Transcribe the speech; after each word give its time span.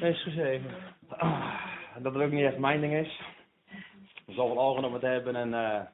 Wees. 0.00 0.60
Ah, 1.08 2.02
dat 2.02 2.14
het 2.14 2.22
ook 2.22 2.30
niet 2.30 2.44
echt 2.44 2.58
mijn 2.58 2.80
ding 2.80 2.92
is. 2.92 3.22
Om 4.26 4.34
zoveel 4.34 4.58
ogen 4.58 4.84
op 4.84 4.92
het 4.92 5.02
hebben 5.02 5.36
en 5.36 5.48
uh, 5.48 5.86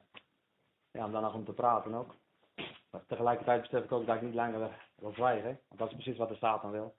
ja, 0.91 1.05
om 1.05 1.11
dan 1.11 1.21
nog 1.21 1.33
om 1.33 1.45
te 1.45 1.53
praten 1.53 1.93
ook. 1.93 2.15
Maar 2.91 3.05
tegelijkertijd 3.07 3.61
besef 3.61 3.83
ik 3.83 3.91
ook 3.91 4.05
dat 4.05 4.15
ik 4.15 4.21
niet 4.21 4.33
langer 4.33 4.71
wil 4.95 5.13
zwijgen. 5.13 5.59
Want 5.67 5.79
dat 5.79 5.87
is 5.87 5.93
precies 5.93 6.17
wat 6.17 6.29
de 6.29 6.35
Satan 6.35 6.71
wil. 6.71 6.95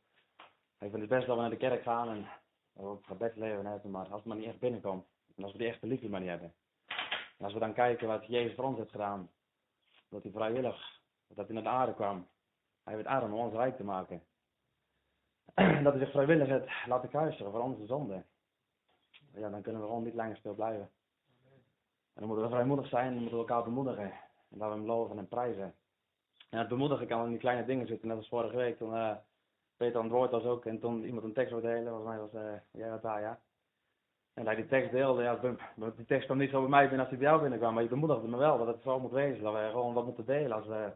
Ik 0.78 0.90
vind 0.90 1.00
het 1.00 1.08
best 1.08 1.26
dat 1.26 1.36
we 1.36 1.40
naar 1.40 1.50
de 1.50 1.56
kerk 1.56 1.82
gaan 1.82 2.08
en 2.08 2.26
op 2.72 3.04
gebed 3.04 3.36
leven 3.36 3.66
hebben, 3.66 3.90
maar 3.90 4.06
als 4.06 4.14
het 4.14 4.24
maar 4.24 4.36
niet 4.36 4.46
echt 4.46 4.58
binnenkomt. 4.58 5.06
En 5.36 5.42
als 5.42 5.52
we 5.52 5.58
die 5.58 5.68
echte 5.68 5.86
liefde 5.86 6.08
maar 6.08 6.20
niet 6.20 6.28
hebben. 6.28 6.54
En 7.38 7.44
als 7.44 7.52
we 7.52 7.60
dan 7.60 7.74
kijken 7.74 8.08
wat 8.08 8.26
Jezus 8.26 8.54
voor 8.54 8.64
ons 8.64 8.78
heeft 8.78 8.90
gedaan. 8.90 9.30
Dat 10.08 10.22
hij 10.22 10.32
vrijwillig, 10.32 11.00
dat 11.28 11.46
hij 11.46 11.54
naar 11.54 11.62
de 11.62 11.68
aarde 11.68 11.94
kwam. 11.94 12.28
Hij 12.84 12.94
heeft 12.94 13.06
aarde 13.06 13.26
om 13.26 13.32
ons 13.32 13.54
rijk 13.54 13.76
te 13.76 13.84
maken. 13.84 14.22
dat 15.84 15.92
hij 15.92 15.98
zich 15.98 16.10
vrijwillig 16.10 16.48
heeft 16.48 16.86
laten 16.86 17.08
kruisen 17.08 17.50
voor 17.50 17.60
onze 17.60 17.86
zonde. 17.86 18.22
Ja, 19.34 19.50
dan 19.50 19.62
kunnen 19.62 19.80
we 19.80 19.86
gewoon 19.86 20.04
niet 20.04 20.14
langer 20.14 20.36
stil 20.36 20.54
blijven. 20.54 20.90
En 22.14 22.20
dan 22.20 22.26
moeten 22.26 22.44
we 22.44 22.50
vrijmoedig 22.50 22.88
zijn 22.88 23.06
en 23.06 23.12
moeten 23.12 23.32
we 23.32 23.38
elkaar 23.38 23.64
bemoedigen. 23.64 24.12
En 24.50 24.58
dat 24.58 24.68
we 24.68 24.74
hem 24.74 24.86
loven 24.86 25.18
en 25.18 25.28
prijzen. 25.28 25.74
En 26.50 26.58
het 26.58 26.68
bemoedigen 26.68 27.06
kan 27.06 27.24
in 27.24 27.30
die 27.30 27.38
kleine 27.38 27.64
dingen 27.64 27.86
zitten. 27.86 28.08
Net 28.08 28.16
als 28.16 28.28
vorige 28.28 28.56
week 28.56 28.76
toen 28.76 28.94
uh, 28.94 29.14
Peter 29.76 29.96
aan 29.96 30.02
het 30.02 30.12
woord 30.12 30.30
was 30.30 30.44
ook. 30.44 30.66
En 30.66 30.80
toen 30.80 31.04
iemand 31.04 31.24
een 31.24 31.32
tekst 31.32 31.52
wilde 31.52 31.68
delen. 31.68 31.92
Volgens 31.92 32.08
mij 32.08 32.18
was 32.18 32.34
uh, 32.34 32.52
jij 32.70 32.90
wat 32.90 33.02
daar, 33.02 33.20
ja. 33.20 33.40
En 34.34 34.46
hij 34.46 34.54
die 34.54 34.66
tekst 34.66 34.90
deelde, 34.90 35.22
ja, 35.22 35.38
die 35.96 36.04
tekst 36.06 36.24
kwam 36.24 36.38
niet 36.38 36.50
zo 36.50 36.60
bij 36.60 36.68
mij 36.68 36.82
binnen 36.82 37.00
als 37.00 37.08
hij 37.08 37.18
bij 37.18 37.28
jou 37.28 37.40
binnenkwam. 37.40 37.74
Maar 37.74 37.82
je 37.82 37.88
bemoedigde 37.88 38.28
me 38.28 38.36
wel 38.36 38.58
dat 38.58 38.66
het 38.66 38.82
zo 38.82 39.00
moet 39.00 39.10
wezen. 39.10 39.42
Dat 39.42 39.52
we 39.52 39.68
gewoon 39.70 39.94
wat 39.94 40.04
moeten 40.04 40.24
delen 40.24 40.52
als, 40.52 40.66
we, 40.66 40.92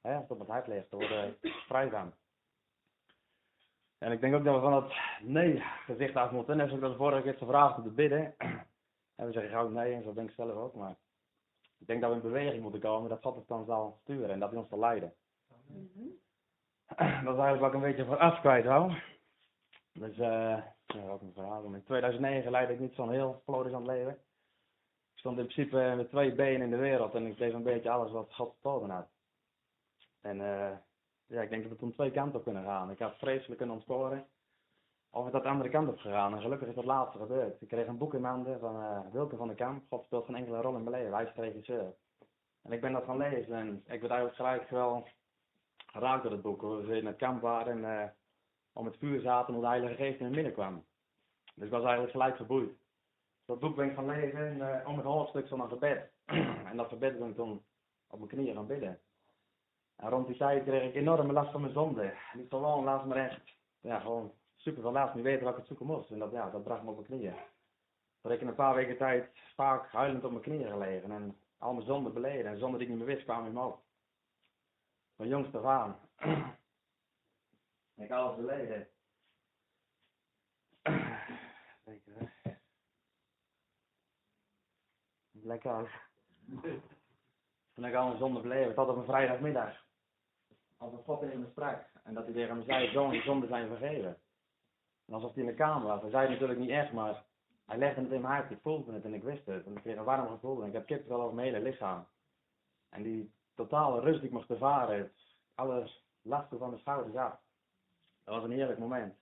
hè, 0.00 0.12
het 0.12 0.30
op 0.30 0.38
het 0.38 0.48
hart 0.48 0.66
ligt. 0.66 0.90
Daar 0.90 1.00
worden 1.00 1.36
vrij 1.40 1.90
van. 1.90 2.12
En 3.98 4.12
ik 4.12 4.20
denk 4.20 4.34
ook 4.34 4.44
dat 4.44 4.54
we 4.54 4.60
van 4.60 4.72
dat 4.72 4.92
nee 5.20 5.62
gezicht 5.84 6.16
af 6.16 6.30
moeten. 6.30 6.56
Net 6.56 6.68
zoals 6.68 6.82
ik 6.82 6.88
dat 6.88 6.96
vorige 6.96 7.22
keer 7.22 7.34
gevraagd 7.34 7.76
om 7.76 7.82
te 7.82 7.90
bidden. 7.90 8.34
En 9.16 9.26
we 9.26 9.32
zeggen 9.32 9.50
gauw 9.50 9.68
nee, 9.68 9.94
en 9.94 10.02
zo 10.02 10.12
denk 10.12 10.28
ik 10.28 10.34
zelf 10.34 10.52
ook. 10.52 10.74
Maar 10.74 10.96
ik 11.78 11.86
denk 11.86 12.00
dat 12.00 12.10
we 12.10 12.16
in 12.16 12.22
beweging 12.22 12.62
moeten 12.62 12.80
komen, 12.80 13.10
dat 13.10 13.22
God 13.22 13.36
het 13.36 13.48
dan 13.48 13.64
zal 13.64 13.98
sturen 14.02 14.30
en 14.30 14.38
dat 14.38 14.50
hij 14.50 14.58
ons 14.58 14.68
zal 14.68 14.78
leiden. 14.78 15.14
Dat 16.96 17.34
is 17.34 17.40
eigenlijk 17.40 17.60
wat 17.60 17.68
ik 17.68 17.74
een 17.74 17.80
beetje 17.80 18.04
vooraf 18.04 18.40
kwijt 18.40 18.64
hou. 18.64 18.92
Dus, 19.92 20.18
eh, 20.18 20.62
ja, 20.86 21.08
ook 21.08 21.20
een 21.20 21.32
verhaal. 21.32 21.74
In 21.74 21.84
2009 21.84 22.50
leidde 22.50 22.74
ik 22.74 22.80
niet 22.80 22.94
zo'n 22.94 23.10
heel 23.10 23.40
florissant 23.44 23.86
leven. 23.86 24.12
Ik 24.12 25.18
stond 25.18 25.38
in 25.38 25.46
principe 25.46 25.94
met 25.96 26.08
twee 26.10 26.34
benen 26.34 26.62
in 26.62 26.70
de 26.70 26.76
wereld 26.76 27.14
en 27.14 27.26
ik 27.26 27.36
deed 27.36 27.52
een 27.52 27.62
beetje 27.62 27.90
alles 27.90 28.12
wat 28.12 28.34
God 28.34 28.54
geboden 28.54 28.90
had. 28.90 29.08
En 30.20 30.40
uh, 30.40 30.76
ja, 31.26 31.42
ik 31.42 31.50
denk 31.50 31.62
dat 31.62 31.72
we 31.72 31.78
toen 31.78 31.92
twee 31.92 32.10
kanten 32.10 32.38
op 32.38 32.44
kunnen 32.44 32.64
gaan. 32.64 32.90
Ik 32.90 32.98
had 32.98 33.18
vreselijk 33.18 33.56
kunnen 33.56 33.74
ontsporen. 33.74 34.26
Of 35.10 35.24
het 35.24 35.32
dat 35.32 35.42
de 35.42 35.48
andere 35.48 35.70
kant 35.70 35.88
op 35.88 35.98
gegaan. 35.98 36.34
En 36.34 36.40
gelukkig 36.40 36.68
is 36.68 36.74
dat 36.74 36.84
laatste 36.84 37.18
gebeurd. 37.18 37.62
Ik 37.62 37.68
kreeg 37.68 37.86
een 37.86 37.98
boek 37.98 38.14
in 38.14 38.24
handen 38.24 38.58
van 38.58 38.76
uh, 38.76 39.00
Wilke 39.12 39.36
van 39.36 39.46
der 39.46 39.56
Kamp. 39.56 39.84
God 39.88 40.04
speelt 40.04 40.26
geen 40.26 40.36
enkele 40.36 40.60
rol 40.60 40.76
in 40.76 40.84
mijn 40.84 40.96
leven. 40.96 41.14
Hij 41.14 41.24
is 41.24 41.34
regisseur. 41.34 41.94
En 42.62 42.72
ik 42.72 42.80
ben 42.80 42.92
dat 42.92 43.04
gaan 43.04 43.16
lezen. 43.16 43.54
En 43.56 43.76
ik 43.76 44.00
werd 44.00 44.12
eigenlijk 44.12 44.36
gelijk 44.36 44.70
wel 44.70 45.08
geraakt 45.86 46.22
door 46.22 46.32
het 46.32 46.42
boek. 46.42 46.60
We 46.62 46.96
in 46.96 47.06
het 47.06 47.16
kamp 47.16 47.40
waren 47.40 47.84
en 47.84 48.02
uh, 48.02 48.08
om 48.72 48.84
het 48.84 48.96
vuur 48.96 49.20
zaten 49.20 49.52
hoe 49.54 49.62
de 49.62 49.68
Heilige 49.68 49.94
Geest 49.94 50.18
in 50.18 50.24
het 50.24 50.34
midden 50.34 50.52
kwam. 50.52 50.84
Dus 51.54 51.64
ik 51.64 51.70
was 51.70 51.82
eigenlijk 51.82 52.12
gelijk 52.12 52.36
geboeid. 52.36 52.70
Dat 53.44 53.58
boek 53.58 53.76
ben 53.76 53.88
ik 53.88 53.94
gaan 53.94 54.06
lezen 54.06 54.46
en 54.46 54.56
uh, 54.56 54.88
om 54.88 54.96
het 54.96 55.06
hoofdstuk 55.06 55.46
stond 55.46 55.62
een 55.62 55.68
gebed. 55.68 56.10
en 56.70 56.76
dat 56.76 56.88
gebed 56.88 57.18
ben 57.18 57.28
ik 57.28 57.36
toen 57.36 57.64
op 58.06 58.18
mijn 58.18 58.30
knieën 58.30 58.54
gaan 58.54 58.66
bidden. 58.66 59.00
En 59.96 60.08
rond 60.08 60.26
die 60.26 60.36
tijd 60.36 60.64
kreeg 60.64 60.88
ik 60.88 60.94
enorme 60.94 61.32
last 61.32 61.50
van 61.50 61.60
mijn 61.60 61.72
zonde. 61.72 62.14
Niet 62.32 62.48
gewoon, 62.48 62.84
laat 62.84 63.06
me 63.06 63.14
echt, 63.14 63.40
ja, 63.80 64.00
gewoon 64.00 64.32
super 64.56 64.82
veel 64.82 64.92
last, 64.92 65.14
niet 65.14 65.24
weten 65.24 65.44
wat 65.44 65.52
ik 65.52 65.58
het 65.58 65.66
zoeken 65.66 65.86
moest. 65.86 66.10
En 66.10 66.18
dat, 66.18 66.32
ja, 66.32 66.50
dat 66.50 66.62
bracht 66.62 66.82
me 66.82 66.90
op 66.90 66.96
mijn 66.96 67.06
knieën. 67.06 67.34
Dat 68.20 68.32
ik 68.32 68.40
in 68.40 68.48
een 68.48 68.54
paar 68.54 68.74
weken 68.74 68.96
tijd 68.96 69.30
vaak 69.54 69.90
huilend 69.90 70.24
op 70.24 70.30
mijn 70.30 70.42
knieën 70.42 70.70
gelegen 70.70 71.10
en 71.10 71.40
al 71.58 71.72
mijn 71.72 71.86
zonden 71.86 72.12
beleden. 72.12 72.46
En 72.46 72.58
zonder 72.58 72.78
die 72.78 72.88
ik 72.88 72.94
niet 72.94 73.04
meer 73.04 73.14
wist, 73.14 73.24
kwamen 73.24 73.46
in 73.46 73.52
me 73.52 73.64
op. 73.64 73.84
Van 75.16 75.28
jongs 75.28 75.54
af 75.54 75.64
aan. 75.64 75.98
ik 77.96 78.10
alles 78.10 78.36
beleden. 78.36 78.88
Lekker 85.30 85.72
uit. 85.72 85.90
Toen 87.74 87.84
ik 87.84 87.94
al 87.94 88.06
mijn 88.06 88.18
zonde 88.18 88.40
beleven, 88.40 88.74
tot 88.74 88.88
op 88.88 88.96
een 88.96 89.04
vrijdagmiddag. 89.04 89.85
Als 90.76 90.92
een 90.92 91.02
God 91.04 91.22
in 91.22 91.40
me 91.40 91.46
sprak. 91.50 91.84
En 92.04 92.14
dat 92.14 92.24
hij 92.24 92.32
tegen 92.32 92.56
me 92.56 92.64
zei, 92.64 92.90
zoon, 92.90 93.14
je 93.14 93.22
zonden 93.22 93.48
zijn 93.48 93.68
vergeven. 93.68 94.18
En 95.06 95.14
alsof 95.14 95.34
hij 95.34 95.42
in 95.42 95.48
de 95.48 95.54
kamer 95.54 95.86
was. 95.86 96.00
Hij 96.00 96.10
zei 96.10 96.22
het 96.22 96.32
natuurlijk 96.32 96.60
niet 96.60 96.70
echt, 96.70 96.92
maar 96.92 97.24
hij 97.66 97.78
legde 97.78 98.00
het 98.00 98.12
in 98.12 98.20
mijn 98.20 98.32
hart. 98.32 98.50
Ik 98.50 98.60
voelde 98.62 98.92
het 98.92 99.04
en 99.04 99.14
ik 99.14 99.22
wist 99.22 99.46
het. 99.46 99.66
En 99.66 99.76
ik 99.76 99.82
kreeg 99.82 99.96
een 99.96 100.04
warm 100.04 100.28
gevoel. 100.28 100.62
En 100.62 100.66
ik 100.66 100.72
heb 100.72 100.86
kippenvel 100.86 101.20
over 101.20 101.34
mijn 101.34 101.52
hele 101.52 101.70
lichaam. 101.70 102.06
En 102.88 103.02
die 103.02 103.32
totale 103.54 104.00
rust 104.00 104.20
die 104.20 104.28
ik 104.28 104.34
mocht 104.34 104.50
ervaren. 104.50 105.12
Alles 105.54 106.04
lasten 106.22 106.58
van 106.58 106.70
de 106.70 106.78
schouders 106.78 107.16
af. 107.16 107.38
Dat 108.24 108.34
was 108.34 108.44
een 108.44 108.50
heerlijk 108.50 108.78
moment. 108.78 109.14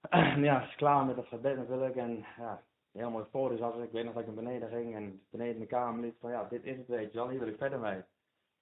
En 0.00 0.42
ja, 0.50 0.68
klaar 0.76 1.04
met 1.04 1.16
het 1.16 1.26
gebed 1.26 1.56
natuurlijk. 1.56 1.96
En 1.96 2.24
ja, 2.36 2.62
heel 2.92 3.10
mooi 3.10 3.24
voor 3.30 3.52
is 3.52 3.60
als 3.60 3.82
ik 3.82 3.90
weet 3.90 4.04
nog 4.04 4.14
dat 4.14 4.22
ik 4.22 4.34
naar 4.34 4.44
beneden 4.44 4.68
ging 4.68 4.94
en 4.94 5.22
beneden 5.30 5.54
in 5.54 5.60
de 5.60 5.66
kamer 5.66 6.00
liep 6.00 6.20
van 6.20 6.30
ja, 6.30 6.44
dit 6.44 6.64
is 6.64 6.76
het 6.76 6.86
weet 6.86 7.12
je 7.12 7.18
wel, 7.18 7.28
hier 7.28 7.38
wil 7.38 7.48
ik 7.48 7.56
verder 7.56 7.78
mee. 7.78 8.02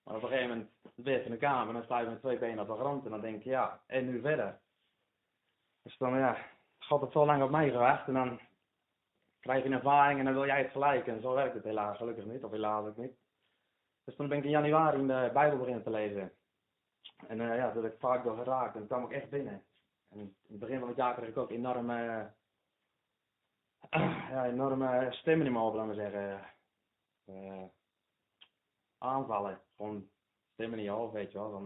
Maar 0.04 0.16
op 0.16 0.22
een 0.22 0.28
gegeven 0.28 0.48
moment 0.48 0.70
weer 0.94 1.24
in 1.24 1.30
de 1.30 1.36
kamer 1.36 1.68
en 1.68 1.74
dan 1.74 1.84
sta 1.84 1.98
je 1.98 2.06
met 2.06 2.20
twee 2.20 2.38
benen 2.38 2.60
op 2.60 2.76
de 2.76 2.82
grond 2.82 3.04
en 3.04 3.10
dan 3.10 3.20
denk 3.20 3.42
je 3.42 3.50
ja, 3.50 3.80
en 3.86 4.06
nu 4.06 4.20
verder. 4.20 4.60
Dus 5.82 5.96
dan 5.96 6.18
ja, 6.18 6.36
God 6.78 7.00
heeft 7.00 7.12
zo 7.12 7.26
lang 7.26 7.42
op 7.42 7.50
mij 7.50 7.70
gewacht 7.70 8.06
en 8.06 8.14
dan 8.14 8.40
krijg 9.40 9.62
je 9.62 9.68
een 9.68 9.74
ervaring 9.74 10.18
en 10.18 10.24
dan 10.24 10.34
wil 10.34 10.46
jij 10.46 10.62
het 10.62 10.70
gelijk. 10.70 11.06
En 11.06 11.20
zo 11.20 11.34
werkt 11.34 11.54
het 11.54 11.64
helaas 11.64 11.96
gelukkig 11.96 12.24
niet, 12.24 12.44
of 12.44 12.50
helaas 12.50 12.86
ook 12.86 12.96
niet. 12.96 13.12
Dus 14.04 14.16
toen 14.16 14.28
ben 14.28 14.38
ik 14.38 14.44
in 14.44 14.50
januari 14.50 14.98
in 14.98 15.06
de 15.06 15.30
Bijbel 15.32 15.58
beginnen 15.58 15.82
te 15.82 15.90
lezen. 15.90 16.32
En 17.26 17.38
uh, 17.40 17.56
ja, 17.56 17.72
heb 17.72 17.84
ik 17.84 17.98
vaak 17.98 18.24
door 18.24 18.36
geraakt 18.36 18.74
en 18.74 18.78
toen 18.78 18.88
kwam 18.88 19.04
ik 19.04 19.10
echt 19.10 19.30
binnen. 19.30 19.64
En 20.08 20.18
in 20.18 20.36
het 20.48 20.58
begin 20.58 20.78
van 20.78 20.88
het 20.88 20.96
jaar 20.96 21.14
kreeg 21.14 21.28
ik 21.28 21.36
ook 21.36 21.50
enorme, 21.50 22.32
ja, 24.30 24.46
enorme 24.46 25.08
stemmen 25.10 25.46
in 25.46 25.52
mijn 25.52 25.64
hoofd, 25.64 25.76
laten 25.76 25.94
we 25.94 26.02
zeggen. 26.02 26.50
Uh, 27.26 27.64
aanvallen. 29.02 29.60
Gewoon 29.76 30.08
stemmen 30.52 30.78
in 30.78 30.84
je 30.84 30.90
hoofd, 30.90 31.12
weet 31.12 31.32
je 31.32 31.38
wel. 31.38 31.50
Dan, 31.50 31.64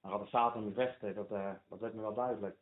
dan 0.00 0.10
gaat 0.10 0.20
de 0.20 0.26
Satan 0.26 0.64
niet 0.64 0.74
vechten, 0.74 1.14
dat, 1.14 1.28
dat 1.68 1.78
werd 1.78 1.94
me 1.94 2.00
wel 2.00 2.14
duidelijk. 2.14 2.56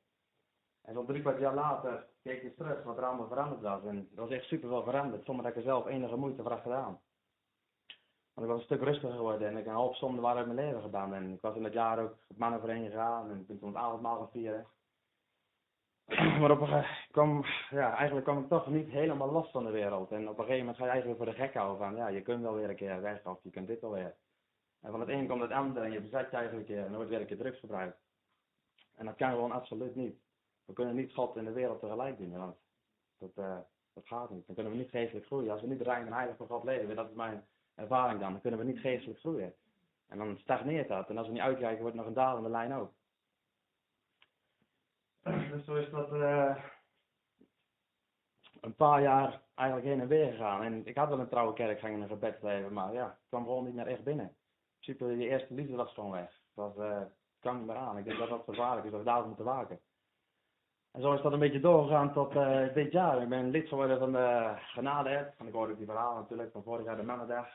En 0.83 0.95
zo'n 0.95 1.07
drie 1.07 1.21
kwart 1.21 1.39
jaar 1.39 1.55
later 1.55 2.07
keek 2.23 2.43
ik 2.43 2.57
terug 2.57 2.83
wat 2.83 2.97
er 2.97 3.05
allemaal 3.05 3.29
veranderd 3.29 3.61
was. 3.61 3.85
En 3.85 3.97
er 4.15 4.21
was 4.21 4.31
echt 4.31 4.45
super 4.45 4.69
veel 4.69 4.83
veranderd, 4.83 5.25
zonder 5.25 5.45
dat 5.45 5.53
ik 5.53 5.59
er 5.59 5.71
zelf 5.71 5.87
enige 5.87 6.17
moeite 6.17 6.43
voor 6.43 6.53
had 6.53 6.61
gedaan. 6.61 7.01
Want 8.35 8.47
ik 8.47 8.53
was 8.53 8.59
een 8.59 8.77
stuk 8.77 8.83
rustiger 8.83 9.17
geworden 9.17 9.49
en 9.49 9.57
ik 9.57 9.67
een 9.67 9.73
hoop 9.73 9.95
zonde 9.95 10.21
waren 10.21 10.39
uit 10.39 10.55
mijn 10.55 10.67
leven 10.67 10.83
gedaan. 10.83 11.15
En 11.15 11.33
ik 11.33 11.41
was 11.41 11.57
in 11.57 11.63
dat 11.63 11.73
jaar 11.73 11.99
ook 11.99 12.17
op 12.27 12.37
mannen 12.39 12.59
overheen 12.59 12.91
gegaan 12.91 13.31
en 13.31 13.41
ik 13.41 13.47
ben 13.47 13.59
toen 13.59 13.69
het 13.69 13.79
avondmaal 13.79 14.31
gaan. 14.33 14.67
Maar 16.41 16.51
op 16.51 16.61
een 16.61 16.85
kwam, 17.11 17.45
ja, 17.71 17.95
eigenlijk 17.95 18.27
kwam 18.27 18.43
ik 18.43 18.49
toch 18.49 18.67
niet 18.67 18.89
helemaal 18.89 19.33
los 19.33 19.51
van 19.51 19.65
de 19.65 19.71
wereld. 19.71 20.11
En 20.11 20.29
op 20.29 20.39
een 20.39 20.45
gegeven 20.45 20.59
moment 20.59 20.77
ga 20.77 20.85
je 20.85 20.91
eigenlijk 20.91 21.23
voor 21.23 21.33
de 21.33 21.41
gek 21.41 21.55
houden 21.55 21.79
van, 21.79 21.97
ja, 21.97 22.09
je 22.09 22.23
kunt 22.23 22.43
wel 22.43 22.55
weer 22.55 22.69
een 22.69 22.77
keer 22.77 23.01
weg 23.01 23.25
of 23.25 23.39
je 23.43 23.51
kunt 23.51 23.67
dit 23.67 23.81
wel 23.81 23.93
weer. 23.93 24.15
En 24.81 24.91
van 24.91 25.01
het 25.01 25.09
een 25.09 25.27
komt 25.27 25.41
het 25.41 25.51
andere 25.51 25.85
en 25.85 25.93
je 25.93 26.01
bezet 26.01 26.31
je 26.31 26.37
eigenlijk 26.37 26.67
keer 26.67 26.85
en 26.85 26.95
wordt 26.95 27.09
weer 27.11 27.21
een 27.21 27.27
keer 27.27 27.37
drugs 27.37 27.59
gebruikt. 27.59 27.99
En 28.95 29.07
dat 29.07 29.17
kan 29.17 29.31
gewoon 29.31 29.53
absoluut 29.53 29.95
niet. 29.95 30.17
We 30.65 30.73
kunnen 30.73 30.95
niet 30.95 31.15
God 31.15 31.37
en 31.37 31.45
de 31.45 31.53
wereld 31.53 31.81
tegelijk 31.81 32.19
dienen, 32.19 32.39
want 32.39 32.57
dat, 33.19 33.31
uh, 33.35 33.59
dat 33.95 34.07
gaat 34.07 34.31
niet. 34.31 34.47
Dan 34.47 34.55
kunnen 34.55 34.73
we 34.73 34.79
niet 34.79 34.91
geestelijk 34.91 35.27
groeien. 35.27 35.51
Als 35.51 35.61
we 35.61 35.67
niet 35.67 35.81
rein 35.81 36.07
en 36.07 36.13
heilig 36.13 36.37
voor 36.37 36.47
God 36.47 36.65
leven, 36.65 36.97
dat 36.97 37.09
is 37.09 37.15
mijn 37.15 37.47
ervaring 37.75 38.21
dan, 38.21 38.33
dan 38.33 38.41
kunnen 38.41 38.61
we 38.61 38.67
niet 38.67 38.81
geestelijk 38.81 39.19
groeien. 39.19 39.55
En 40.09 40.19
dan 40.19 40.39
stagneert 40.39 40.89
dat. 40.89 41.09
En 41.09 41.19
als 41.19 41.27
we 41.27 41.33
niet 41.33 41.43
uitkijken, 41.43 41.81
wordt 41.81 41.97
nog 41.97 42.07
een 42.07 42.13
dalende 42.13 42.49
lijn 42.49 42.75
ook. 42.75 42.93
Dus 45.51 45.65
zo 45.65 45.75
is 45.75 45.91
dat 45.91 46.13
uh, 46.13 46.57
een 48.61 48.75
paar 48.75 49.03
jaar 49.03 49.43
eigenlijk 49.55 49.89
heen 49.89 50.01
en 50.01 50.09
weer 50.09 50.31
gegaan. 50.31 50.63
En 50.63 50.87
ik 50.87 50.97
had 50.97 51.09
wel 51.09 51.19
een 51.19 51.29
trouwe 51.29 51.53
kerkgang 51.53 51.95
en 51.95 52.01
een 52.01 52.09
gebedsleven, 52.09 52.73
maar 52.73 52.93
ja, 52.93 53.07
ik 53.07 53.29
kwam 53.29 53.45
gewoon 53.45 53.65
niet 53.65 53.75
meer 53.75 53.87
echt 53.87 54.05
binnen. 54.05 54.27
In 54.27 54.35
principe, 54.81 55.25
je 55.25 55.29
eerste 55.29 55.55
liefde 55.55 55.77
was 55.77 55.93
gewoon 55.93 56.11
weg. 56.11 56.41
Dat 56.55 56.79
uh, 56.79 57.01
kwam 57.41 57.57
niet 57.57 57.67
meer 57.67 57.77
aan. 57.77 57.99
Ik 57.99 58.05
denk 58.05 58.19
dat 58.19 58.29
dat 58.29 58.45
gevaarlijk 58.45 58.85
is, 58.85 58.91
dat 58.91 59.01
we 59.01 59.07
daar 59.07 59.27
moeten 59.27 59.45
waken. 59.45 59.81
En 60.93 61.01
zo 61.03 61.13
is 61.13 61.23
dat 61.23 61.33
een 61.33 61.39
beetje 61.39 61.61
doorgegaan 61.61 62.13
tot 62.13 62.35
uh, 62.35 62.75
dit 62.75 62.93
jaar. 62.93 63.23
Ik 63.23 63.29
ben 63.29 63.51
lid 63.51 63.69
geworden 63.69 63.99
van 63.99 64.13
de 64.13 64.55
genade 64.57 65.33
En 65.39 65.47
ik 65.47 65.53
hoorde 65.53 65.77
die 65.77 65.87
verhaal 65.87 66.15
natuurlijk 66.15 66.53
van 66.53 66.63
vorig 66.63 66.85
jaar 66.85 66.97
de 66.97 67.03
mannendag. 67.03 67.49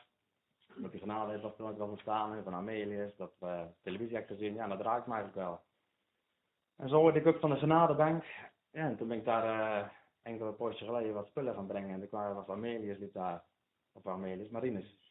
Met 0.74 0.90
die 0.90 1.00
genade 1.00 1.40
was 1.40 1.56
toen 1.56 1.68
ook 1.68 1.78
wel 1.78 1.88
ontstaan 1.88 2.42
van 2.42 2.54
Amelius, 2.54 3.16
dat 3.16 3.32
we 3.38 3.66
televisie 3.82 4.16
heb 4.16 4.26
gezien. 4.26 4.54
Ja, 4.54 4.66
dat 4.68 4.80
raakt 4.80 5.06
me 5.06 5.14
eigenlijk 5.14 5.46
wel. 5.46 5.60
En 6.76 6.88
zo 6.88 7.00
word 7.00 7.16
ik 7.16 7.26
ook 7.26 7.40
van 7.40 7.50
de 7.50 7.56
genadebank. 7.56 8.24
Ja, 8.70 8.86
en 8.86 8.96
toen 8.96 9.08
ben 9.08 9.18
ik 9.18 9.24
daar 9.24 9.44
uh, 9.44 9.88
enkele 10.22 10.52
poosje 10.52 10.84
geleden 10.84 11.14
wat 11.14 11.26
spullen 11.26 11.54
gaan 11.54 11.66
brengen. 11.66 11.94
En 11.94 12.00
er 12.00 12.08
kwam 12.08 12.34
was 12.34 12.48
Amelius 12.48 12.98
liep 12.98 13.12
daar. 13.12 13.44
Of 13.92 14.06
Amelius, 14.06 14.48
Marinus. 14.48 15.02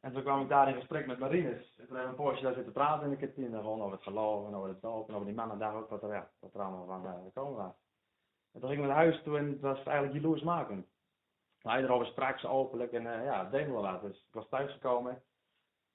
En 0.00 0.12
toen 0.12 0.22
kwam 0.22 0.40
ik 0.40 0.48
daar 0.48 0.68
in 0.68 0.74
gesprek 0.74 1.06
met 1.06 1.18
Marines. 1.18 1.76
En 1.78 1.86
toen 1.86 1.96
hebben 1.96 2.08
een 2.08 2.24
poosje 2.24 2.42
daar 2.42 2.54
zitten 2.54 2.72
praten 2.72 3.04
in 3.04 3.10
de 3.10 3.26
kantine. 3.26 3.60
Gewoon 3.60 3.80
over 3.80 3.92
het 3.92 4.02
geloof 4.02 4.46
en 4.46 4.54
over 4.54 4.68
het 4.68 4.82
doop 4.82 5.08
en 5.08 5.14
over 5.14 5.26
die 5.26 5.36
mannen 5.36 5.58
daar 5.58 5.74
ook 5.74 5.90
wat 5.90 6.02
er, 6.02 6.12
ja, 6.12 6.30
wat 6.38 6.54
er 6.54 6.60
allemaal 6.60 6.86
van 6.86 7.04
uh, 7.04 7.24
gekomen 7.24 7.56
was. 7.56 7.74
En 8.52 8.60
toen 8.60 8.68
gingen 8.68 8.82
we 8.82 8.88
naar 8.88 9.02
huis 9.02 9.22
toe 9.22 9.38
en 9.38 9.48
het 9.48 9.60
was 9.60 9.82
eigenlijk 9.82 10.12
jaloers 10.14 10.42
maken. 10.42 10.86
Hij 11.58 11.82
erover 11.82 12.06
sprak 12.06 12.38
ze 12.38 12.48
openlijk 12.48 12.92
en 12.92 13.02
uh, 13.02 13.24
ja, 13.24 13.42
het 13.42 13.50
deed 13.50 13.70
wel 13.70 13.82
wat. 13.82 14.00
Dus 14.00 14.16
ik 14.16 14.34
was 14.34 14.48
thuisgekomen. 14.48 15.22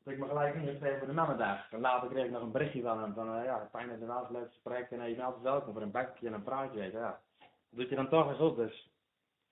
Toen 0.04 0.13
ik 0.13 0.19
me 0.19 0.28
gelijk 0.28 0.56
ingeschreven 0.56 0.98
voor 0.98 1.07
de 1.07 1.13
mannendag. 1.13 1.72
En 1.72 1.80
later 1.80 2.10
kreeg 2.10 2.25
ik 2.25 2.31
nog 2.31 2.42
een 2.42 2.51
berichtje 2.51 2.81
van 2.81 3.01
hem 3.01 3.13
van 3.13 3.38
uh, 3.38 3.44
ja, 3.44 3.68
fijn 3.72 3.90
dat 3.90 4.00
je 4.00 4.06
naast 4.06 4.51
gesprek 4.51 4.92
en 4.92 5.00
uh, 5.00 5.10
je 5.10 5.16
bent 5.16 5.42
welkom 5.42 5.74
voor 5.74 5.81
een 5.81 5.92
bakje 5.92 6.28
en 6.28 6.34
een 6.34 6.44
praatje. 6.44 6.92
Ja. 6.92 7.19
Dat 7.40 7.80
doet 7.80 7.90
je 7.90 7.96
dan 7.96 8.10
toch 8.10 8.30
eens 8.30 8.40
op. 8.40 8.56
Dus 8.56 8.90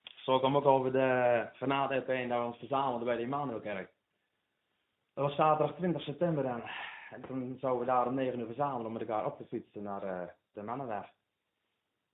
zo 0.02 0.38
kwam 0.38 0.56
ook 0.56 0.66
over 0.66 0.92
de 0.92 1.48
genade 1.52 1.94
EP 1.94 2.08
en 2.08 2.28
dat 2.28 2.38
we 2.38 2.44
ons 2.44 2.58
verzamelden 2.58 3.06
bij 3.06 3.16
de 3.16 3.22
Immanuelkerk. 3.22 3.90
Dat 5.14 5.24
was 5.24 5.34
zaterdag 5.34 5.76
20 5.76 6.02
september 6.02 6.42
dan. 6.42 6.62
En 7.10 7.22
toen 7.26 7.56
zouden 7.60 7.80
we 7.80 7.92
daar 7.92 8.06
om 8.06 8.14
9 8.14 8.38
uur 8.38 8.46
verzamelen 8.46 8.86
om 8.86 8.92
met 8.92 9.00
elkaar 9.00 9.26
op 9.26 9.36
te 9.36 9.44
fietsen 9.44 9.82
naar 9.82 10.04
uh, 10.04 10.22
de 10.52 10.62
Mannenweg. 10.62 11.06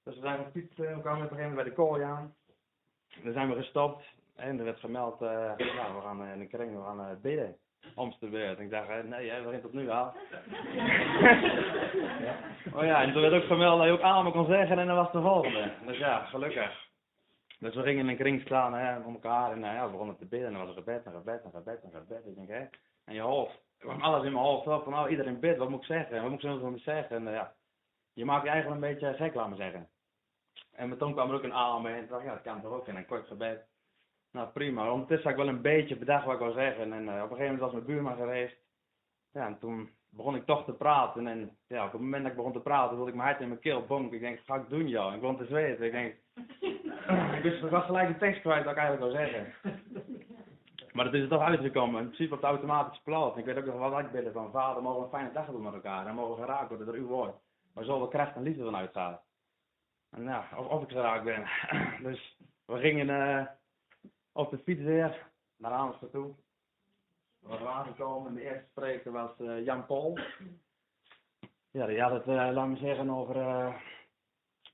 Dus 0.03 0.15
we 0.15 0.21
zijn 0.21 0.39
gaan 0.39 0.51
fietsen, 0.51 0.95
we 0.95 1.01
kwamen 1.01 1.31
op 1.31 1.39
een 1.39 1.55
bij 1.55 1.65
de 1.65 1.73
kooi 1.73 2.03
aan. 2.03 2.35
Daar 3.23 3.33
zijn 3.33 3.49
we 3.49 3.55
gestopt 3.55 4.05
en 4.35 4.59
er 4.59 4.65
werd 4.65 4.81
gemeld, 4.81 5.19
ja, 5.19 5.57
we 5.95 6.01
gaan 6.03 6.27
in 6.27 6.39
de 6.39 6.47
kring, 6.47 6.77
we 6.77 6.83
gaan 6.83 7.21
bidden. 7.21 7.57
De 8.21 8.29
beurt. 8.29 8.59
Ik 8.59 8.71
dacht, 8.71 9.05
nee, 9.05 9.27
jij 9.27 9.43
begint 9.43 9.65
opnieuw 9.65 9.91
aan. 9.93 10.13
ja. 12.21 12.37
Oh 12.75 12.85
ja, 12.85 13.03
en 13.03 13.13
toen 13.13 13.23
werd 13.23 13.35
ook 13.35 13.45
gemeld 13.45 13.79
dat 13.79 13.87
je 13.87 13.93
ook 13.93 14.01
allemaal 14.01 14.33
kon 14.33 14.47
zeggen 14.47 14.79
en 14.79 14.87
dat 14.87 14.97
was 14.97 15.13
de 15.13 15.21
volgende. 15.21 15.73
Dus 15.87 15.99
ja, 15.99 16.25
gelukkig. 16.25 16.85
Dus 17.59 17.75
we 17.75 17.83
gingen 17.83 18.05
in 18.05 18.09
een 18.09 18.17
kring 18.17 18.41
staan 18.41 18.75
hè, 18.75 18.99
om 18.99 19.15
elkaar 19.15 19.53
en 19.53 19.61
ja, 19.61 19.85
we 19.85 19.91
begonnen 19.91 20.17
te 20.17 20.27
bidden 20.27 20.49
en 20.49 20.55
dan 20.55 20.67
was 20.67 20.77
er 20.77 20.83
gebed 20.83 21.05
en 21.05 21.13
gebed 21.13 21.43
en 21.43 21.51
gebed 21.51 21.83
en 21.83 21.91
gebed. 21.91 22.27
Ik 22.27 22.35
denk, 22.35 22.49
hè, 22.49 22.67
en 23.05 23.15
je 23.15 23.21
hoofd, 23.21 23.53
er 23.53 23.87
kwam 23.87 24.01
alles 24.01 24.25
in 24.25 24.33
mijn 24.33 24.45
hoofd 24.45 24.67
op 24.67 24.83
van, 24.83 24.93
nou, 24.93 25.09
iedereen 25.09 25.41
bid, 25.41 25.57
wat 25.57 25.69
moet 25.69 25.81
ik 25.81 25.87
zeggen? 25.87 26.21
Wat 26.21 26.31
moet 26.31 26.43
ik 26.43 26.51
zo 26.51 26.77
zeggen? 26.77 27.17
En 27.17 27.27
uh, 27.27 27.33
ja, 27.33 27.55
je 28.13 28.25
maakt 28.25 28.45
je 28.45 28.51
eigenlijk 28.51 28.83
een 28.83 28.91
beetje 28.93 29.15
gek, 29.15 29.35
laat 29.35 29.49
me 29.49 29.57
zeggen. 29.57 29.89
En 30.73 30.99
toen 30.99 31.13
kwam 31.13 31.29
er 31.29 31.35
ook 31.35 31.43
een 31.43 31.53
amen 31.53 31.95
en 31.95 32.03
ik 32.03 32.09
dacht, 32.09 32.25
ja, 32.25 32.33
dat 32.33 32.43
kan 32.43 32.63
toch 32.63 32.73
ook 32.73 32.89
in 32.89 32.97
een 32.97 33.07
kort 33.07 33.27
gebed. 33.27 33.67
Nou, 34.35 34.49
prima. 34.49 34.91
Ondertussen 34.91 35.31
had 35.31 35.39
ik 35.39 35.45
wel 35.45 35.55
een 35.55 35.63
beetje 35.63 35.97
bedacht 35.97 36.25
wat 36.25 36.35
ik 36.35 36.41
wou 36.41 36.53
zeggen. 36.53 36.93
En 36.93 37.03
uh, 37.03 37.09
op 37.09 37.31
een 37.31 37.37
gegeven 37.37 37.45
moment 37.45 37.61
was 37.61 37.73
mijn 37.73 37.85
buurman 37.85 38.17
geweest. 38.17 38.57
Ja, 39.33 39.47
en 39.47 39.59
toen 39.59 39.91
begon 40.11 40.35
ik 40.35 40.47
toch 40.47 40.65
te 40.65 40.73
praten. 40.73 41.27
En 41.27 41.57
ja, 41.67 41.87
op 41.87 41.93
het 41.93 42.01
moment 42.01 42.23
dat 42.23 42.31
ik 42.31 42.37
begon 42.37 42.53
te 42.53 42.61
praten, 42.61 42.97
wilde 42.97 43.11
ik 43.11 43.17
mijn 43.17 43.29
hart 43.29 43.41
in 43.41 43.49
mijn 43.49 43.61
keel 43.61 43.85
bonken. 43.87 44.15
Ik 44.15 44.21
denk, 44.21 44.41
ga 44.45 44.55
ik 44.55 44.69
doen, 44.69 44.89
joh. 44.89 45.09
En 45.09 45.15
ik 45.15 45.21
begon 45.21 45.37
te 45.37 45.47
zweten. 45.47 45.85
Ik 45.85 45.93
denk, 45.93 46.15
wist 47.43 47.63
ik 47.63 47.71
was 47.71 47.85
gelijk 47.85 48.09
de 48.09 48.19
tekst 48.19 48.41
kwijt 48.41 48.65
wat 48.65 48.73
ik 48.73 48.79
eigenlijk 48.79 49.13
wil 49.13 49.21
zeggen. 49.21 49.53
Maar 50.93 51.05
het 51.05 51.15
is 51.15 51.23
er 51.23 51.29
toch 51.29 51.43
uitgekomen. 51.43 52.01
In 52.01 52.07
principe 52.07 52.35
op 52.35 52.41
de 52.41 52.47
automatische 52.47 53.03
plaat. 53.03 53.37
Ik 53.37 53.45
weet 53.45 53.57
ook 53.57 53.65
nog 53.65 53.91
wat 53.91 53.99
ik 53.99 54.13
bidden 54.13 54.33
van, 54.33 54.51
vader, 54.51 54.83
mogen 54.83 54.99
we 54.99 55.05
een 55.05 55.11
fijne 55.11 55.33
dag 55.33 55.45
hebben 55.45 55.63
met 55.63 55.75
elkaar. 55.75 56.07
En 56.07 56.15
mogen 56.15 56.35
we 56.35 56.41
geraakt 56.41 56.69
worden 56.69 56.87
door 56.87 56.97
uw 56.97 57.07
woord. 57.07 57.35
Maar 57.75 57.85
zoveel 57.85 58.09
kracht 58.09 58.37
en 58.37 58.43
liefde 58.43 58.65
van 58.65 58.77
uitgaat. 58.77 59.23
En 60.11 60.23
ja, 60.23 60.49
of, 60.57 60.67
of 60.67 60.83
ik 60.83 60.91
geraakt 60.91 61.25
ben. 61.25 61.45
dus 62.09 62.39
we 62.67 62.79
gingen 62.79 63.09
uh, 63.09 63.47
op 64.35 64.51
de 64.51 64.59
fiets 64.59 64.83
weer 64.83 65.31
naar 65.57 65.73
Amersfoort 65.73 66.13
toe. 66.13 66.35
We 67.39 67.49
waren 67.49 67.69
aangekomen. 67.69 68.35
De 68.35 68.43
eerste 68.43 68.69
spreker 68.71 69.13
was 69.13 69.31
uh, 69.39 69.65
Jan 69.65 69.87
Paul. 69.87 70.19
Ja, 71.71 71.87
die 71.87 72.01
had 72.01 72.13
het, 72.13 72.27
uh, 72.27 72.51
laat 72.53 72.69
me 72.69 72.77
zeggen, 72.77 73.11
over, 73.11 73.37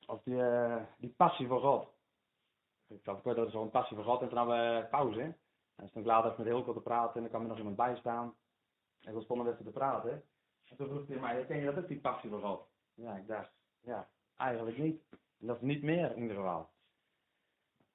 over 0.06 0.22
die, 0.24 0.86
die 0.98 1.14
passie 1.16 1.46
voor 1.46 1.60
God. 1.60 1.88
Ik 2.88 3.04
had 3.04 3.24
dat 3.24 3.36
er 3.36 3.50
zo'n 3.50 3.70
passie 3.70 3.96
voor 3.96 4.06
God 4.06 4.20
en 4.20 4.28
toen 4.28 4.38
hadden 4.38 4.56
we 4.56 4.86
pauze. 4.90 5.34
En 5.76 5.90
toen 5.92 6.02
ik 6.02 6.06
later 6.06 6.34
met 6.36 6.46
Hilko 6.46 6.72
te 6.72 6.80
praten 6.80 7.14
en 7.14 7.20
dan 7.20 7.30
kwam 7.30 7.42
er 7.42 7.48
nog 7.48 7.58
iemand 7.58 7.76
bij 7.76 7.96
staan. 7.96 8.34
En 9.00 9.14
we 9.14 9.22
stonden 9.22 9.52
even 9.52 9.64
te 9.64 9.70
praten. 9.70 10.24
En 10.68 10.76
toen 10.76 10.88
vroeg 10.88 11.06
hij 11.06 11.18
mij, 11.18 11.44
ken 11.46 11.56
je 11.56 11.64
dat 11.64 11.78
ook, 11.78 11.88
die 11.88 12.00
passie 12.00 12.30
voor 12.30 12.40
God? 12.40 12.68
Ja, 12.94 13.16
ik 13.16 13.26
dacht, 13.26 13.52
ja, 13.80 14.08
eigenlijk 14.36 14.78
niet. 14.78 15.02
Dat 15.38 15.56
is 15.56 15.62
niet 15.62 15.82
meer 15.82 16.10
in 16.16 16.22
ieder 16.22 16.36
geval. 16.36 16.70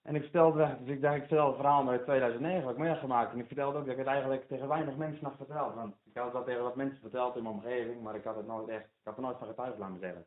En 0.05 0.15
ik 0.15 0.21
vertelde 0.21 0.77
dus 0.79 0.95
ik 0.95 1.01
dacht, 1.01 1.15
ik 1.15 1.27
vertelde 1.27 1.51
het 1.51 1.61
verhaal 1.61 1.89
uit 1.89 2.03
2009 2.03 2.63
wat 2.63 2.73
ik 2.73 2.79
mee 2.79 2.89
had 2.89 2.99
gemaakt. 2.99 3.33
En 3.33 3.39
ik 3.39 3.47
vertelde 3.47 3.77
ook 3.77 3.83
dat 3.83 3.93
ik 3.93 3.99
het 3.99 4.07
eigenlijk 4.07 4.47
tegen 4.47 4.67
weinig 4.67 4.95
mensen 4.95 5.23
nog 5.23 5.35
verteld. 5.35 5.75
Want 5.75 5.95
ik 6.03 6.17
had 6.17 6.31
wel 6.31 6.43
tegen 6.43 6.63
wat 6.63 6.75
mensen 6.75 6.99
verteld 6.99 7.35
in 7.35 7.43
mijn 7.43 7.55
omgeving, 7.55 8.01
maar 8.01 8.15
ik 8.15 8.23
had 8.23 8.35
het 8.35 8.47
nooit 8.47 8.67
echt, 8.67 8.85
ik 8.85 9.03
had 9.03 9.15
er 9.15 9.21
nooit 9.21 9.37
van 9.37 9.47
getuigd 9.47 9.77
laten 9.77 9.99
zeggen. 9.99 10.25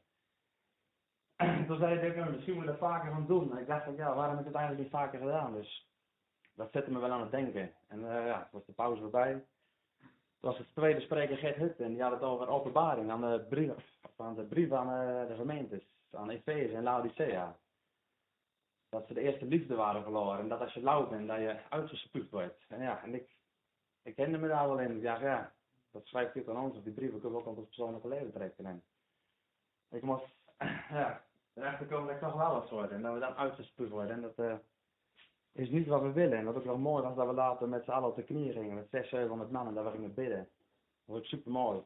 En 1.36 1.64
toen 1.66 1.78
zei 1.78 1.98
ik, 1.98 2.16
nou, 2.16 2.30
misschien 2.30 2.54
moet 2.54 2.62
ik 2.62 2.68
dat 2.68 2.78
vaker 2.78 3.10
gaan 3.10 3.26
doen. 3.26 3.52
En 3.52 3.58
ik 3.58 3.66
dacht, 3.66 3.96
ja, 3.96 4.14
waarom 4.14 4.36
heb 4.36 4.40
ik 4.40 4.52
het 4.52 4.54
eigenlijk 4.54 4.84
niet 4.84 5.00
vaker 5.00 5.18
gedaan? 5.18 5.52
Dus 5.52 5.88
dat 6.54 6.72
zette 6.72 6.90
me 6.90 6.98
wel 6.98 7.10
aan 7.10 7.20
het 7.20 7.30
denken. 7.30 7.72
En 7.88 8.00
uh, 8.00 8.26
ja, 8.26 8.38
het 8.38 8.52
was 8.52 8.64
de 8.66 8.72
pauze 8.72 9.00
voorbij. 9.00 9.32
Toen 10.40 10.50
was 10.50 10.58
het 10.58 10.74
tweede 10.74 11.00
spreker 11.00 11.36
Gert 11.36 11.56
Hutten, 11.56 11.84
en 11.84 11.92
die 11.92 12.02
had 12.02 12.12
het 12.12 12.22
over 12.22 12.48
openbaring 12.48 13.10
aan 13.10 13.20
de 13.20 13.46
brief, 13.48 13.72
aan 14.16 14.34
de, 14.34 14.42
brief 14.42 14.72
aan 14.72 14.86
uh, 14.86 15.28
de 15.28 15.34
gemeentes, 15.34 15.84
aan 16.12 16.30
Efeze 16.30 16.74
en 16.74 16.82
Laodicea 16.82 17.56
dat 18.88 19.06
ze 19.06 19.14
de 19.14 19.20
eerste 19.20 19.46
liefde 19.46 19.74
waren 19.74 20.02
verloren. 20.02 20.38
En 20.38 20.48
dat 20.48 20.60
als 20.60 20.74
je 20.74 20.82
lauw 20.82 21.08
bent, 21.08 21.28
dat 21.28 21.38
je 21.38 21.56
uitgespuugd 21.68 22.30
wordt. 22.30 22.64
En 22.68 22.80
ja, 22.80 23.02
en 23.02 23.14
ik, 23.14 23.28
ik 24.02 24.14
kende 24.14 24.38
me 24.38 24.48
daar 24.48 24.68
wel 24.68 24.80
in. 24.80 24.96
Ik 24.96 25.02
dacht, 25.02 25.20
ja, 25.20 25.52
dat 25.90 26.06
schrijft 26.06 26.34
dit 26.34 26.48
aan 26.48 26.62
ons. 26.62 26.76
Of 26.76 26.82
die 26.82 26.92
brieven 26.92 27.20
kunnen 27.20 27.38
we 27.38 27.44
ook 27.44 27.50
op 27.50 27.58
ons 27.58 27.66
persoonlijke 27.66 28.08
leven 28.08 28.32
trekken. 28.32 28.66
En 28.66 28.82
ik 29.90 30.02
moest, 30.02 30.24
ja, 30.98 31.22
erachter 31.54 31.86
komen 31.86 32.06
dat 32.06 32.16
ik 32.16 32.22
toch 32.22 32.36
wel 32.36 32.52
was 32.52 32.70
worden. 32.70 32.96
En 32.96 33.02
dat 33.02 33.14
we 33.14 33.20
dan 33.20 33.34
uitgespuugd 33.34 33.90
worden. 33.90 34.10
En 34.10 34.20
dat 34.20 34.38
uh, 34.38 34.54
is 35.52 35.70
niet 35.70 35.86
wat 35.86 36.02
we 36.02 36.12
willen. 36.12 36.38
En 36.38 36.44
wat 36.44 36.56
ook 36.56 36.64
wel 36.64 36.78
mooi 36.78 37.02
was, 37.02 37.16
dat 37.16 37.26
we 37.26 37.32
later 37.32 37.68
met 37.68 37.84
z'n 37.84 37.90
allen 37.90 38.08
op 38.08 38.16
de 38.16 38.24
knieën 38.24 38.52
gingen. 38.52 38.74
Met 38.74 38.90
600, 38.90 39.10
700 39.10 39.50
man. 39.50 39.66
En 39.66 39.74
dat 39.74 39.84
we 39.84 39.90
gingen 39.90 40.14
bidden. 40.14 40.48
Dat 41.04 41.16
was 41.16 41.28
super 41.28 41.52
mooi. 41.52 41.82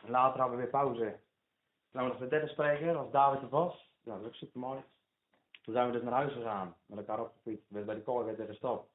Later 0.00 0.40
hadden 0.40 0.56
we 0.56 0.62
weer 0.62 0.72
pauze. 0.72 1.18
Toen 1.90 2.02
we 2.02 2.08
nog 2.08 2.18
de 2.18 2.28
derde 2.28 2.48
spreker, 2.48 2.86
dat 2.86 3.02
was 3.02 3.10
David 3.10 3.42
de. 3.50 3.90
Ja, 4.02 4.12
dat 4.12 4.20
was 4.20 4.26
ook 4.26 4.34
super 4.34 4.60
mooi. 4.60 4.80
Toen 5.68 5.76
zijn 5.76 5.88
we 5.88 5.96
dus 5.98 6.02
naar 6.02 6.20
huis 6.20 6.32
gegaan, 6.32 6.74
met 6.86 6.98
elkaar 6.98 7.20
opgefietst, 7.20 7.64
bij 7.68 7.94
de 7.94 8.02
kooi 8.02 8.24
werd 8.24 8.38
er 8.38 8.46
gestopt. 8.46 8.90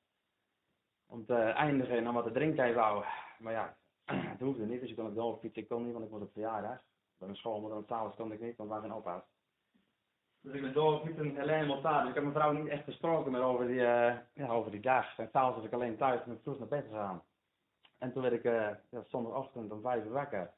Om 1.06 1.26
te 1.26 1.36
eindigen 1.36 1.98
en 1.98 2.14
wat 2.14 2.26
te 2.26 2.32
drinken 2.32 2.74
wou. 2.74 3.04
Maar 3.40 3.54
ja, 3.54 3.76
het 4.34 4.40
hoefde 4.40 4.66
niet, 4.66 4.80
dus 4.80 4.90
ik 4.90 4.96
kon 4.96 5.06
op 5.06 5.16
doorfietsen. 5.16 5.62
Ik 5.62 5.68
kon 5.68 5.84
niet, 5.84 5.94
want 5.94 6.06
ik 6.06 6.12
was 6.12 6.22
op 6.22 6.32
verjaardag. 6.32 6.78
Bij 7.18 7.28
mijn 7.28 7.36
school, 7.36 7.62
maar 7.62 7.70
dan 7.70 7.86
s'avonds 7.88 8.16
kon 8.16 8.32
ik 8.32 8.42
niet, 8.42 8.58
want 8.58 8.70
waren 8.70 8.84
geen 8.84 8.98
opa's. 8.98 9.24
Dus 10.42 10.54
ik 10.54 10.62
ben 10.62 10.74
doorfietsen 10.74 11.36
en 11.36 11.42
alleen 11.42 11.68
maar 11.68 11.82
daar. 11.82 12.00
Dus 12.00 12.10
ik 12.10 12.16
heb 12.16 12.24
mijn 12.24 12.36
vrouw 12.36 12.52
niet 12.52 12.68
echt 12.68 12.84
gesproken 12.84 13.36
over 13.36 13.68
die, 13.68 13.80
uh, 13.80 14.16
ja, 14.34 14.48
over 14.48 14.72
die 14.72 14.82
dag. 14.82 15.18
En 15.20 15.30
s'avonds 15.32 15.56
was 15.56 15.66
ik 15.66 15.74
alleen 15.74 15.98
thuis 15.98 16.22
en 16.26 16.40
vroeg 16.42 16.60
naar 16.60 16.68
bed 16.68 16.86
gegaan. 16.86 17.24
En 17.98 18.14
toen 18.14 18.22
werd 18.22 18.34
ik 18.34 18.44
uh, 18.44 18.70
ja, 18.90 19.04
zondagochtend 19.08 19.72
om 19.72 19.82
vijf 19.82 20.04
uur 20.04 20.12
wakker. 20.12 20.54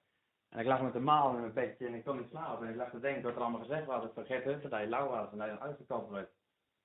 En 0.49 0.59
ik 0.59 0.65
lag 0.65 0.81
met 0.81 0.93
de 0.93 0.99
maal 0.99 1.33
in 1.33 1.39
mijn 1.39 1.53
bedje 1.53 1.87
en 1.87 1.93
ik 1.93 2.03
kon 2.03 2.17
niet 2.17 2.29
slapen. 2.29 2.65
En 2.65 2.71
ik 2.71 2.79
lag 2.79 2.89
te 2.89 2.99
denken 2.99 3.23
wat 3.23 3.35
er 3.35 3.41
allemaal 3.41 3.61
gezegd 3.61 3.85
was. 3.85 4.05
Ik 4.05 4.11
vergeet 4.13 4.43
het, 4.43 4.61
dat 4.61 4.71
hij 4.71 4.87
lauw 4.87 5.09
was 5.09 5.31
en 5.31 5.37
dat 5.37 5.47
hij 5.47 5.59
uitgekapt 5.59 6.09
werd. 6.09 6.29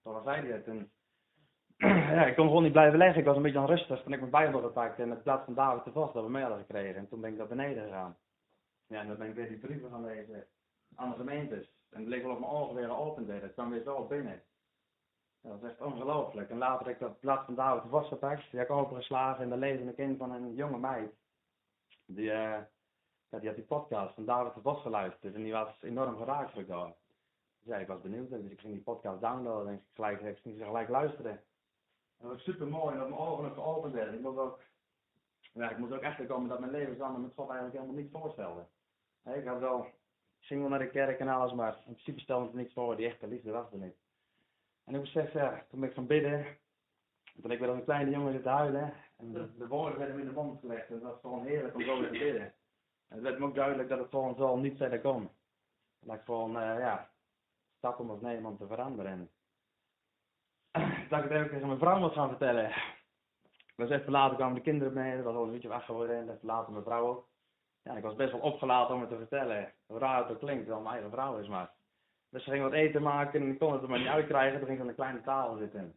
Zo 0.02 0.20
zei 0.24 0.40
hij 0.40 0.50
het. 0.50 0.66
En 0.66 0.90
ja, 2.16 2.26
ik 2.26 2.36
kon 2.36 2.46
gewoon 2.46 2.62
niet 2.62 2.72
blijven 2.72 2.98
liggen. 2.98 3.18
Ik 3.18 3.24
was 3.24 3.36
een 3.36 3.42
beetje 3.42 3.60
onrustig. 3.60 4.02
Toen 4.02 4.12
ik 4.12 4.18
mijn 4.18 4.30
bijbel 4.30 4.60
gepakt 4.60 4.98
en 4.98 5.10
het 5.10 5.22
blad 5.22 5.44
van 5.44 5.54
David 5.54 5.84
de 5.84 5.92
Vos 5.92 6.12
dat 6.12 6.24
we 6.24 6.30
mee 6.30 6.44
gekregen. 6.44 6.96
En 6.96 7.08
toen 7.08 7.20
ben 7.20 7.30
ik 7.30 7.36
naar 7.36 7.46
beneden 7.46 7.84
gegaan. 7.84 8.16
Ja, 8.86 9.00
en 9.00 9.06
dan 9.06 9.16
ben 9.16 9.28
ik 9.28 9.34
weer 9.34 9.48
die 9.48 9.58
brieven 9.58 9.90
gaan 9.90 10.04
lezen 10.04 10.46
aan 10.94 11.10
de 11.10 11.16
gemeentes. 11.16 11.70
En 11.90 12.00
het 12.00 12.08
leek 12.08 12.22
wel 12.22 12.32
op 12.32 12.40
mijn 12.40 12.52
ogen 12.52 12.74
weer 12.74 12.86
geopend 12.86 13.26
werden. 13.26 13.44
Het 13.44 13.54
kwam 13.54 13.70
weer 13.70 13.82
zo 13.82 14.06
binnen. 14.06 14.42
Dat 15.42 15.62
is 15.62 15.68
echt 15.68 15.80
ongelooflijk. 15.80 16.50
En 16.50 16.58
later 16.58 16.86
heb 16.86 16.94
ik 16.94 17.00
dat 17.00 17.20
blad 17.20 17.44
van 17.44 17.54
David 17.54 17.82
de 17.82 17.88
Vos 17.88 18.08
gepakt. 18.08 18.50
Die 18.50 18.60
heb 18.60 18.68
ik 18.68 18.76
opengeslagen 18.76 19.42
en 19.42 19.48
daar 19.48 19.58
lees 19.58 19.80
ik 19.80 19.96
in 19.96 20.16
van 20.16 20.32
een 20.32 20.54
jonge 20.54 20.78
meid. 20.78 21.10
Die... 22.06 22.30
Uh, 22.30 22.58
ja, 23.30 23.38
die 23.38 23.48
had 23.48 23.56
die 23.56 23.66
podcast 23.66 24.14
van 24.14 24.24
David 24.24 24.54
de 24.54 24.60
Bos 24.60 24.80
geluisterd 24.80 25.34
en 25.34 25.42
die 25.42 25.52
was 25.52 25.82
enorm 25.82 26.16
geraakt 26.16 26.68
door. 26.68 26.94
Dus 27.60 27.74
ja, 27.74 27.76
ik 27.76 27.86
was 27.86 28.00
benieuwd, 28.00 28.30
dus 28.30 28.50
ik 28.50 28.60
ging 28.60 28.72
die 28.72 28.82
podcast 28.82 29.20
downloaden 29.20 29.68
en 29.68 29.74
ik 29.74 29.82
gelijk, 29.94 30.20
ik 30.20 30.38
ging 30.38 30.62
gelijk 30.62 30.88
luisteren. 30.88 31.32
En 31.32 32.26
dat 32.26 32.32
was 32.32 32.42
super 32.42 32.66
mooi 32.66 32.98
dat 32.98 33.08
mijn 33.08 33.20
ogen 33.20 33.44
ook 33.44 33.54
geopend 33.54 33.92
werden. 33.92 34.14
Ik 34.14 34.20
moest 34.20 34.38
ook, 34.38 34.60
ja, 35.52 35.70
ik 35.70 35.78
moest 35.78 35.92
ook 35.92 36.00
echt 36.00 36.26
komen 36.26 36.48
dat 36.48 36.60
mijn 36.60 36.72
levenswandel 36.72 37.20
met 37.20 37.34
God 37.34 37.48
eigenlijk 37.48 37.78
helemaal 37.78 38.02
niet 38.02 38.12
voorstelde. 38.12 38.66
ik 39.24 39.46
had 39.46 39.58
wel, 39.58 39.86
ging 40.40 40.60
wel 40.60 40.70
naar 40.70 40.78
de 40.78 40.90
kerk 40.90 41.18
en 41.18 41.28
alles, 41.28 41.52
maar 41.52 41.74
in 41.74 41.92
principe 41.92 42.20
stelde 42.20 42.44
het 42.44 42.54
niks 42.54 42.72
voor, 42.72 42.96
die 42.96 43.06
echte 43.06 43.26
liefde 43.26 43.50
was 43.50 43.72
er 43.72 43.78
niet. 43.78 43.96
En 44.84 44.94
ik 44.94 45.00
besef, 45.00 45.32
ja, 45.32 45.64
toen 45.68 45.80
ben 45.80 45.88
ik 45.88 45.94
gaan 45.94 46.06
bidden, 46.06 46.46
toen 47.42 47.50
ik 47.50 47.58
weer 47.58 47.68
als 47.68 47.78
een 47.78 47.84
kleine 47.84 48.10
jongen 48.10 48.32
zitten 48.32 48.50
huilen, 48.50 48.92
en 49.16 49.32
de, 49.32 49.56
de 49.56 49.66
woorden 49.66 49.98
werden 49.98 50.16
me 50.16 50.22
in 50.22 50.28
de 50.28 50.34
mond 50.34 50.60
gelegd, 50.60 50.88
en 50.88 51.00
dat 51.00 51.10
was 51.10 51.20
gewoon 51.20 51.44
heerlijk 51.44 51.74
om 51.74 51.82
zo 51.82 52.02
te 52.02 52.08
bidden. 52.08 52.54
Het 53.10 53.20
werd 53.20 53.38
me 53.38 53.46
ook 53.46 53.54
duidelijk 53.54 53.88
dat 53.88 53.98
het 53.98 54.08
gewoon 54.08 54.34
zo 54.34 54.56
niet 54.56 54.76
verder 54.76 55.00
kon. 55.00 55.30
Dat 56.00 56.16
ik 56.16 56.22
gewoon, 56.24 56.56
uh, 56.56 56.78
ja, 56.78 57.10
stappen 57.76 58.06
moest 58.06 58.22
nemen 58.22 58.50
om 58.50 58.56
te 58.56 58.66
veranderen. 58.66 59.12
En 59.12 59.30
dat 61.08 61.24
ik 61.24 61.30
het 61.30 61.38
even 61.38 61.50
tegen 61.50 61.66
mijn 61.66 61.78
vrouw 61.78 61.98
moest 61.98 62.14
gaan 62.14 62.28
vertellen. 62.28 62.72
Dus 63.76 63.90
even 63.90 64.12
later 64.12 64.36
kwamen 64.36 64.54
de 64.54 64.60
kinderen 64.60 64.92
mee, 64.92 65.16
dat 65.16 65.24
was 65.24 65.34
al 65.34 65.44
een 65.44 65.50
beetje 65.52 65.68
wacht 65.68 65.84
geworden. 65.84 66.16
En 66.16 66.30
even 66.30 66.46
later 66.46 66.72
mijn 66.72 66.84
vrouw 66.84 67.06
ook. 67.06 67.28
Ja, 67.82 67.96
ik 67.96 68.02
was 68.02 68.14
best 68.14 68.32
wel 68.32 68.40
opgelaten 68.40 68.94
om 68.94 69.00
het 69.00 69.10
te 69.10 69.16
vertellen. 69.16 69.72
Hoe 69.86 69.98
raar 69.98 70.22
het 70.22 70.30
ook 70.30 70.38
klinkt, 70.38 70.66
wel 70.66 70.80
mijn 70.80 70.94
eigen 70.94 71.10
vrouw 71.10 71.38
is 71.38 71.48
maar. 71.48 71.72
Dus 72.30 72.44
ze 72.44 72.50
ging 72.50 72.62
wat 72.62 72.72
eten 72.72 73.02
maken 73.02 73.40
en 73.40 73.48
ik 73.48 73.58
kon 73.58 73.72
het 73.72 73.82
er 73.82 73.88
maar 73.88 73.98
niet 73.98 74.08
uitkrijgen. 74.08 74.58
Toen 74.58 74.66
ging 74.66 74.76
ze 74.76 74.82
aan 74.82 74.88
een 74.88 74.94
kleine 74.94 75.22
tafel 75.22 75.56
zitten. 75.56 75.96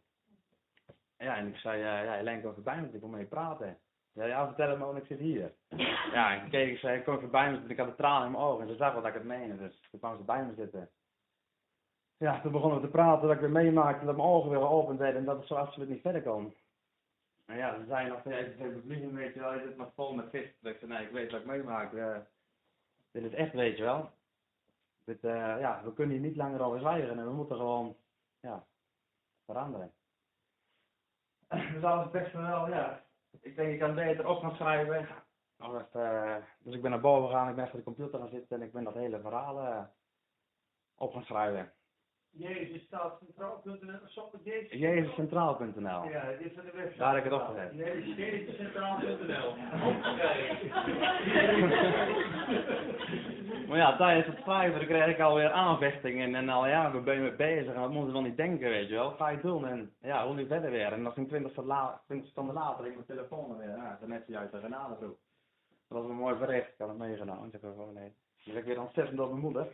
Ja, 1.18 1.36
en 1.36 1.46
ik 1.46 1.56
zei, 1.56 1.80
uh, 1.80 2.04
ja, 2.04 2.12
Helene, 2.12 2.42
kom 2.42 2.54
erbij, 2.56 2.80
want 2.80 2.94
ik 2.94 3.00
wil 3.00 3.08
mee 3.08 3.24
praten. 3.24 3.78
Ja, 4.14 4.24
ja, 4.24 4.46
vertel 4.46 4.68
het 4.68 4.78
me, 4.78 4.84
want 4.84 4.98
ik 4.98 5.06
zit 5.06 5.18
hier. 5.18 5.54
Ja, 6.12 6.40
en 6.40 6.50
keek 6.50 6.78
ze, 6.78 7.02
kom 7.04 7.20
voorbij 7.20 7.46
me 7.46 7.52
zitten, 7.52 7.70
ik 7.70 7.78
had 7.78 7.88
de 7.88 7.94
tranen 7.94 8.26
in 8.26 8.32
mijn 8.32 8.44
ogen 8.44 8.62
en 8.62 8.68
ze 8.68 8.76
zag 8.76 8.92
wel 8.92 9.02
dat 9.02 9.10
ik 9.10 9.16
het 9.16 9.26
meende, 9.26 9.56
dus 9.56 9.88
toen 9.90 10.00
kwam 10.00 10.16
ze 10.16 10.22
bij 10.22 10.44
me 10.44 10.54
zitten. 10.54 10.90
Ja, 12.16 12.40
toen 12.40 12.52
begonnen 12.52 12.80
we 12.80 12.86
te 12.86 12.92
praten, 12.92 13.22
dat 13.22 13.34
ik 13.36 13.40
weer 13.40 13.50
meemaakte, 13.50 14.06
dat 14.06 14.16
mijn 14.16 14.28
ogen 14.28 14.50
weer 14.50 14.58
geopend 14.58 14.98
werden 14.98 15.20
en 15.20 15.26
dat 15.26 15.36
het 15.36 15.46
zo 15.46 15.54
absoluut 15.54 15.88
niet 15.88 16.00
verder 16.00 16.22
kon. 16.22 16.54
En 17.44 17.56
ja, 17.56 17.78
ze 17.78 17.84
zeiden 17.86 18.12
nog, 18.12 18.24
ja, 18.24 18.38
je 18.38 18.54
zit 18.58 18.74
bevliegen, 18.74 19.14
weet 19.14 19.34
je 19.34 19.40
wel, 19.40 19.54
je 19.54 19.66
zit 19.66 19.76
maar 19.76 19.90
vol 19.94 20.14
met 20.14 20.30
vis. 20.30 20.48
Dus 20.60 20.72
ik 20.72 20.78
zei, 20.78 20.92
nee, 20.92 21.06
ik 21.06 21.12
weet 21.12 21.30
wat 21.30 21.40
ik 21.40 21.46
meemaak. 21.46 21.92
Uh, 21.92 22.16
dit 23.10 23.24
is 23.24 23.32
echt, 23.32 23.52
weet 23.52 23.76
je 23.76 23.82
wel. 23.82 24.10
Dit, 25.04 25.24
uh, 25.24 25.60
ja, 25.60 25.80
we 25.84 25.92
kunnen 25.92 26.16
hier 26.16 26.26
niet 26.26 26.36
langer 26.36 26.62
over 26.62 26.78
zwijgen 26.78 27.18
en 27.18 27.24
we 27.24 27.32
moeten 27.32 27.56
gewoon, 27.56 27.96
ja, 28.40 28.66
veranderen. 29.44 29.92
Dus 31.48 31.82
alles 31.82 32.10
best 32.10 32.32
wel, 32.32 32.68
ja, 32.68 33.03
ik 33.44 33.56
denk 33.56 33.72
ik 33.72 33.78
kan 33.78 33.94
beter 33.94 34.28
op 34.28 34.40
gaan 34.40 34.54
schrijven. 34.54 35.08
Uh, 35.96 36.36
dus 36.58 36.74
ik 36.74 36.82
ben 36.82 36.90
naar 36.90 37.00
boven 37.00 37.28
gegaan, 37.28 37.48
ik 37.48 37.54
ben 37.54 37.64
achter 37.64 37.78
de 37.78 37.84
computer 37.84 38.18
gaan 38.18 38.28
zitten 38.28 38.56
en 38.56 38.66
ik 38.66 38.72
ben 38.72 38.84
dat 38.84 38.94
hele 38.94 39.20
verhaal 39.20 39.58
uh, 39.58 39.82
op 40.96 41.12
gaan 41.12 41.24
schrijven. 41.24 41.72
Jezus 42.30 42.82
staat 42.82 43.18
centraal.nl. 43.18 43.98
Jezuscentraal.nl. 44.70 46.08
Ja, 46.08 46.32
dit 46.38 46.40
is 46.40 46.54
de 46.54 46.70
website. 46.74 46.98
Daar 46.98 47.14
heb 47.14 47.24
ik 47.24 47.30
het 47.32 47.40
opgezet. 47.40 47.72
Jezuscentraal.nl. 48.16 49.54
maar 53.68 53.78
ja, 53.78 53.96
tijdens 53.96 54.26
het 54.26 54.38
schrijven 54.38 54.86
kreeg 54.86 55.06
ik 55.06 55.20
alweer 55.20 55.50
aanvechtingen 55.50 56.34
en 56.34 56.48
al 56.48 56.66
ja, 56.66 56.92
we 56.92 57.00
ben 57.00 57.14
je 57.14 57.20
mee 57.20 57.32
bezig 57.32 57.74
en 57.74 57.80
dat 57.80 57.90
moeten 57.90 58.06
ze 58.06 58.12
wel 58.12 58.22
niet 58.22 58.36
denken, 58.36 58.68
weet 58.68 58.88
je 58.88 58.94
wel. 58.94 59.10
Ga 59.10 59.28
je 59.28 59.40
doen 59.40 59.66
en 59.66 59.92
ja, 60.00 60.26
hoe 60.26 60.34
nu 60.34 60.46
verder 60.46 60.70
weer. 60.70 60.92
En 60.92 61.02
nog 61.02 61.14
geen 61.14 61.28
20 61.28 61.52
seconden 62.06 62.54
later 62.54 62.86
ik 62.86 62.94
mijn 62.94 63.06
telefoon 63.06 63.56
weer. 63.56 63.68
Ja, 63.68 63.96
dan 64.00 64.08
net 64.08 64.24
juist 64.26 64.52
de 64.52 64.60
genade 64.60 64.98
toe. 64.98 65.14
Dat 65.88 65.98
was 65.98 66.08
een 66.08 66.16
mooi 66.16 66.34
bericht, 66.34 66.68
ik 66.68 66.78
had 66.78 66.88
het 66.88 66.98
meegenomen. 66.98 67.48
Ik 67.52 67.60
gewoon 67.60 67.94
nee. 67.94 68.12
Dan 68.44 68.54
ben 68.54 68.62
ik 68.62 68.64
weer 68.64 68.80
ontzettend 68.80 69.20
op 69.20 69.28
mijn 69.28 69.40
moeder. 69.40 69.66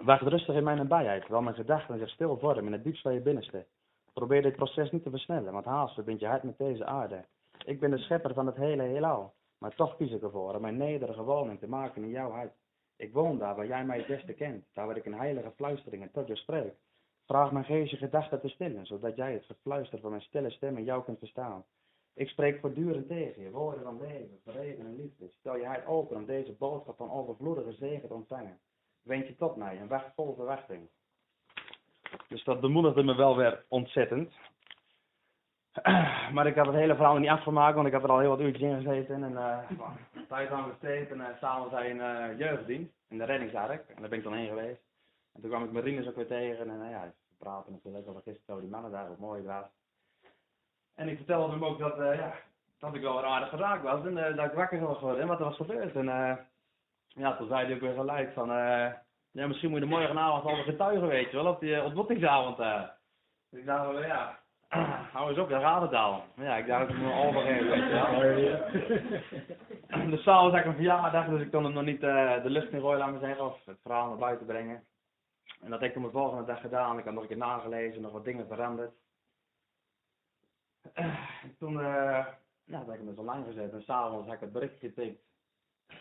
Wacht 0.10 0.22
rustig 0.22 0.54
in 0.54 0.64
mijn 0.64 0.76
nabijheid, 0.76 1.20
terwijl 1.20 1.42
mijn 1.42 1.56
gedachten 1.56 1.98
zich 1.98 2.10
stil 2.10 2.38
vormen 2.38 2.66
in 2.66 2.72
het 2.72 2.84
diepst 2.84 3.02
van 3.02 3.14
je 3.14 3.20
binnenste. 3.20 3.66
Probeer 4.12 4.42
dit 4.42 4.56
proces 4.56 4.90
niet 4.90 5.02
te 5.02 5.10
versnellen, 5.10 5.52
want 5.52 5.64
haast 5.64 5.94
verbindt 5.94 6.20
je 6.20 6.26
hart 6.26 6.42
met 6.42 6.58
deze 6.58 6.84
aarde. 6.84 7.24
Ik 7.64 7.80
ben 7.80 7.90
de 7.90 7.98
schepper 7.98 8.34
van 8.34 8.46
het 8.46 8.56
hele 8.56 8.82
heelal, 8.82 9.34
maar 9.58 9.74
toch 9.74 9.96
kies 9.96 10.12
ik 10.12 10.22
ervoor 10.22 10.54
om 10.54 10.60
mijn 10.60 10.76
nederige 10.76 11.22
woning 11.22 11.58
te 11.58 11.68
maken 11.68 12.02
in 12.02 12.10
jouw 12.10 12.30
hart. 12.30 12.52
Ik 12.96 13.12
woon 13.12 13.38
daar 13.38 13.56
waar 13.56 13.66
jij 13.66 13.84
mij 13.84 13.98
het 13.98 14.06
beste 14.06 14.32
kent, 14.32 14.64
daar 14.72 14.86
waar 14.86 14.96
ik 14.96 15.04
in 15.04 15.12
heilige 15.12 15.50
fluisteringen 15.50 16.10
tot 16.10 16.26
je 16.26 16.36
spreek. 16.36 16.74
Vraag 17.26 17.52
mijn 17.52 17.64
geest 17.64 17.90
je 17.90 17.96
gedachten 17.96 18.40
te 18.40 18.48
stillen, 18.48 18.86
zodat 18.86 19.16
jij 19.16 19.32
het 19.32 19.44
gefluister 19.44 20.00
van 20.00 20.10
mijn 20.10 20.22
stille 20.22 20.50
stem 20.50 20.76
in 20.76 20.84
jou 20.84 21.04
kunt 21.04 21.18
verstaan. 21.18 21.64
Ik 22.14 22.28
spreek 22.28 22.60
voortdurend 22.60 23.08
tegen 23.08 23.42
je, 23.42 23.50
woorden 23.50 23.82
van 23.82 24.00
leven, 24.00 24.40
vrede 24.44 24.82
en 24.82 24.96
liefde. 24.96 25.28
Stel 25.28 25.56
je 25.56 25.66
hart 25.66 25.86
open 25.86 26.16
om 26.16 26.26
deze 26.26 26.52
boodschap 26.52 26.96
van 26.96 27.10
overvloedige 27.10 27.72
zegen 27.72 28.08
te 28.08 28.14
ontvangen. 28.14 28.60
Wend 29.02 29.26
je 29.26 29.36
tot 29.36 29.56
mij 29.56 29.78
en 29.78 29.88
wacht 29.88 30.14
vol 30.14 30.34
verwachting. 30.34 30.88
Dus 32.30 32.44
dat 32.44 32.60
bemoedigde 32.60 33.02
me 33.02 33.14
wel 33.14 33.36
weer 33.36 33.64
ontzettend. 33.68 34.32
Maar 36.32 36.46
ik 36.46 36.56
had 36.56 36.66
het 36.66 36.74
hele 36.74 36.94
verhaal 36.94 37.18
niet 37.18 37.28
afgemaakt, 37.28 37.74
want 37.74 37.86
ik 37.86 37.92
had 37.92 38.02
er 38.02 38.10
al 38.10 38.18
heel 38.18 38.28
wat 38.28 38.40
uurtjes 38.40 38.62
in 38.62 38.82
gezeten. 38.82 39.24
En 39.24 39.32
uh, 39.32 39.58
thuis 40.28 40.48
aan 40.48 40.68
besteed 40.68 41.10
en 41.10 41.36
zei 41.70 41.90
een 41.90 41.96
uh, 41.96 42.38
jeugddienst 42.38 42.92
in 43.08 43.18
de 43.18 43.24
reddingsark. 43.24 43.88
En 43.88 44.00
daar 44.00 44.08
ben 44.08 44.18
ik 44.18 44.24
dan 44.24 44.34
heen 44.34 44.48
geweest. 44.48 44.80
En 45.34 45.40
toen 45.40 45.50
kwam 45.50 45.64
ik 45.64 45.72
Marines 45.72 46.08
ook 46.08 46.16
weer 46.16 46.26
tegen. 46.26 46.70
En 46.70 46.80
uh, 46.80 46.90
ja, 46.90 47.02
we 47.04 47.34
praten 47.38 47.72
natuurlijk 47.72 48.08
over 48.08 48.22
gisteren 48.22 48.54
over 48.54 48.62
die 48.62 48.70
mannen 48.70 48.90
daar, 48.90 49.08
wat 49.08 49.18
mooi 49.18 49.42
was. 49.42 49.64
En 50.94 51.08
ik 51.08 51.16
vertelde 51.16 51.52
hem 51.52 51.64
ook 51.64 51.78
dat, 51.78 51.98
uh, 51.98 52.14
ja, 52.14 52.32
dat 52.78 52.94
ik 52.94 53.02
wel 53.02 53.18
een 53.18 53.24
aardig 53.24 53.48
geraakt 53.48 53.82
was 53.82 54.04
en 54.04 54.14
dat 54.36 54.46
ik 54.46 54.52
wakker 54.52 54.80
was 54.80 54.98
geworden 54.98 55.22
en 55.22 55.28
wat 55.28 55.38
er 55.38 55.44
was 55.44 55.56
gebeurd. 55.56 55.94
En 55.94 56.06
ja, 57.06 57.36
toen 57.36 57.48
zei 57.48 57.64
hij 57.64 57.74
ook 57.74 57.80
weer 57.80 57.94
gelijk 57.94 58.32
van, 58.32 58.48
ja, 59.30 59.46
misschien 59.46 59.70
moet 59.70 59.78
je 59.78 59.84
de 59.84 59.90
morgenavond 59.90 60.44
al 60.44 60.62
getuigen, 60.62 61.08
weet 61.08 61.30
je 61.30 61.36
wel, 61.36 61.52
op 61.52 61.60
die 61.60 61.82
ontmoetingsavond. 61.82 62.56
Dus 63.50 63.60
ik 63.60 63.66
dacht 63.66 63.86
wel, 63.86 64.02
ja, 64.02 64.38
hou 65.12 65.28
eens 65.28 65.38
op, 65.38 65.48
daar 65.48 65.60
gaat 65.60 65.82
het 65.82 65.94
al. 65.94 66.22
Ja, 66.36 66.56
ik 66.56 66.66
dacht 66.66 66.86
dat 66.86 66.96
ik 66.96 67.02
me 67.02 67.12
overgeven, 67.12 67.68
weet 67.68 67.88
je 67.88 68.88
wel. 69.88 70.10
dus 70.10 70.22
s'avonds 70.22 70.54
had 70.54 70.64
ik 70.64 70.70
een 70.70 70.74
verjaardag, 70.74 71.28
dus 71.28 71.40
ik 71.40 71.50
kon 71.50 71.64
hem 71.64 71.72
nog 71.72 71.84
niet 71.84 72.00
de 72.00 72.40
lucht 72.44 72.72
in 72.72 72.80
gooien, 72.80 73.10
maar 73.10 73.20
zeggen, 73.20 73.44
of 73.44 73.64
het 73.64 73.78
verhaal 73.82 74.08
naar 74.08 74.18
buiten 74.18 74.46
brengen. 74.46 74.84
En 75.60 75.70
dat 75.70 75.80
heb 75.80 75.88
ik 75.88 75.94
toen 75.94 76.04
de 76.04 76.10
volgende 76.10 76.44
dag 76.44 76.60
gedaan. 76.60 76.98
Ik 76.98 77.04
had 77.04 77.12
nog 77.12 77.22
een 77.22 77.28
keer 77.28 77.36
nagelezen, 77.36 78.02
nog 78.02 78.12
wat 78.12 78.24
dingen 78.24 78.46
veranderd. 78.46 78.92
toen 81.58 81.72
uh, 81.72 82.26
ja, 82.64 82.78
heb 82.78 82.88
ik 82.88 82.96
hem 82.96 83.06
dus 83.06 83.16
online 83.16 83.44
gezet 83.44 83.72
en 83.72 83.82
s'avonds 83.82 84.26
heb 84.26 84.34
ik 84.34 84.40
het 84.40 84.52
bericht 84.52 84.78
getikt 84.78 85.22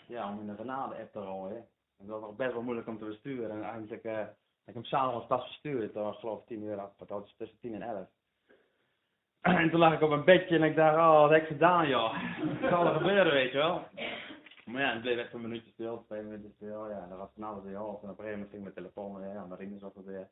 ja, 0.08 0.32
om 0.32 0.40
in 0.40 0.48
de 0.48 0.56
genade-app 0.56 1.12
te 1.12 1.22
gooien. 1.22 1.68
En 2.00 2.08
dat 2.08 2.22
was 2.22 2.36
best 2.36 2.54
wel 2.54 2.62
moeilijk 2.62 2.88
om 2.88 2.98
te 2.98 3.06
besturen. 3.06 3.52
En 3.52 3.64
eigenlijk 3.64 4.04
uh, 4.04 4.18
heb 4.18 4.36
ik 4.66 4.74
hem 4.74 4.84
s'avonds 4.84 5.28
pas 5.28 5.44
verstuurd. 5.44 5.94
Dat 5.94 6.04
was 6.04 6.20
geloof 6.20 6.40
ik 6.40 6.46
10 6.46 6.64
uur 6.64 6.76
was 7.08 7.36
tussen 7.38 7.60
10 7.60 7.74
en 7.74 7.82
11. 7.82 8.08
En 9.62 9.70
toen 9.70 9.80
lag 9.80 9.94
ik 9.94 10.02
op 10.02 10.12
een 10.12 10.24
bedje 10.24 10.56
en 10.56 10.64
ik 10.64 10.76
dacht, 10.76 10.96
oh, 10.96 11.20
wat 11.22 11.30
heb 11.30 11.42
ik 11.42 11.48
gedaan, 11.48 11.88
joh. 11.88 12.14
Wat 12.62 12.70
zal 12.70 12.86
er 12.86 12.94
gebeuren, 12.94 13.34
weet 13.34 13.52
je 13.52 13.58
wel. 13.58 13.84
Maar 14.66 14.82
ja, 14.82 14.94
het 14.94 15.02
bleef 15.02 15.18
echt 15.18 15.34
een 15.34 15.42
minuutje 15.42 15.72
stil, 15.72 16.04
twee 16.06 16.22
minuten 16.22 16.54
stil. 16.56 16.90
Ja, 16.90 17.08
dat 17.10 17.18
was 17.18 17.30
van 17.34 17.44
alles 17.44 17.64
in. 17.64 17.76
En 17.76 17.82
op 17.82 18.04
een 18.04 18.08
gegeven 18.10 18.32
moment 18.32 18.50
ging 18.50 18.62
mijn 18.62 18.74
telefoon 18.74 19.20
weer, 19.20 19.34
ja, 19.34 19.46
Marine 19.46 19.78
zat 19.78 19.96
er 19.96 20.06
weer. 20.06 20.30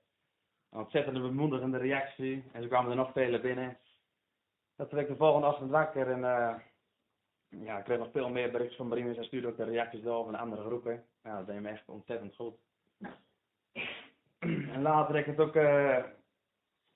Een 0.71 0.79
ontzettende 0.79 1.19
bemoedigende 1.19 1.77
reactie. 1.77 2.43
En 2.51 2.61
zo 2.61 2.67
kwamen 2.67 2.89
er 2.89 2.97
nog 2.97 3.11
vele 3.11 3.39
binnen. 3.39 3.77
Dat 4.75 4.91
werd 4.91 5.03
ik 5.03 5.11
de 5.11 5.17
volgende 5.17 5.47
ochtend 5.47 5.71
wakker 5.71 6.11
en 6.11 6.19
uh, 6.19 6.55
ja, 7.49 7.77
ik 7.77 7.83
kreeg 7.83 7.97
nog 7.97 8.11
veel 8.11 8.29
meer 8.29 8.51
berichten 8.51 8.77
van 8.77 8.87
Marines 8.87 9.17
en 9.17 9.23
stuurde 9.23 9.47
ook 9.47 9.57
de 9.57 9.63
reacties 9.63 10.01
door 10.01 10.25
van 10.25 10.35
andere 10.35 10.63
groepen. 10.63 11.05
Ja, 11.23 11.37
dat 11.37 11.47
deed 11.47 11.61
me 11.61 11.69
echt 11.69 11.89
ontzettend 11.89 12.35
goed. 12.35 12.55
En 14.39 14.81
later 14.81 15.15
heb 15.15 15.25
ik 15.25 15.37
het 15.37 15.47
ook 15.47 15.55
uh, 15.55 16.03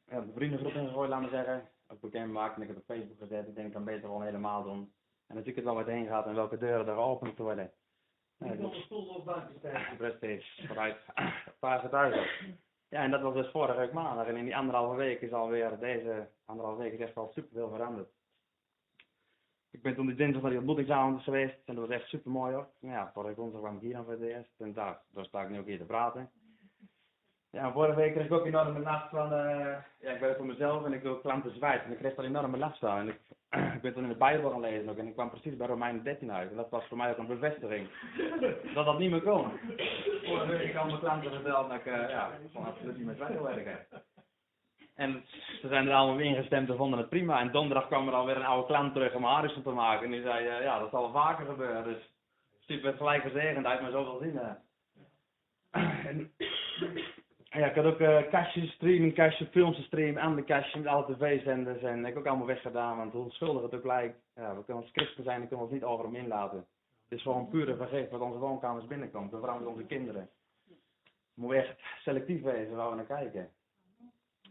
ja, 0.06 0.22
de 0.22 0.32
vriendengroep 0.36 0.74
ingegooid, 0.74 1.10
laten 1.10 1.30
we 1.30 1.36
zeggen. 1.36 1.70
Ook 1.88 2.02
bekend 2.02 2.26
gemaakt 2.26 2.56
en 2.56 2.62
ik 2.62 2.68
heb 2.68 2.78
het 2.78 2.86
op 2.90 2.96
Facebook 2.96 3.20
gezet. 3.20 3.48
Ik 3.48 3.56
denk 3.56 3.68
ik 3.68 3.74
kan 3.74 3.84
beter 3.84 4.02
gewoon 4.02 4.24
helemaal 4.24 4.64
doen. 4.64 4.94
En 5.28 5.36
dan 5.36 5.44
zie 5.44 5.50
ik 5.52 5.56
het 5.56 5.66
wel 5.66 5.76
wat 5.76 5.86
heen 5.86 6.08
gaat 6.08 6.26
en 6.26 6.36
welke 6.36 6.58
deuren 6.58 6.88
er 6.88 6.94
geopend 6.94 7.38
worden. 7.38 7.72
Ja, 8.38 8.54
dus, 8.54 8.84
stoel 8.84 9.08
op 9.08 9.26
bankje 9.26 9.58
staan. 9.58 9.98
Precies, 9.98 10.62
vooruit. 10.68 10.98
Een 11.16 11.60
paar 11.60 11.80
getuigen. 11.80 12.28
Ja, 12.90 13.04
en 13.04 13.12
dat 13.12 13.22
was 13.22 13.34
dus 13.34 13.52
vorige 13.52 13.78
week 13.78 13.94
maandag. 13.94 14.28
En 14.28 14.36
in 14.36 14.46
die 14.46 14.56
anderhalve 14.56 14.96
week 14.96 15.22
is 15.22 15.32
alweer, 15.32 15.80
deze 15.80 16.28
anderhalve 16.46 16.82
week 16.82 16.94
is 16.94 17.00
echt 17.00 17.18
al 17.18 17.32
super 17.34 17.52
veel 17.54 17.70
veranderd. 17.70 18.10
Ik 19.72 19.82
ben 19.82 19.96
toen 19.96 20.06
die 20.06 20.16
dinsdag 20.16 20.42
naar 20.42 20.50
die 20.52 20.60
ontmoetingsavond 20.60 21.24
geweest 21.24 21.58
en 21.66 21.76
dat 21.76 21.88
was 21.88 21.96
echt 21.96 22.08
super 22.08 22.32
mooi 22.32 22.54
hoor. 22.54 22.68
Ja, 22.80 23.12
vorige 23.14 23.36
woensdag 23.36 23.62
kwam 23.62 23.76
ik 23.76 23.82
hier 23.82 23.94
dan 23.94 24.04
voor 24.04 24.14
het 24.14 24.22
eerst 24.22 24.52
en 24.58 24.74
daar, 24.74 25.00
daar 25.14 25.26
sta 25.26 25.42
ik 25.42 25.50
nu 25.50 25.60
ook 25.60 25.66
hier 25.66 25.78
te 25.78 25.86
praten. 25.86 26.30
Ja, 27.52 27.72
vorige 27.72 27.96
week 27.96 28.14
kreeg 28.14 28.26
ik 28.26 28.32
ook 28.32 28.46
enorme 28.46 28.80
last 28.80 29.10
van, 29.10 29.34
uh, 29.34 29.76
ja, 30.00 30.12
ik 30.12 30.20
werk 30.20 30.38
voor 30.38 30.46
mezelf 30.46 30.86
en 30.86 30.94
ik 30.94 31.02
wil 31.02 31.18
klanten 31.18 31.56
zwijgen 31.56 31.86
en 31.86 31.92
ik 31.92 31.98
kreeg 31.98 32.16
daar 32.16 32.26
enorme 32.26 32.58
last 32.58 32.80
van. 32.80 32.98
En 32.98 33.08
ik, 33.08 33.20
ik 33.76 33.82
ben 33.82 33.94
toen 33.94 34.04
in 34.04 34.10
de 34.10 34.16
Bijbel 34.16 34.52
gaan 34.52 34.60
lezen 34.60 34.90
ook 34.90 34.98
en 34.98 35.08
ik 35.08 35.14
kwam 35.14 35.30
precies 35.30 35.58
bij 35.58 35.68
Romeinen 35.68 36.04
13 36.04 36.32
uit. 36.32 36.50
En 36.50 36.56
dat 36.56 36.70
was 36.70 36.86
voor 36.88 36.98
mij 36.98 37.12
ook 37.12 37.18
een 37.18 37.28
bevestiging 37.28 37.88
dat 38.76 38.86
dat 38.86 39.00
niet 39.00 39.12
meer 39.12 39.22
kon. 39.22 39.52
Vorige 40.24 40.58
week 40.58 40.76
al 40.76 40.86
mijn 40.86 41.00
klanten 41.00 41.32
verteld 41.32 41.70
dat 41.70 41.78
ik 41.78 41.86
uh, 41.86 42.10
ja, 42.10 42.30
gewoon 42.52 42.68
absoluut 42.68 42.98
niet 42.98 43.06
meer 43.06 43.16
zwijgen 43.16 43.44
wil 43.44 43.56
werken. 43.56 43.86
En 44.96 45.24
ze 45.62 45.68
zijn 45.68 45.88
er 45.88 45.94
allemaal 45.94 46.20
ingestemd 46.20 46.70
en 46.70 46.78
vonden 46.78 47.00
het 47.00 47.10
prima. 47.10 47.40
En 47.40 47.52
donderdag 47.52 47.88
kwam 47.88 48.08
er 48.08 48.14
alweer 48.14 48.36
een 48.36 48.46
oude 48.46 48.68
klant 48.68 48.94
terug 48.94 49.14
om 49.14 49.24
Harrison 49.24 49.64
te 49.64 49.70
maken. 49.70 50.06
En 50.06 50.12
die 50.12 50.22
zei, 50.22 50.48
uh, 50.48 50.64
ja, 50.64 50.80
dat 50.80 50.90
zal 50.90 51.12
vaker 51.12 51.46
gebeuren. 51.46 51.84
Dus 51.84 52.12
super 52.60 52.94
gelijk 52.94 53.22
gezegend, 53.22 53.66
uit 53.66 53.82
maar 53.82 53.92
zoveel 53.92 54.20
zin. 54.22 54.40
En, 56.08 56.32
ja, 57.60 57.66
ik 57.66 57.76
had 57.76 57.86
ook 57.86 58.00
uh, 58.00 58.30
kastjes, 58.30 58.72
streamingkastjes, 58.72 59.48
films 59.48 59.76
te 59.76 59.82
streamen, 59.82 60.22
andere 60.22 60.48
kastjes 60.48 60.76
met 60.76 60.88
alle 60.88 61.16
tv-zenders 61.16 61.82
en 61.82 62.00
ik 62.00 62.06
heb 62.06 62.18
ook 62.18 62.26
allemaal 62.26 62.46
weggedaan, 62.46 62.98
want 62.98 63.14
hoe 63.14 63.32
schuldig 63.32 63.62
het 63.62 63.76
ook 63.76 63.86
lijkt, 63.86 64.18
ja, 64.36 64.56
we 64.56 64.64
kunnen 64.66 64.84
als 64.84 64.92
christen 64.92 65.24
zijn 65.24 65.42
en 65.42 65.48
kunnen 65.48 65.66
ons 65.66 65.74
niet 65.74 65.84
over 65.84 66.06
hem 66.06 66.16
inlaten. 66.16 66.66
Het 67.10 67.18
is 67.18 67.22
gewoon 67.22 67.50
pure 67.50 67.76
vergif 67.76 68.10
wat 68.10 68.22
onze 68.22 68.38
woonkamers 68.38 68.86
binnenkomt, 68.86 69.34
en 69.34 69.40
vooral 69.40 69.60
met 69.60 69.68
onze 69.68 69.86
kinderen. 69.86 70.30
We 71.34 71.42
moeten 71.42 71.58
echt 71.58 71.80
selectief 72.00 72.42
wezen 72.42 72.76
waar 72.76 72.90
we 72.90 72.96
naar 72.96 73.06
kijken. 73.06 73.50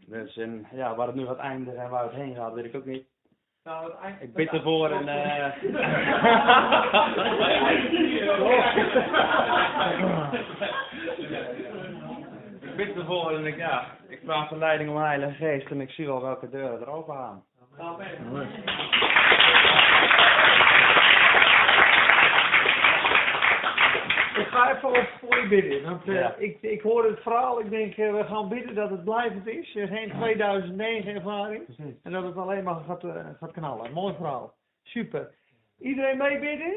Dus 0.07 0.37
en, 0.37 0.67
ja, 0.71 0.95
waar 0.95 1.07
het 1.07 1.15
nu 1.15 1.25
gaat 1.25 1.37
eindigen 1.37 1.83
en 1.83 1.89
waar 1.89 2.03
het 2.03 2.13
heen 2.13 2.35
gaat, 2.35 2.53
weet 2.53 2.65
ik 2.65 2.75
ook 2.75 2.85
niet. 2.85 3.05
Nou, 3.63 3.91
het 3.99 4.21
ik 4.21 4.33
bid 4.33 4.49
ervoor 4.49 4.89
en... 4.89 5.07
Uh... 5.07 5.45
ik 12.69 12.75
bid 12.75 12.95
ervoor 12.95 13.31
en 13.31 13.45
ik, 13.45 13.57
ja, 13.57 13.85
ik 14.07 14.19
vraag 14.25 14.47
verleiding 14.47 14.89
om 14.89 14.97
Heilige 14.97 15.33
Geest 15.33 15.69
en 15.69 15.81
ik 15.81 15.89
zie 15.89 16.05
wel 16.05 16.21
welke 16.21 16.49
deuren 16.49 16.81
er 16.81 16.89
open 16.89 17.15
gaan. 17.15 17.43
Amen. 17.77 18.47
Ik 24.41 24.47
ga 24.47 24.75
even 24.75 24.89
op 24.89 25.09
voor 25.19 25.37
je 25.41 25.47
bidden. 25.47 25.83
Want 25.83 26.07
eh, 26.07 26.13
Ja. 26.13 26.35
ik, 26.35 26.61
ik 26.61 26.81
hoor 26.81 27.05
het 27.05 27.19
verhaal, 27.19 27.59
ik 27.59 27.69
denk 27.69 27.97
eh, 27.97 28.13
we 28.13 28.23
gaan 28.23 28.49
bidden 28.49 28.75
dat 28.75 28.89
het 28.89 29.03
blijvend 29.03 29.47
is. 29.47 29.71
Geen 29.71 30.11
2009 30.19 31.15
ervaring. 31.15 31.65
Precies. 31.65 31.95
En 32.03 32.11
dat 32.11 32.23
het 32.23 32.35
alleen 32.35 32.63
maar 32.63 32.75
gaat, 32.75 33.03
eh, 33.03 33.25
gaat 33.39 33.51
knallen. 33.51 33.91
Mooi 33.93 34.13
verhaal. 34.15 34.53
Super. 34.83 35.33
Iedereen 35.79 36.17
meebidden? 36.17 36.73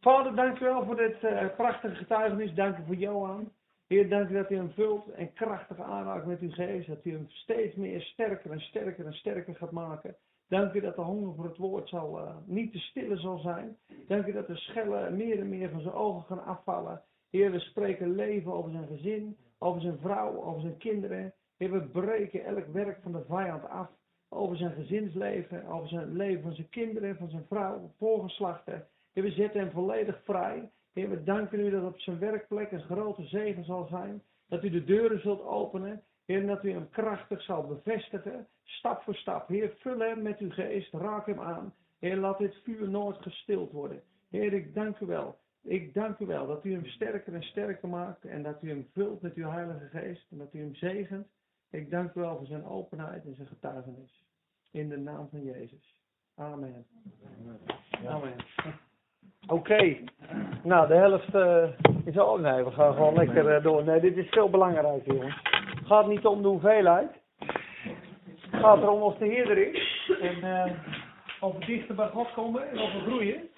Vader, 0.00 0.34
dank 0.34 0.60
u 0.60 0.64
wel 0.64 0.84
voor 0.84 0.96
dit 0.96 1.18
prachtige 1.56 1.94
getuigenis. 1.94 2.54
Dank 2.54 2.78
u 2.78 2.82
voor 2.86 2.94
Johan. 2.94 3.52
Heer, 3.88 4.08
dank 4.08 4.28
u 4.28 4.32
dat 4.34 4.50
u 4.50 4.56
hem 4.56 4.72
vult 4.74 5.10
en 5.12 5.32
krachtig 5.32 5.80
aanraakt 5.80 6.26
met 6.26 6.40
uw 6.40 6.50
geest. 6.50 6.88
Dat 6.88 7.04
u 7.04 7.10
hem 7.12 7.26
steeds 7.28 7.74
meer 7.74 8.00
sterker 8.00 8.50
en 8.50 8.60
sterker 8.60 9.06
en 9.06 9.12
sterker 9.12 9.54
gaat 9.54 9.70
maken. 9.70 10.16
Dank 10.48 10.74
u 10.74 10.80
dat 10.80 10.96
de 10.96 11.02
honger 11.02 11.34
voor 11.34 11.44
het 11.44 11.56
woord 11.56 11.88
zal, 11.88 12.18
eh, 12.18 12.36
niet 12.44 12.72
te 12.72 12.78
stillen 12.78 13.18
zal 13.18 13.38
zijn. 13.38 13.76
Dank 14.06 14.26
u 14.26 14.32
dat 14.32 14.46
de 14.46 14.56
schellen 14.56 15.16
meer 15.16 15.38
en 15.38 15.48
meer 15.48 15.70
van 15.70 15.80
zijn 15.80 15.94
ogen 15.94 16.22
gaan 16.22 16.44
afvallen. 16.44 17.02
Heer, 17.30 17.50
we 17.50 17.58
spreken 17.58 18.14
leven 18.14 18.52
over 18.52 18.70
zijn 18.70 18.86
gezin, 18.86 19.36
over 19.58 19.80
zijn 19.80 19.98
vrouw, 19.98 20.42
over 20.42 20.60
zijn 20.60 20.76
kinderen. 20.76 21.34
Heer, 21.56 21.70
we 21.72 21.80
breken 21.80 22.44
elk 22.44 22.66
werk 22.66 22.98
van 23.02 23.12
de 23.12 23.24
vijand 23.28 23.68
af. 23.68 23.88
Over 24.28 24.56
zijn 24.56 24.72
gezinsleven, 24.72 25.66
over 25.66 25.88
zijn 25.88 26.16
leven 26.16 26.42
van 26.42 26.54
zijn 26.54 26.68
kinderen, 26.68 27.16
van 27.16 27.30
zijn 27.30 27.46
vrouw, 27.48 27.90
voorgeslachten. 27.98 28.86
Heer, 29.12 29.24
we 29.24 29.30
zetten 29.30 29.60
hem 29.60 29.70
volledig 29.70 30.20
vrij. 30.24 30.70
Heer, 30.92 31.10
we 31.10 31.22
danken 31.22 31.60
u 31.60 31.70
dat 31.70 31.84
op 31.84 32.00
zijn 32.00 32.18
werkplek 32.18 32.70
een 32.70 32.80
grote 32.80 33.24
zegen 33.24 33.64
zal 33.64 33.86
zijn. 33.86 34.22
Dat 34.48 34.64
u 34.64 34.70
de 34.70 34.84
deuren 34.84 35.20
zult 35.20 35.42
openen. 35.42 36.02
Heer, 36.26 36.40
en 36.40 36.46
dat 36.46 36.64
u 36.64 36.70
hem 36.70 36.90
krachtig 36.90 37.42
zal 37.42 37.66
bevestigen, 37.66 38.46
stap 38.64 39.02
voor 39.02 39.14
stap. 39.14 39.48
Heer, 39.48 39.74
vul 39.78 39.98
hem 39.98 40.22
met 40.22 40.38
uw 40.38 40.50
geest, 40.50 40.92
raak 40.92 41.26
hem 41.26 41.40
aan. 41.40 41.74
Heer, 41.98 42.16
laat 42.16 42.38
dit 42.38 42.56
vuur 42.62 42.88
nooit 42.88 43.16
gestild 43.22 43.72
worden. 43.72 44.02
Heer, 44.30 44.52
ik 44.52 44.74
dank 44.74 45.00
u 45.00 45.06
wel. 45.06 45.38
Ik 45.62 45.94
dank 45.94 46.18
u 46.18 46.26
wel 46.26 46.46
dat 46.46 46.64
u 46.64 46.72
hem 46.72 46.86
sterker 46.86 47.34
en 47.34 47.42
sterker 47.42 47.88
maakt 47.88 48.24
en 48.24 48.42
dat 48.42 48.62
u 48.62 48.68
hem 48.68 48.88
vult 48.92 49.22
met 49.22 49.34
uw 49.34 49.48
Heilige 49.48 49.88
Geest 49.88 50.26
en 50.30 50.38
dat 50.38 50.54
u 50.54 50.58
hem 50.58 50.74
zegent. 50.74 51.26
Ik 51.70 51.90
dank 51.90 52.14
u 52.14 52.20
wel 52.20 52.36
voor 52.36 52.46
zijn 52.46 52.64
openheid 52.64 53.24
en 53.24 53.34
zijn 53.34 53.48
getuigenis. 53.48 54.24
In 54.70 54.88
de 54.88 54.98
naam 54.98 55.28
van 55.30 55.44
Jezus. 55.44 56.00
Amen. 56.34 56.86
Amen. 58.06 58.34
Oké. 59.46 59.96
Nou, 60.62 60.88
de 60.88 60.94
helft 60.94 61.34
eh, 61.34 61.68
is 62.04 62.18
al. 62.18 62.38
Nee, 62.38 62.64
we 62.64 62.70
gaan 62.70 62.94
gewoon 62.94 63.14
lekker 63.14 63.54
eh, 63.54 63.62
door. 63.62 63.84
Nee, 63.84 64.00
dit 64.00 64.16
is 64.16 64.28
veel 64.28 64.50
belangrijker, 64.50 65.14
jongens. 65.14 65.55
Het 65.86 65.94
gaat 65.94 66.06
niet 66.06 66.26
om 66.26 66.42
de 66.42 66.48
hoeveelheid. 66.48 67.10
Het 68.40 68.60
gaat 68.60 68.82
erom 68.82 69.02
of 69.02 69.16
de 69.16 69.24
Heer 69.24 69.50
er 69.50 69.74
is. 69.74 70.12
En 70.20 70.40
we 71.40 71.66
dichter 71.66 71.94
bij 71.94 72.08
God 72.08 72.32
komen 72.32 72.68
en 72.70 72.76
we 72.76 73.00
groeien. 73.06 73.48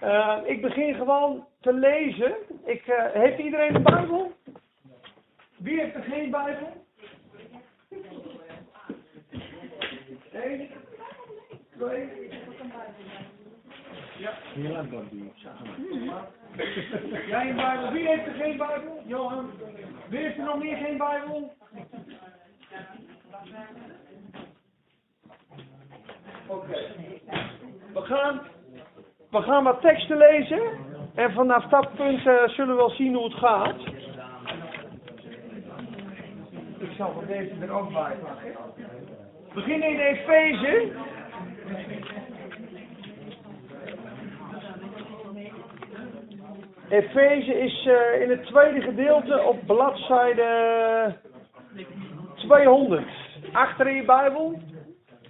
Eh, 0.00 0.38
ik 0.44 0.62
begin 0.62 0.94
gewoon 0.94 1.46
te 1.60 1.72
lezen. 1.72 2.36
Ik, 2.64 2.86
eh, 2.86 3.12
heeft 3.12 3.38
iedereen 3.38 3.74
een 3.74 3.82
Bijbel? 3.82 4.32
Wie 5.56 5.80
heeft 5.80 5.94
er 5.94 6.02
geen 6.02 6.30
Bijbel? 6.30 6.86
Eén, 10.32 10.68
twee. 11.76 12.30
Ja. 14.18 14.32
Jij 17.28 17.48
een 17.50 17.56
Bijbel? 17.56 17.92
Wie 17.92 18.06
heeft 18.08 18.26
er 18.26 18.32
geen 18.32 18.56
Bijbel? 18.56 19.02
Johan. 19.06 19.50
Wie 20.08 20.18
heeft 20.18 20.38
er 20.38 20.44
nog 20.44 20.58
meer 20.58 20.76
geen 20.76 20.98
Bijbel? 20.98 21.52
Oké. 26.46 26.78
We 27.94 28.00
gaan, 28.00 28.40
we 29.30 29.42
gaan 29.42 29.64
wat 29.64 29.80
teksten 29.80 30.16
lezen. 30.16 30.62
En 31.14 31.32
vanaf 31.32 31.64
dat 31.64 31.94
punt 31.94 32.26
eh, 32.26 32.48
zullen 32.48 32.74
we 32.74 32.80
wel 32.80 32.90
zien 32.90 33.14
hoe 33.14 33.24
het 33.24 33.34
gaat. 33.34 33.80
Ik 36.78 36.90
zal 36.96 37.12
van 37.12 37.26
deze 37.26 37.54
er 37.60 37.70
ook 37.70 37.92
bij 37.92 38.16
pakken. 38.16 38.54
We 39.48 39.54
beginnen 39.54 39.88
in 39.88 39.98
Efeze. 39.98 40.92
Efeze 46.88 47.60
is 47.60 47.86
eh, 47.86 48.20
in 48.20 48.30
het 48.30 48.46
tweede 48.46 48.80
gedeelte 48.80 49.42
op 49.42 49.66
bladzijde 49.66 51.16
200. 52.34 53.06
Achter 53.52 53.86
in 53.86 53.94
je 53.94 54.04
Bijbel 54.04 54.60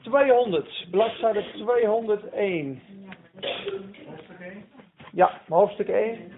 200, 0.03 0.87
bladzijde 0.90 1.44
201. 1.53 2.83
Ja, 5.12 5.40
hoofdstuk 5.49 5.88
1. 5.88 6.33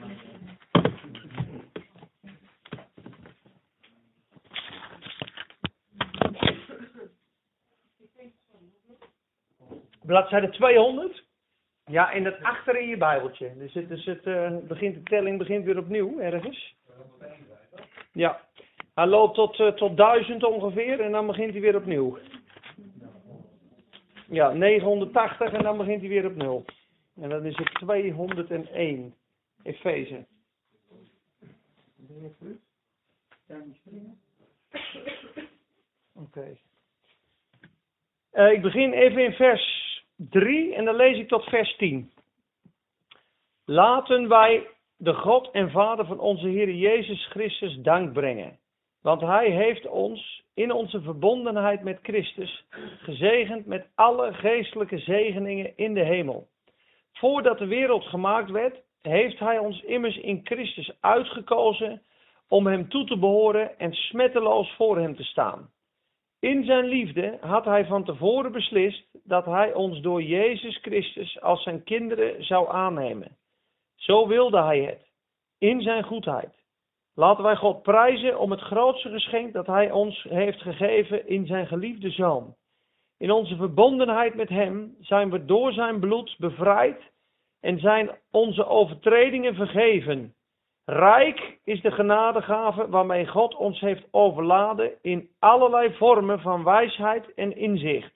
Bladzijde 10.02 10.50
200. 10.50 11.28
Ja, 11.90 12.10
in 12.10 12.24
het 12.24 12.42
achter 12.42 12.80
in 12.80 12.88
je 12.88 12.96
Bijbeltje. 12.96 13.52
Dus 13.88 14.04
het, 14.04 14.22
eh, 14.26 14.56
begint, 14.56 14.94
de 14.94 15.02
telling 15.02 15.38
begint 15.38 15.64
weer 15.64 15.78
opnieuw 15.78 16.18
ergens. 16.18 16.76
Ja. 18.12 18.48
Hij 18.94 19.06
loopt 19.06 19.34
tot, 19.34 19.60
eh, 19.60 19.68
tot 19.68 19.96
1000 19.96 20.44
ongeveer 20.44 21.00
en 21.00 21.12
dan 21.12 21.26
begint 21.26 21.52
hij 21.52 21.60
weer 21.60 21.76
opnieuw. 21.76 22.18
Ja, 24.28 24.52
980 24.52 25.52
en 25.52 25.62
dan 25.62 25.76
begint 25.76 26.00
hij 26.00 26.08
weer 26.08 26.26
op 26.26 26.36
0. 26.36 26.64
En 27.20 27.28
dan 27.28 27.44
is 27.44 27.56
het 27.56 27.74
201. 27.74 29.14
Efeze. 29.62 30.26
Oké. 36.14 36.56
Eh, 38.30 38.52
ik 38.52 38.62
begin 38.62 38.92
even 38.92 39.24
in 39.24 39.32
vers 39.32 39.79
3 40.28 40.74
en 40.74 40.84
dan 40.84 40.96
lees 40.96 41.18
ik 41.18 41.28
tot 41.28 41.44
vers 41.44 41.76
10. 41.76 42.10
Laten 43.64 44.28
wij 44.28 44.66
de 44.96 45.14
God 45.14 45.50
en 45.50 45.70
Vader 45.70 46.06
van 46.06 46.18
onze 46.18 46.48
Heer 46.48 46.70
Jezus 46.70 47.26
Christus 47.26 47.76
dank 47.76 48.12
brengen. 48.12 48.58
Want 49.02 49.20
Hij 49.20 49.50
heeft 49.50 49.86
ons 49.86 50.42
in 50.54 50.72
onze 50.72 51.00
verbondenheid 51.00 51.82
met 51.82 51.98
Christus 52.02 52.64
gezegend 52.98 53.66
met 53.66 53.86
alle 53.94 54.34
geestelijke 54.34 54.98
zegeningen 54.98 55.76
in 55.76 55.94
de 55.94 56.04
hemel. 56.04 56.48
Voordat 57.12 57.58
de 57.58 57.66
wereld 57.66 58.04
gemaakt 58.04 58.50
werd, 58.50 58.82
heeft 59.02 59.38
Hij 59.38 59.58
ons 59.58 59.82
immers 59.82 60.16
in 60.16 60.40
Christus 60.44 60.92
uitgekozen 61.00 62.02
om 62.48 62.66
Hem 62.66 62.88
toe 62.88 63.04
te 63.04 63.18
behoren 63.18 63.78
en 63.78 63.92
smetteloos 63.92 64.74
voor 64.76 64.98
Hem 64.98 65.16
te 65.16 65.24
staan. 65.24 65.70
In 66.40 66.64
Zijn 66.64 66.84
liefde 66.84 67.38
had 67.40 67.64
Hij 67.64 67.86
van 67.86 68.04
tevoren 68.04 68.52
beslist 68.52 69.06
dat 69.24 69.44
Hij 69.44 69.74
ons 69.74 70.00
door 70.00 70.22
Jezus 70.22 70.78
Christus 70.82 71.40
als 71.40 71.62
Zijn 71.62 71.82
kinderen 71.82 72.44
zou 72.44 72.68
aannemen. 72.68 73.36
Zo 73.94 74.28
wilde 74.28 74.62
Hij 74.62 74.80
het, 74.80 75.10
in 75.58 75.80
Zijn 75.80 76.04
goedheid. 76.04 76.54
Laten 77.14 77.44
wij 77.44 77.56
God 77.56 77.82
prijzen 77.82 78.38
om 78.38 78.50
het 78.50 78.60
grootste 78.60 79.08
geschenk 79.08 79.52
dat 79.52 79.66
Hij 79.66 79.90
ons 79.90 80.22
heeft 80.22 80.60
gegeven 80.60 81.28
in 81.28 81.46
Zijn 81.46 81.66
geliefde 81.66 82.10
Zoon. 82.10 82.54
In 83.18 83.30
onze 83.30 83.56
verbondenheid 83.56 84.34
met 84.34 84.48
Hem 84.48 84.96
zijn 85.00 85.30
we 85.30 85.44
door 85.44 85.72
Zijn 85.72 86.00
bloed 86.00 86.34
bevrijd 86.38 87.02
en 87.60 87.78
zijn 87.78 88.10
onze 88.30 88.66
overtredingen 88.66 89.54
vergeven. 89.54 90.34
Rijk 90.92 91.58
is 91.64 91.80
de 91.80 91.90
genadegave 91.90 92.88
waarmee 92.88 93.26
God 93.26 93.54
ons 93.54 93.80
heeft 93.80 94.06
overladen 94.10 94.92
in 95.02 95.28
allerlei 95.38 95.94
vormen 95.94 96.40
van 96.40 96.64
wijsheid 96.64 97.34
en 97.34 97.56
inzicht. 97.56 98.12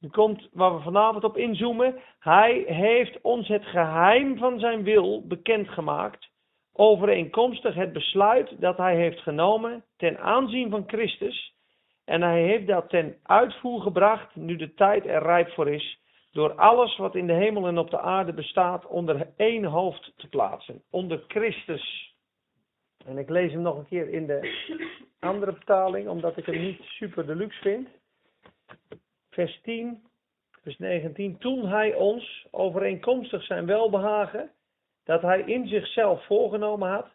Nu 0.00 0.08
komt 0.08 0.48
waar 0.52 0.74
we 0.74 0.82
vanavond 0.82 1.24
op 1.24 1.36
inzoomen. 1.36 2.00
Hij 2.18 2.64
heeft 2.66 3.20
ons 3.20 3.48
het 3.48 3.64
geheim 3.64 4.38
van 4.38 4.58
zijn 4.58 4.82
wil 4.82 5.26
bekendgemaakt 5.26 6.28
overeenkomstig 6.72 7.74
het 7.74 7.92
besluit 7.92 8.60
dat 8.60 8.76
hij 8.76 8.96
heeft 8.96 9.20
genomen 9.20 9.84
ten 9.96 10.18
aanzien 10.18 10.70
van 10.70 10.84
Christus. 10.86 11.52
En 12.04 12.22
hij 12.22 12.42
heeft 12.42 12.66
dat 12.66 12.88
ten 12.88 13.16
uitvoer 13.22 13.80
gebracht, 13.80 14.36
nu 14.36 14.56
de 14.56 14.74
tijd 14.74 15.06
er 15.06 15.22
rijp 15.22 15.50
voor 15.50 15.68
is, 15.68 15.98
door 16.34 16.54
alles 16.54 16.96
wat 16.96 17.14
in 17.14 17.26
de 17.26 17.32
hemel 17.32 17.66
en 17.66 17.78
op 17.78 17.90
de 17.90 18.00
aarde 18.00 18.32
bestaat 18.32 18.86
onder 18.86 19.28
één 19.36 19.64
hoofd 19.64 20.12
te 20.16 20.28
plaatsen, 20.28 20.82
onder 20.90 21.24
Christus. 21.28 22.14
En 23.06 23.18
ik 23.18 23.28
lees 23.28 23.52
hem 23.52 23.62
nog 23.62 23.78
een 23.78 23.86
keer 23.86 24.08
in 24.08 24.26
de 24.26 24.54
andere 25.18 25.52
vertaling, 25.52 26.08
omdat 26.08 26.36
ik 26.36 26.46
hem 26.46 26.60
niet 26.60 26.80
super 26.82 27.26
deluxe 27.26 27.60
vind. 27.60 27.88
Vers 29.30 29.60
10, 29.62 30.02
vers 30.62 30.78
19. 30.78 31.38
Toen 31.38 31.66
hij 31.66 31.94
ons 31.94 32.46
overeenkomstig 32.50 33.44
zijn 33.44 33.66
welbehagen 33.66 34.50
dat 35.04 35.22
hij 35.22 35.40
in 35.40 35.66
zichzelf 35.66 36.26
voorgenomen 36.26 36.88
had, 36.88 37.06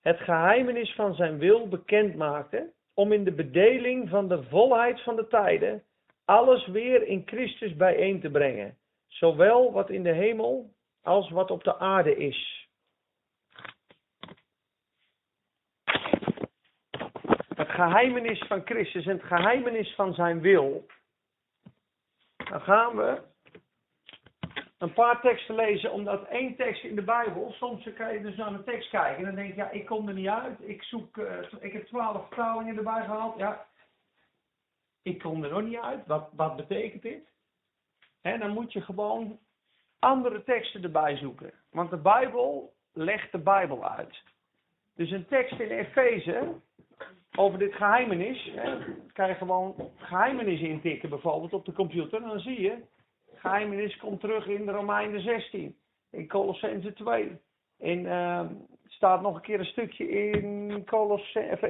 het 0.00 0.18
geheimenis 0.18 0.94
van 0.94 1.14
zijn 1.14 1.38
wil 1.38 1.68
bekend 1.68 2.14
maakte, 2.14 2.72
om 2.94 3.12
in 3.12 3.24
de 3.24 3.32
bedeling 3.32 4.08
van 4.08 4.28
de 4.28 4.42
volheid 4.42 5.02
van 5.02 5.16
de 5.16 5.26
tijden 5.26 5.82
alles 6.30 6.66
weer 6.66 7.02
in 7.06 7.22
Christus 7.26 7.76
bijeen 7.76 8.20
te 8.20 8.30
brengen. 8.30 8.78
Zowel 9.06 9.72
wat 9.72 9.90
in 9.90 10.02
de 10.02 10.12
hemel 10.12 10.74
als 11.02 11.30
wat 11.30 11.50
op 11.50 11.64
de 11.64 11.78
aarde 11.78 12.16
is. 12.16 12.68
Het 17.54 17.68
geheimenis 17.68 18.44
van 18.46 18.62
Christus 18.64 19.06
en 19.06 19.16
het 19.16 19.26
geheimenis 19.26 19.94
van 19.94 20.14
zijn 20.14 20.40
wil. 20.40 20.86
Dan 22.36 22.60
gaan 22.60 22.96
we 22.96 23.22
een 24.78 24.92
paar 24.92 25.20
teksten 25.20 25.54
lezen, 25.54 25.92
omdat 25.92 26.28
één 26.28 26.56
tekst 26.56 26.84
in 26.84 26.94
de 26.94 27.02
Bijbel, 27.02 27.52
soms 27.52 27.92
kan 27.94 28.12
je 28.12 28.20
dus 28.20 28.36
naar 28.36 28.52
een 28.52 28.64
tekst 28.64 28.90
kijken 28.90 29.18
en 29.18 29.24
dan 29.24 29.34
denk 29.34 29.48
je, 29.48 29.56
ja, 29.56 29.70
ik 29.70 29.86
kom 29.86 30.08
er 30.08 30.14
niet 30.14 30.28
uit, 30.28 30.58
ik, 30.60 30.82
zoek, 30.82 31.16
eh, 31.16 31.42
ik 31.60 31.72
heb 31.72 31.86
twaalf 31.86 32.26
vertalingen 32.26 32.76
erbij 32.76 33.04
gehaald, 33.04 33.38
ja, 33.38 33.68
ik 35.02 35.18
kom 35.18 35.44
er 35.44 35.50
nog 35.50 35.62
niet 35.62 35.78
uit. 35.78 36.06
Wat, 36.06 36.28
wat 36.32 36.56
betekent 36.56 37.02
dit? 37.02 37.28
En 38.20 38.40
dan 38.40 38.50
moet 38.50 38.72
je 38.72 38.80
gewoon 38.80 39.38
andere 39.98 40.42
teksten 40.42 40.82
erbij 40.82 41.16
zoeken. 41.16 41.52
Want 41.70 41.90
de 41.90 41.96
Bijbel 41.96 42.72
legt 42.92 43.32
de 43.32 43.38
Bijbel 43.38 43.88
uit. 43.88 44.22
Dus 44.94 45.10
een 45.10 45.26
tekst 45.26 45.60
in 45.60 45.70
Efeze 45.70 46.54
over 47.36 47.58
dit 47.58 47.74
geheimenis. 47.74 48.50
Hè, 48.54 48.78
kan 49.12 49.28
je 49.28 49.34
gewoon 49.34 49.90
geheimenis 49.96 50.60
intikken 50.60 51.08
bijvoorbeeld 51.08 51.52
op 51.52 51.64
de 51.64 51.72
computer. 51.72 52.22
En 52.22 52.28
dan 52.28 52.40
zie 52.40 52.60
je, 52.60 52.82
geheimenis 53.34 53.96
komt 53.96 54.20
terug 54.20 54.46
in 54.46 54.66
de 54.66 54.72
Romeinen 54.72 55.20
16. 55.20 55.76
In 56.10 56.28
Colossense 56.28 56.92
2. 56.92 57.40
In, 57.78 58.04
uh, 58.04 58.46
staat 58.86 59.22
nog 59.22 59.34
een 59.34 59.40
keer 59.40 59.58
een 59.58 59.64
stukje 59.64 60.08
in 60.08 60.84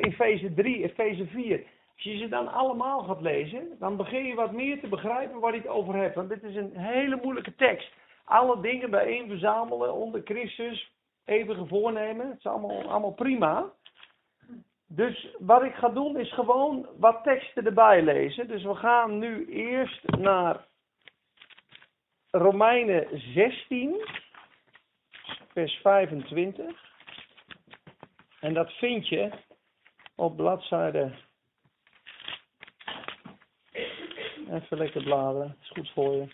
Efeze 0.00 0.54
3, 0.54 0.82
Efeze 0.82 1.26
4. 1.26 1.64
Als 2.00 2.12
je 2.12 2.18
ze 2.18 2.28
dan 2.28 2.52
allemaal 2.52 3.02
gaat 3.02 3.20
lezen, 3.20 3.76
dan 3.78 3.96
begin 3.96 4.24
je 4.24 4.34
wat 4.34 4.52
meer 4.52 4.80
te 4.80 4.88
begrijpen 4.88 5.40
waar 5.40 5.50
hij 5.50 5.60
het 5.60 5.68
over 5.68 5.94
hebt. 5.94 6.14
Want 6.14 6.28
dit 6.28 6.42
is 6.42 6.56
een 6.56 6.76
hele 6.76 7.18
moeilijke 7.22 7.54
tekst. 7.54 7.92
Alle 8.24 8.60
dingen 8.60 8.90
bijeen 8.90 9.28
verzamelen 9.28 9.94
onder 9.94 10.20
Christus, 10.24 10.92
eeuwige 11.24 11.66
voornemen. 11.66 12.28
Het 12.28 12.38
is 12.38 12.46
allemaal, 12.46 12.90
allemaal 12.90 13.12
prima. 13.12 13.72
Dus 14.86 15.36
wat 15.38 15.62
ik 15.62 15.74
ga 15.74 15.88
doen 15.88 16.18
is 16.18 16.32
gewoon 16.32 16.88
wat 16.98 17.22
teksten 17.22 17.66
erbij 17.66 18.02
lezen. 18.02 18.48
Dus 18.48 18.62
we 18.62 18.74
gaan 18.74 19.18
nu 19.18 19.46
eerst 19.46 20.08
naar 20.08 20.66
Romeinen 22.30 23.20
16, 23.34 24.06
vers 25.52 25.74
25. 25.74 26.82
En 28.40 28.54
dat 28.54 28.72
vind 28.72 29.08
je 29.08 29.30
op 30.14 30.36
bladzijde. 30.36 31.28
Even 34.50 34.78
lekker 34.78 35.02
bladeren, 35.02 35.48
dat 35.48 35.56
is 35.60 35.68
goed 35.68 35.90
voor 35.90 36.14
je. 36.14 36.26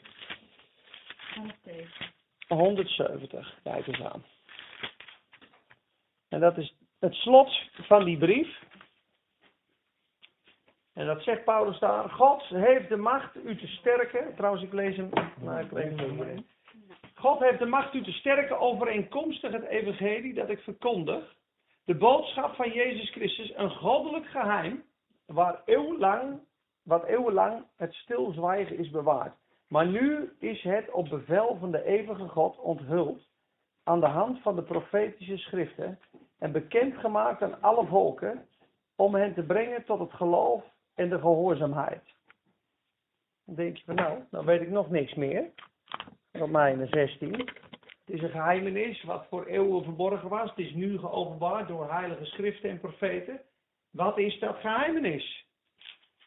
170, 2.49 3.59
kijk 3.63 3.87
eens 3.87 4.01
aan. 4.01 4.25
En 6.29 6.41
dat 6.41 6.59
is 6.59 6.75
het 6.99 7.15
slot 7.15 7.61
van 7.73 8.05
die 8.05 8.19
brief. 8.19 8.65
En 10.93 11.07
dat 11.07 11.23
zegt 11.23 11.45
Paulus 11.45 11.79
daar. 11.79 12.11
God 12.11 12.43
heeft 12.43 12.89
de 12.89 12.97
macht 12.97 13.37
u 13.45 13.57
te 13.57 13.67
sterken. 13.67 14.35
Trouwens, 14.37 14.65
ik 14.65 14.73
lees 14.73 14.97
hem. 14.97 15.11
Nou, 15.41 15.65
ik 15.65 15.71
hem 15.71 16.45
God 17.15 17.41
heeft 17.41 17.59
de 17.59 17.67
macht 17.67 17.95
u 17.95 18.03
te 18.03 18.13
sterken 18.13 18.59
overeenkomstig 18.59 19.53
het 19.53 19.67
evangelie 19.67 20.35
dat 20.35 20.49
ik 20.49 20.59
verkondig. 20.59 21.35
De 21.85 21.95
boodschap 21.95 22.55
van 22.55 22.73
Jezus 22.73 23.11
Christus, 23.11 23.53
een 23.55 23.71
goddelijk 23.71 24.27
geheim, 24.27 24.85
waar 25.27 25.63
eeuwenlang, 25.65 26.41
wat 26.87 27.05
eeuwenlang 27.05 27.65
het 27.77 27.95
stilzwijgen 27.95 28.79
is 28.79 28.91
bewaard. 28.91 29.35
Maar 29.69 29.87
nu 29.87 30.33
is 30.39 30.63
het 30.63 30.91
op 30.91 31.09
bevel 31.09 31.57
van 31.61 31.71
de 31.71 31.85
eeuwige 31.85 32.29
God 32.29 32.59
onthuld 32.59 33.23
aan 33.85 34.01
de 34.01 34.07
hand 34.07 34.43
van 34.43 34.57
de 34.57 34.63
profetische 34.63 35.37
schriften 35.37 35.99
en 36.39 36.53
bekendgemaakt 36.53 37.43
aan 37.43 37.63
alle 37.63 37.87
volken 37.87 38.47
om 38.97 39.15
hen 39.15 39.35
te 39.35 39.43
brengen 39.43 39.85
tot 39.85 39.99
het 39.99 40.13
geloof 40.13 40.65
en 40.95 41.09
de 41.09 41.19
gehoorzaamheid. 41.19 42.03
Dan 43.45 43.55
denk 43.55 43.77
je 43.77 43.85
van 43.85 43.95
nou, 43.95 44.23
dan 44.31 44.45
weet 44.45 44.61
ik 44.61 44.71
nog 44.71 44.91
niks 44.91 45.15
meer. 45.15 45.51
Romeinen 46.33 46.89
16. 46.89 47.33
Het 47.33 48.15
is 48.15 48.23
een 48.23 48.31
geheimenis 48.31 49.03
wat 49.03 49.27
voor 49.29 49.47
eeuwen 49.47 49.85
verborgen 49.85 50.29
was. 50.29 50.49
Het 50.49 50.59
is 50.59 50.75
nu 50.75 50.99
geopenbaard 50.99 51.69
door 51.69 51.93
heilige 51.93 52.25
schriften 52.25 52.71
en 52.71 52.81
profeten. 52.81 53.41
Wat 53.91 54.19
is 54.19 54.39
dat 54.39 54.57
geheimenis? 54.57 55.46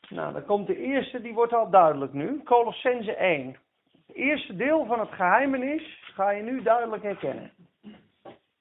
Nou, 0.09 0.33
dan 0.33 0.45
komt 0.45 0.67
de 0.67 0.77
eerste, 0.77 1.21
die 1.21 1.33
wordt 1.33 1.53
al 1.53 1.69
duidelijk 1.69 2.13
nu. 2.13 2.43
Colossense 2.43 3.15
1. 3.15 3.57
Het 4.07 4.15
eerste 4.15 4.55
deel 4.55 4.85
van 4.85 4.99
het 4.99 5.11
geheimenis 5.11 5.99
ga 6.01 6.29
je 6.29 6.43
nu 6.43 6.61
duidelijk 6.61 7.03
herkennen. 7.03 7.51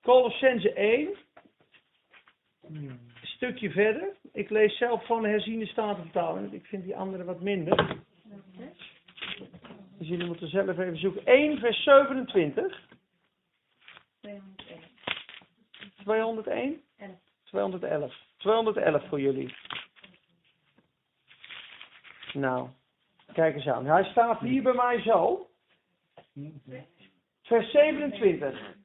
Colossense 0.02 0.72
1. 0.72 1.08
Een 2.62 3.00
stukje 3.22 3.70
verder. 3.70 4.16
Ik 4.32 4.50
lees 4.50 4.76
zelf 4.76 5.06
van 5.06 5.22
de 5.22 5.28
herziene 5.28 5.66
statenvertaling. 5.66 6.52
Ik 6.52 6.66
vind 6.66 6.84
die 6.84 6.96
andere 6.96 7.24
wat 7.24 7.40
minder. 7.40 7.96
Dus 9.98 10.08
jullie 10.08 10.26
moeten 10.26 10.48
zelf 10.48 10.78
even 10.78 10.98
zoeken. 10.98 11.26
1 11.26 11.58
vers 11.58 11.82
27. 11.82 12.86
201? 15.96 16.82
211. 17.44 18.14
211 18.36 19.08
voor 19.08 19.20
jullie. 19.20 19.54
Nou, 22.38 22.68
kijk 23.32 23.54
eens 23.54 23.66
aan. 23.66 23.86
Hij 23.86 24.04
staat 24.04 24.40
hier 24.40 24.62
bij 24.62 24.74
mij 24.74 25.00
zo. 25.00 25.46
Vers 27.42 27.70
27. 27.70 28.76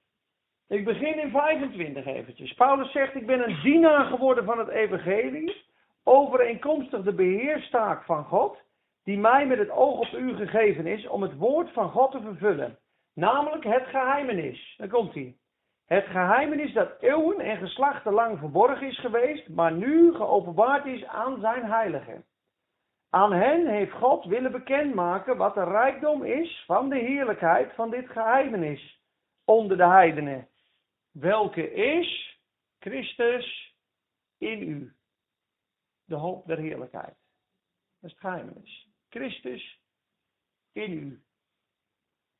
Ik 0.67 0.85
begin 0.85 1.19
in 1.19 1.31
25 1.31 2.05
eventjes. 2.05 2.53
Paulus 2.53 2.91
zegt, 2.91 3.15
ik 3.15 3.25
ben 3.25 3.49
een 3.49 3.61
dienaar 3.61 4.05
geworden 4.05 4.45
van 4.45 4.59
het 4.59 4.67
evangelie, 4.67 5.65
overeenkomstig 6.03 7.03
de 7.03 7.13
beheerstaak 7.13 8.03
van 8.03 8.25
God, 8.25 8.57
die 9.03 9.17
mij 9.17 9.47
met 9.47 9.57
het 9.57 9.69
oog 9.69 9.99
op 9.99 10.19
u 10.19 10.35
gegeven 10.35 10.87
is 10.87 11.07
om 11.07 11.21
het 11.21 11.37
woord 11.37 11.71
van 11.71 11.89
God 11.89 12.11
te 12.11 12.21
vervullen. 12.21 12.77
Namelijk 13.13 13.63
het 13.63 13.83
geheimenis. 13.85 14.73
Daar 14.77 14.87
komt 14.87 15.13
hij. 15.13 15.35
Het 15.85 16.05
geheimenis 16.05 16.73
dat 16.73 16.91
eeuwen 16.99 17.39
en 17.39 17.57
geslachten 17.57 18.13
lang 18.13 18.39
verborgen 18.39 18.87
is 18.87 18.99
geweest, 18.99 19.49
maar 19.49 19.71
nu 19.71 20.13
geopenbaard 20.13 20.85
is 20.85 21.05
aan 21.05 21.39
zijn 21.39 21.65
heiligen. 21.65 22.25
Aan 23.13 23.33
hen 23.33 23.67
heeft 23.67 23.91
God 23.91 24.25
willen 24.25 24.51
bekendmaken 24.51 25.37
wat 25.37 25.53
de 25.53 25.63
rijkdom 25.63 26.23
is 26.23 26.63
van 26.65 26.89
de 26.89 26.97
heerlijkheid 26.97 27.73
van 27.73 27.89
dit 27.89 28.09
geheimenis 28.09 29.01
onder 29.45 29.77
de 29.77 29.87
heidenen. 29.87 30.47
Welke 31.11 31.73
is 31.73 32.39
Christus 32.79 33.77
in 34.37 34.61
u, 34.61 34.93
de 36.05 36.15
hoop 36.15 36.47
der 36.47 36.57
heerlijkheid. 36.57 37.15
Dat 37.99 38.09
is 38.09 38.11
het 38.11 38.19
geheimenis. 38.19 38.87
Christus 39.09 39.79
in 40.71 40.91
u. 40.91 41.23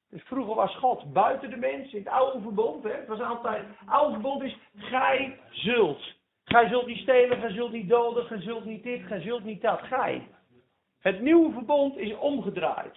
Dus 0.10 0.24
vroeger 0.24 0.56
was 0.56 0.76
God 0.76 1.14
buiten 1.14 1.50
de 1.50 1.58
mens 1.58 1.94
in 1.94 2.00
het 2.00 2.14
oude 2.14 2.42
verbond. 2.42 2.84
Hè? 2.84 2.92
Het 2.92 3.08
was 3.08 3.20
altijd, 3.20 3.68
het 3.68 3.90
oude 3.90 4.14
verbond 4.14 4.44
is, 4.44 4.58
gij 4.76 5.40
zult. 5.52 6.22
Gij 6.44 6.68
zult 6.68 6.86
niet 6.86 7.02
stelen, 7.02 7.40
gij 7.40 7.52
zult 7.52 7.72
niet 7.72 7.90
doden, 7.90 8.26
gij 8.26 8.42
zult 8.42 8.66
niet 8.66 8.84
dit, 8.84 9.02
gij 9.06 9.22
zult 9.22 9.44
niet 9.44 9.62
dat. 9.62 9.82
Gij. 9.82 10.28
Het 11.04 11.22
nieuwe 11.22 11.52
verbond 11.52 11.98
is 11.98 12.18
omgedraaid. 12.18 12.96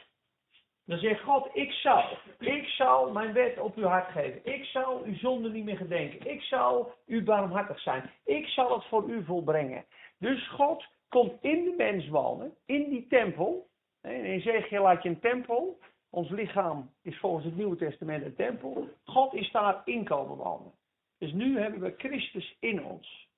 Dan 0.84 0.98
zegt 0.98 1.22
God, 1.22 1.48
ik 1.52 1.72
zal, 1.72 2.18
ik 2.38 2.66
zal 2.66 3.12
mijn 3.12 3.32
wet 3.32 3.58
op 3.58 3.76
uw 3.76 3.84
hart 3.84 4.10
geven. 4.10 4.40
Ik 4.44 4.64
zal 4.64 5.02
uw 5.04 5.14
zonde 5.14 5.50
niet 5.50 5.64
meer 5.64 5.76
gedenken. 5.76 6.30
Ik 6.30 6.42
zal 6.42 6.94
u 7.06 7.24
barmhartig 7.24 7.80
zijn. 7.80 8.10
Ik 8.24 8.46
zal 8.46 8.74
het 8.74 8.84
voor 8.84 9.10
u 9.10 9.24
volbrengen. 9.24 9.84
Dus 10.18 10.48
God 10.48 10.84
komt 11.08 11.32
in 11.40 11.64
de 11.64 11.74
mens 11.76 12.08
wonen, 12.08 12.54
in 12.66 12.90
die 12.90 13.06
tempel. 13.06 13.68
In 14.02 14.24
Ezekiel 14.24 14.82
laat 14.82 15.02
je 15.02 15.08
een 15.08 15.20
tempel. 15.20 15.78
Ons 16.10 16.30
lichaam 16.30 16.90
is 17.02 17.18
volgens 17.18 17.44
het 17.44 17.56
Nieuwe 17.56 17.76
Testament 17.76 18.24
een 18.24 18.34
tempel. 18.34 18.88
God 19.04 19.34
is 19.34 19.50
daar 19.50 19.82
inkomen 19.84 20.36
wonen. 20.36 20.72
Dus 21.18 21.32
nu 21.32 21.58
hebben 21.58 21.80
we 21.80 21.94
Christus 21.96 22.56
in 22.60 22.84
ons. 22.84 23.28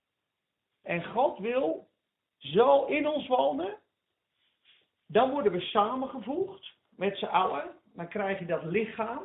En 0.82 1.04
God 1.04 1.38
wil 1.38 1.88
zo 2.36 2.84
in 2.84 3.08
ons 3.08 3.26
wonen 3.26 3.78
dan 5.10 5.30
worden 5.30 5.52
we 5.52 5.60
samengevoegd 5.60 6.76
met 6.96 7.16
z'n 7.16 7.24
allen. 7.24 7.76
Dan 7.94 8.08
krijg 8.08 8.38
je 8.38 8.46
dat 8.46 8.64
lichaam. 8.64 9.22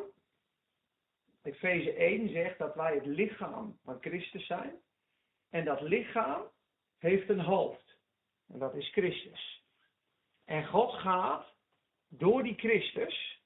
Efeze 1.42 1.94
1 1.94 2.30
zegt 2.30 2.58
dat 2.58 2.76
wij 2.76 2.96
het 2.96 3.06
lichaam 3.06 3.78
van 3.84 3.98
Christus 4.02 4.46
zijn. 4.46 4.82
En 5.50 5.66
dat 5.66 5.82
lichaam 5.82 6.42
heeft 6.98 7.30
een 7.30 7.40
hoofd. 7.40 7.98
En 8.48 8.60
dat 8.60 8.76
is 8.76 8.92
Christus. 8.92 9.64
En 10.46 10.68
God 10.68 10.94
gaat 10.94 11.56
door 12.08 12.44
die 12.44 12.56
Christus 12.56 13.42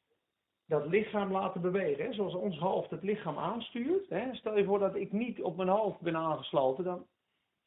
dat 0.65 0.86
lichaam 0.86 1.32
laten 1.32 1.62
bewegen. 1.62 2.13
Zoals 2.13 2.34
ons 2.34 2.58
hoofd 2.58 2.89
het 2.89 3.04
lichaam 3.04 3.38
aanstuurt. 3.38 4.06
Stel 4.32 4.58
je 4.58 4.65
voor 4.65 4.80
dat 4.80 4.95
ik 4.95 5.12
niet 5.12 5.41
op 5.41 5.58
mijn 5.58 5.69
hoofd 5.69 6.00
ben 6.02 6.15
aangesloten. 6.15 6.84
Dan 6.84 7.08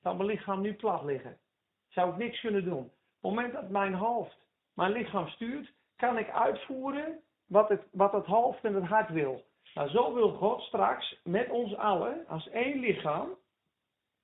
zou 0.03 0.17
mijn 0.17 0.29
lichaam 0.29 0.61
nu 0.61 0.75
plat 0.75 1.05
liggen. 1.05 1.39
Zou 1.89 2.11
ik 2.11 2.17
niks 2.17 2.41
kunnen 2.41 2.65
doen. 2.65 2.85
Op 2.85 2.93
het 3.21 3.23
moment 3.23 3.53
dat 3.53 3.69
mijn 3.69 3.95
hoofd 3.95 4.39
mijn 4.75 4.93
lichaam 4.93 5.29
stuurt, 5.29 5.73
kan 5.97 6.19
ik 6.19 6.31
uitvoeren 6.31 7.21
wat 7.47 7.69
het, 7.69 7.83
wat 7.93 8.13
het 8.13 8.27
hoofd 8.27 8.65
en 8.65 8.75
het 8.75 8.85
hart 8.85 9.11
wil. 9.11 9.45
Nou, 9.75 9.89
zo 9.89 10.15
wil 10.15 10.31
God 10.31 10.61
straks 10.61 11.21
met 11.25 11.51
ons 11.51 11.77
allen, 11.77 12.27
als 12.29 12.49
één 12.49 12.79
lichaam, 12.79 13.29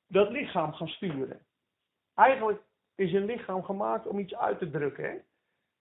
dat 0.09 0.31
lichaam 0.31 0.73
gaan 0.73 0.89
sturen. 0.89 1.41
Eigenlijk 2.15 2.63
is 2.95 3.13
een 3.13 3.25
lichaam 3.25 3.65
gemaakt 3.65 4.07
om 4.07 4.19
iets 4.19 4.35
uit 4.35 4.59
te 4.59 4.71
drukken. 4.71 5.25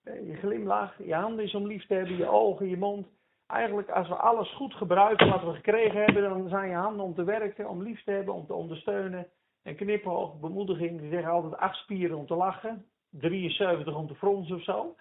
Eh, 0.03 0.27
Je 0.27 0.35
glimlach, 0.35 0.97
je 0.97 1.13
handen 1.13 1.45
is 1.45 1.55
om 1.55 1.67
lief 1.67 1.85
te 1.85 1.93
hebben, 1.93 2.17
je 2.17 2.27
ogen, 2.27 2.69
je 2.69 2.77
mond. 2.77 3.07
Eigenlijk 3.47 3.89
als 3.89 4.07
we 4.07 4.15
alles 4.15 4.53
goed 4.55 4.73
gebruiken 4.73 5.29
wat 5.29 5.43
we 5.43 5.53
gekregen 5.53 6.03
hebben, 6.03 6.23
dan 6.23 6.49
zijn 6.49 6.69
je 6.69 6.75
handen 6.75 7.05
om 7.05 7.13
te 7.13 7.23
werken, 7.23 7.69
om 7.69 7.83
lief 7.83 8.03
te 8.03 8.11
hebben, 8.11 8.33
om 8.33 8.45
te 8.45 8.53
ondersteunen. 8.53 9.27
En 9.63 9.75
knipoog, 9.75 10.39
bemoediging, 10.39 10.99
ze 11.01 11.09
zeggen 11.09 11.31
altijd 11.31 11.55
acht 11.55 11.77
spieren 11.77 12.17
om 12.17 12.25
te 12.25 12.35
lachen, 12.35 12.85
73 13.19 13.95
om 13.95 14.07
te 14.07 14.15
fronsen 14.15 14.55
of 14.55 14.63
zo. 14.63 14.95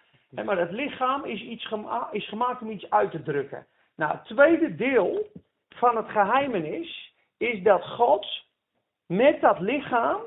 Maar 0.44 0.59
het 0.59 0.70
lichaam 0.70 1.24
is, 1.24 1.40
iets 1.42 1.66
gema- 1.66 2.09
is 2.12 2.29
gemaakt 2.29 2.62
om 2.62 2.70
iets 2.70 2.90
uit 2.90 3.11
te 3.11 3.22
drukken. 3.22 3.66
Nou, 3.96 4.12
het 4.12 4.24
tweede 4.24 4.74
deel 4.74 5.27
van 5.68 5.96
het 5.96 6.09
geheimenis 6.09 7.14
is 7.37 7.62
dat 7.62 7.85
God 7.85 8.27
met 9.07 9.40
dat 9.40 9.61
lichaam 9.61 10.20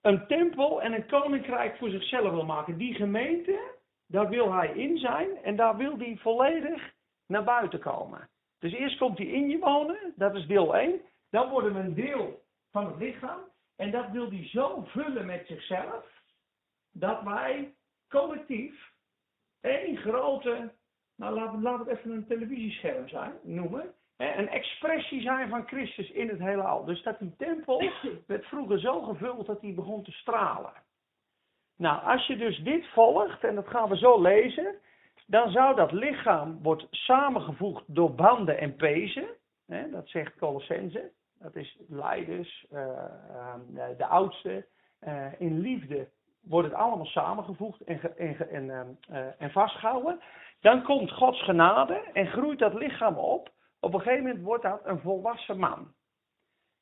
een 0.00 0.26
tempel 0.26 0.82
en 0.82 0.92
een 0.92 1.06
koninkrijk 1.06 1.76
voor 1.76 1.90
zichzelf 1.90 2.30
wil 2.30 2.44
maken. 2.44 2.76
Die 2.78 2.94
gemeente, 2.94 3.60
daar 4.06 4.28
wil 4.28 4.52
hij 4.52 4.68
in 4.68 4.98
zijn 4.98 5.42
en 5.42 5.56
daar 5.56 5.76
wil 5.76 5.98
hij 5.98 6.16
volledig 6.20 6.92
naar 7.26 7.44
buiten 7.44 7.80
komen. 7.80 8.28
Dus 8.58 8.72
eerst 8.72 8.98
komt 8.98 9.18
hij 9.18 9.26
in 9.26 9.48
je 9.48 9.58
wonen, 9.58 10.12
dat 10.16 10.34
is 10.34 10.46
deel 10.46 10.76
1. 10.76 11.00
Dan 11.30 11.50
worden 11.50 11.74
we 11.74 11.80
een 11.80 11.94
deel 11.94 12.42
van 12.70 12.86
het 12.86 12.96
lichaam 12.96 13.40
en 13.78 13.90
dat 13.90 14.10
wil 14.10 14.30
hij 14.30 14.48
zo 14.48 14.82
vullen 14.86 15.26
met 15.26 15.46
zichzelf, 15.46 16.04
dat 16.92 17.22
wij 17.22 17.74
collectief 18.08 18.92
één 19.60 19.96
grote, 19.96 20.72
nou 21.16 21.34
laat, 21.34 21.62
laat 21.62 21.78
het 21.78 21.88
even 21.88 22.10
een 22.10 22.26
televisiescherm 22.26 23.08
zijn, 23.08 23.32
noemen. 23.42 23.94
Hè, 24.16 24.36
Een 24.36 24.48
expressie 24.48 25.20
zijn 25.20 25.48
van 25.48 25.66
Christus 25.66 26.10
in 26.10 26.28
het 26.28 26.38
heelal. 26.38 26.84
Dus 26.84 27.02
dat 27.02 27.18
die 27.18 27.36
tempel 27.36 27.90
werd 28.26 28.46
vroeger 28.46 28.80
zo 28.80 29.02
gevuld 29.02 29.46
dat 29.46 29.60
hij 29.60 29.74
begon 29.74 30.02
te 30.02 30.12
stralen. 30.12 30.72
Nou, 31.76 32.02
als 32.02 32.26
je 32.26 32.36
dus 32.36 32.58
dit 32.58 32.86
volgt, 32.86 33.44
en 33.44 33.54
dat 33.54 33.68
gaan 33.68 33.88
we 33.88 33.96
zo 33.96 34.22
lezen, 34.22 34.74
dan 35.26 35.50
zou 35.50 35.76
dat 35.76 35.92
lichaam 35.92 36.62
wordt 36.62 36.86
samengevoegd 36.90 37.84
door 37.86 38.14
banden 38.14 38.58
en 38.58 38.76
pezen. 38.76 39.28
Hè, 39.66 39.90
dat 39.90 40.08
zegt 40.08 40.38
Colossense. 40.38 41.12
Dat 41.40 41.56
is 41.56 41.78
leiders, 41.88 42.66
eh, 42.70 42.88
eh, 42.88 43.54
de 43.96 44.06
oudste. 44.06 44.66
eh, 44.98 45.40
in 45.40 45.58
liefde 45.60 46.08
wordt 46.42 46.68
het 46.68 46.76
allemaal 46.76 47.06
samengevoegd 47.06 47.80
en, 47.84 48.16
en, 48.16 48.34
ge- 48.34 48.44
en, 48.44 48.70
eh, 48.70 48.80
eh, 49.26 49.32
en 49.38 49.50
vastgehouden. 49.50 50.20
Dan 50.60 50.82
komt 50.82 51.12
Gods 51.12 51.42
genade 51.44 51.94
en 52.12 52.26
groeit 52.26 52.58
dat 52.58 52.74
lichaam 52.74 53.16
op. 53.16 53.50
Op 53.80 53.94
een 53.94 54.00
gegeven 54.00 54.24
moment 54.24 54.42
wordt 54.44 54.62
dat 54.62 54.80
een 54.84 55.00
volwassen 55.00 55.58
man. 55.58 55.92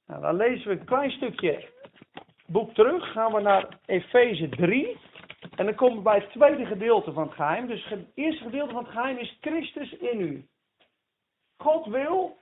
Nou, 0.07 0.21
dan 0.23 0.37
lezen 0.37 0.69
we 0.69 0.79
een 0.81 0.85
klein 0.87 1.11
stukje 1.11 1.69
boek 2.47 2.75
terug. 2.75 3.12
Gaan 3.12 3.33
we 3.33 3.40
naar 3.40 3.79
Efeze 3.87 4.49
3. 4.49 4.99
En 5.57 5.64
dan 5.64 5.75
komen 5.75 5.97
we 5.97 6.03
bij 6.03 6.19
het 6.19 6.31
tweede 6.31 6.66
gedeelte 6.66 7.12
van 7.12 7.23
het 7.27 7.35
geheim. 7.35 7.66
Dus 7.66 7.88
het 7.88 8.07
eerste 8.14 8.45
gedeelte 8.45 8.73
van 8.73 8.83
het 8.85 8.92
geheim 8.92 9.16
is 9.19 9.38
Christus 9.40 9.92
in 9.92 10.21
u. 10.21 10.49
God 11.57 11.87
wil 11.87 12.37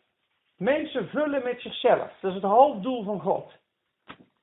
mensen 0.64 1.08
vullen 1.08 1.42
met 1.42 1.60
zichzelf. 1.60 2.12
Dat 2.20 2.30
is 2.30 2.42
het 2.42 2.50
hoofddoel 2.50 3.04
van 3.04 3.20
God. 3.20 3.52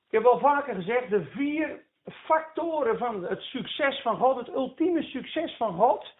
Ik 0.08 0.18
heb 0.18 0.24
al 0.24 0.38
vaker 0.38 0.74
gezegd, 0.74 1.10
de 1.10 1.24
vier 1.24 1.82
factoren 2.04 2.98
van 2.98 3.24
het 3.24 3.40
succes 3.40 4.02
van 4.02 4.16
God, 4.16 4.36
het 4.36 4.48
ultieme 4.48 5.02
succes 5.02 5.56
van 5.56 5.74
God, 5.74 6.14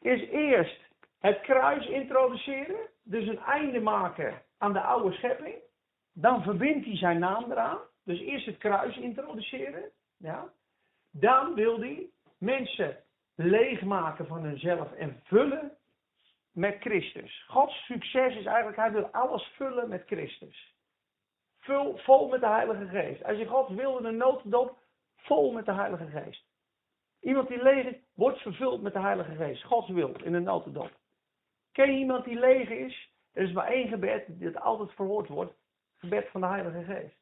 is 0.00 0.28
eerst 0.28 0.80
het 1.18 1.40
kruis 1.40 1.86
introduceren, 1.86 2.88
dus 3.02 3.26
een 3.26 3.38
einde 3.38 3.80
maken 3.80 4.42
aan 4.58 4.72
de 4.72 4.80
oude 4.80 5.16
schepping. 5.16 5.54
Dan 6.12 6.42
verbindt 6.42 6.86
hij 6.86 6.96
zijn 6.96 7.18
naam 7.18 7.50
eraan, 7.50 7.78
dus 8.04 8.20
eerst 8.20 8.46
het 8.46 8.58
kruis 8.58 8.96
introduceren. 8.96 9.90
Ja. 10.16 10.52
Dan 11.10 11.54
wil 11.54 11.78
hij 11.78 12.06
mensen 12.38 12.96
leegmaken 13.34 14.26
van 14.26 14.42
hunzelf 14.42 14.92
en 14.92 15.20
vullen 15.24 15.75
met 16.56 16.76
Christus. 16.80 17.44
Gods 17.48 17.84
succes 17.84 18.36
is 18.36 18.44
eigenlijk, 18.44 18.76
hij 18.76 18.92
wil 18.92 19.06
alles 19.06 19.52
vullen 19.56 19.88
met 19.88 20.02
Christus. 20.06 20.74
Vul, 21.58 21.96
vol 21.96 22.28
met 22.28 22.40
de 22.40 22.46
Heilige 22.46 22.86
Geest. 22.86 23.24
Als 23.24 23.38
je 23.38 23.46
God 23.46 23.68
wil 23.68 23.98
in 23.98 24.04
een 24.04 24.16
notendop, 24.16 24.78
vol 25.16 25.52
met 25.52 25.66
de 25.66 25.72
Heilige 25.72 26.06
Geest. 26.06 26.44
Iemand 27.20 27.48
die 27.48 27.62
leeg 27.62 27.86
is, 27.86 27.96
wordt 28.14 28.38
vervuld 28.38 28.82
met 28.82 28.92
de 28.92 29.00
Heilige 29.00 29.34
Geest. 29.34 29.64
Gods 29.64 29.88
wil 29.88 30.12
in 30.24 30.34
een 30.34 30.42
notendop. 30.42 30.90
Ken 31.72 31.92
je 31.92 31.98
iemand 31.98 32.24
die 32.24 32.38
leeg 32.38 32.68
is? 32.68 33.10
Er 33.32 33.42
is 33.42 33.52
maar 33.52 33.66
één 33.66 33.88
gebed 33.88 34.40
dat 34.40 34.60
altijd 34.60 34.92
verhoord 34.92 35.28
wordt. 35.28 35.52
Gebed 35.96 36.28
van 36.30 36.40
de 36.40 36.46
Heilige 36.46 36.84
Geest. 36.84 37.16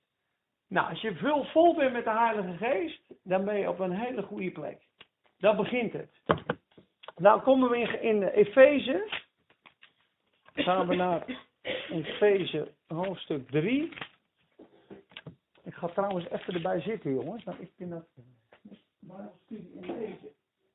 Nou, 0.68 0.90
als 0.90 1.00
je 1.00 1.14
veel 1.14 1.44
vol 1.44 1.74
bent 1.74 1.92
met 1.92 2.04
de 2.04 2.18
Heilige 2.18 2.56
Geest, 2.56 3.02
dan 3.22 3.44
ben 3.44 3.58
je 3.58 3.68
op 3.68 3.78
een 3.78 3.92
hele 3.92 4.22
goede 4.22 4.50
plek. 4.50 4.82
Dan 5.38 5.56
begint 5.56 5.92
het. 5.92 6.10
Nou 7.16 7.42
komen 7.42 7.70
we 7.70 7.78
in, 7.78 8.02
in 8.02 8.22
Efeze. 8.22 9.23
Gaan 10.54 10.86
we 10.86 10.94
naar 10.94 11.24
Efeze 11.90 12.72
hoofdstuk 12.86 13.50
3. 13.50 13.92
Ik 15.64 15.74
ga 15.74 15.88
trouwens 15.88 16.28
even 16.28 16.54
erbij 16.54 16.80
zitten, 16.80 17.14
jongens. 17.14 17.44
Ik 17.58 17.70
vind 17.76 17.90
dat 17.90 18.06
Bijbelstudie 18.98 19.72
in 19.74 19.80
deze 19.80 20.32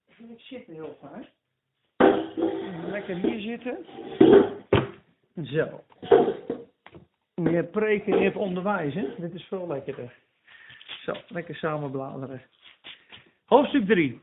vind 0.08 0.32
ik 0.32 0.40
zitten 0.40 0.74
heel 0.74 0.98
fijn. 1.02 1.28
Lekker 2.92 3.16
hier 3.16 3.40
zitten. 3.40 3.86
Zo. 5.46 5.84
Meer 7.36 7.64
preken, 7.64 8.20
meer 8.20 8.38
onderwijzen. 8.38 9.14
Dit 9.18 9.34
is 9.34 9.44
veel 9.44 9.68
lekkerder. 9.68 10.16
Zo, 11.06 11.14
lekker 11.28 11.56
samen 11.56 11.92
bladeren. 11.92 12.42
Hoofdstuk 13.46 13.86
3. 13.86 14.22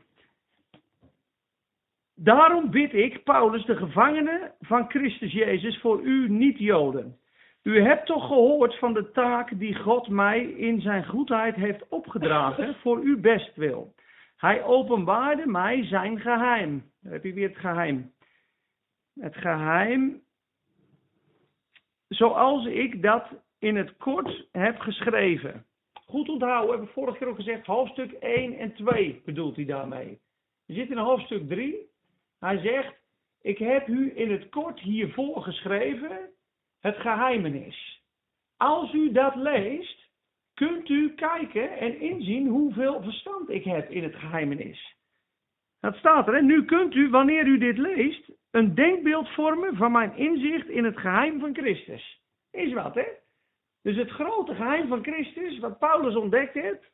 Daarom 2.19 2.69
bid 2.71 2.93
ik, 2.93 3.23
Paulus, 3.23 3.65
de 3.65 3.75
gevangene 3.75 4.51
van 4.59 4.89
Christus 4.89 5.31
Jezus, 5.31 5.79
voor 5.79 6.01
u 6.01 6.29
niet-Joden. 6.29 7.17
U 7.63 7.81
hebt 7.81 8.05
toch 8.05 8.27
gehoord 8.27 8.77
van 8.79 8.93
de 8.93 9.11
taak 9.11 9.59
die 9.59 9.75
God 9.75 10.07
mij 10.07 10.43
in 10.43 10.81
zijn 10.81 11.05
goedheid 11.05 11.55
heeft 11.55 11.87
opgedragen 11.87 12.75
voor 12.81 12.99
uw 12.99 13.19
bestwil. 13.19 13.93
Hij 14.35 14.63
openbaarde 14.63 15.47
mij 15.47 15.85
zijn 15.85 16.19
geheim. 16.19 16.91
Daar 17.01 17.13
heb 17.13 17.23
je 17.23 17.33
weer 17.33 17.47
het 17.47 17.57
geheim. 17.57 18.13
Het 19.19 19.35
geheim, 19.35 20.21
zoals 22.07 22.65
ik 22.65 23.01
dat 23.01 23.25
in 23.59 23.75
het 23.75 23.97
kort 23.97 24.47
heb 24.51 24.79
geschreven. 24.79 25.65
Goed 26.05 26.29
onthouden, 26.29 26.69
we 26.69 26.75
hebben 26.75 26.93
vorige 26.93 27.17
keer 27.17 27.27
ook 27.27 27.35
gezegd, 27.35 27.65
hoofdstuk 27.65 28.11
1 28.11 28.57
en 28.57 28.73
2 28.73 29.21
bedoelt 29.25 29.55
hij 29.55 29.65
daarmee. 29.65 30.19
Je 30.65 30.73
zit 30.73 30.89
in 30.89 30.97
hoofdstuk 30.97 31.49
3. 31.49 31.95
Hij 32.39 32.57
zegt, 32.57 32.95
ik 33.41 33.57
heb 33.57 33.87
u 33.87 34.11
in 34.15 34.31
het 34.31 34.49
kort 34.49 34.79
hiervoor 34.79 35.41
geschreven 35.41 36.29
het 36.79 36.95
geheimenis. 36.95 38.01
Als 38.57 38.93
u 38.93 39.11
dat 39.11 39.35
leest, 39.35 40.09
kunt 40.53 40.89
u 40.89 41.13
kijken 41.13 41.77
en 41.77 41.99
inzien 41.99 42.47
hoeveel 42.47 43.01
verstand 43.01 43.49
ik 43.49 43.63
heb 43.63 43.89
in 43.89 44.03
het 44.03 44.15
geheimenis. 44.15 44.95
Dat 45.79 45.95
staat 45.95 46.27
er, 46.27 46.33
hè? 46.33 46.41
nu 46.41 46.65
kunt 46.65 46.95
u, 46.95 47.09
wanneer 47.09 47.45
u 47.45 47.57
dit 47.57 47.77
leest, 47.77 48.29
een 48.51 48.75
denkbeeld 48.75 49.29
vormen 49.29 49.75
van 49.75 49.91
mijn 49.91 50.15
inzicht 50.15 50.67
in 50.67 50.83
het 50.83 50.97
geheim 50.97 51.39
van 51.39 51.55
Christus. 51.55 52.21
Is 52.51 52.73
wat, 52.73 52.95
hè? 52.95 53.07
Dus 53.81 53.95
het 53.95 54.09
grote 54.09 54.55
geheim 54.55 54.87
van 54.87 55.03
Christus, 55.03 55.59
wat 55.59 55.79
Paulus 55.79 56.15
ontdekt 56.15 56.53
heeft, 56.53 56.91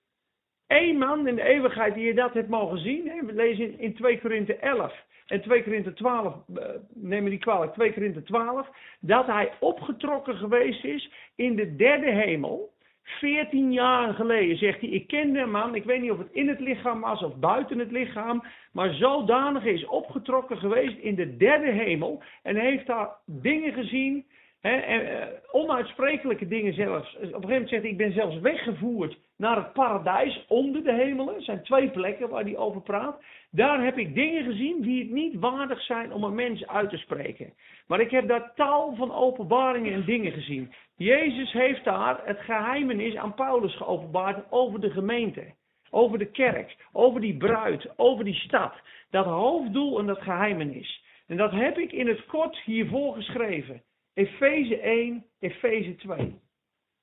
één 0.68 0.98
man 0.98 1.28
in 1.28 1.36
de 1.36 1.44
eeuwigheid 1.44 1.94
die 1.94 2.06
je 2.06 2.14
dat 2.14 2.34
hebt 2.34 2.50
mogen 2.50 2.78
zien, 2.78 3.04
we 3.26 3.34
lezen 3.34 3.64
in, 3.64 3.80
in 3.80 3.96
2 3.96 4.20
Korinthe 4.20 4.56
11 4.56 4.94
en 5.28 5.42
2 5.42 5.64
Korinthe 5.64 5.94
12, 5.94 6.36
eh, 6.56 6.66
neem 6.94 7.24
niet 7.24 7.42
kwalijk, 7.42 7.74
2 7.74 7.94
Korinthe 7.94 8.24
12, 8.24 8.68
dat 9.00 9.26
hij 9.26 9.52
opgetrokken 9.60 10.36
geweest 10.36 10.84
is 10.84 11.12
in 11.36 11.56
de 11.56 11.76
derde 11.76 12.12
hemel. 12.12 12.72
14 13.04 13.72
jaar 13.72 14.14
geleden 14.14 14.58
zegt 14.58 14.80
hij, 14.80 14.90
ik 14.90 15.08
kende 15.08 15.40
een 15.40 15.52
man, 15.52 15.76
ik 15.76 15.84
weet 15.84 16.02
niet 16.02 16.12
of 16.12 16.18
het 16.18 16.32
in 16.32 16.48
het 16.48 16.60
lichaam 16.60 17.02
was 17.02 17.24
of 17.24 17.36
buiten 17.36 17.80
het 17.80 17.92
lichaam, 17.92 18.44
maar 18.72 18.94
zodanig 18.94 19.66
is 19.66 19.86
opgetrokken 19.86 20.58
geweest 20.58 20.98
in 20.98 21.16
de 21.16 21.38
derde 21.38 21.72
hemel 21.72 22.24
en 22.44 22.56
heeft 22.56 22.88
daar 22.88 23.10
dingen 23.26 23.74
gezien, 23.74 24.26
en, 24.64 25.22
eh, 25.22 25.28
onuitsprekelijke 25.52 26.48
dingen 26.48 26.74
zelfs. 26.74 27.16
Op 27.16 27.22
een 27.22 27.28
gegeven 27.28 27.50
moment 27.50 27.70
zegt 27.70 27.82
hij, 27.82 27.92
ik 27.92 27.98
ben 27.98 28.14
zelfs 28.14 28.40
weggevoerd 28.40 29.18
naar 29.38 29.56
het 29.56 29.74
paradijs 29.74 30.46
onder 30.48 30.84
de 30.84 30.94
hemelen. 30.94 31.36
Er 31.36 31.42
zijn 31.42 31.64
twee 31.64 31.90
plekken 31.90 32.30
waar 32.30 32.44
hij 32.44 32.58
over 32.58 32.82
praat. 32.82 33.24
Daar 33.52 33.84
heb 33.84 33.98
ik 33.98 34.16
dingen 34.16 34.44
gezien 34.44 34.82
die 34.82 35.00
het 35.00 35.12
niet 35.12 35.36
waardig 35.36 35.82
zijn 35.82 36.14
om 36.14 36.24
een 36.24 36.36
mens 36.36 36.68
uit 36.68 36.90
te 36.90 36.98
spreken. 36.98 37.54
Maar 37.88 38.00
ik 38.00 38.12
heb 38.12 38.28
daar 38.28 38.52
tal 38.56 38.96
van 38.96 39.14
openbaringen 39.14 39.94
en 39.94 40.06
dingen 40.06 40.32
gezien. 40.32 40.74
Jezus 40.96 41.52
heeft 41.52 41.84
daar 41.84 42.22
het 42.26 42.40
geheimenis 42.40 43.16
aan 43.16 43.34
Paulus 43.34 43.76
geopenbaard 43.76 44.52
over 44.52 44.80
de 44.80 44.90
gemeente. 44.90 45.54
Over 45.90 46.18
de 46.18 46.32
kerk, 46.32 46.76
over 46.92 47.22
die 47.22 47.38
bruid, 47.38 47.94
over 47.96 48.24
die 48.24 48.36
stad. 48.36 48.74
Dat 49.10 49.26
hoofddoel 49.26 50.00
en 50.00 50.06
dat 50.06 50.22
geheimenis. 50.22 51.04
En 51.28 51.38
dat 51.38 51.52
heb 51.52 51.78
ik 51.78 51.92
in 51.92 52.08
het 52.08 52.26
kort 52.26 52.58
hiervoor 52.60 53.16
geschreven. 53.16 53.82
Efeze 54.14 54.80
1, 54.80 55.26
Efeze 55.40 55.96
2. 55.96 56.40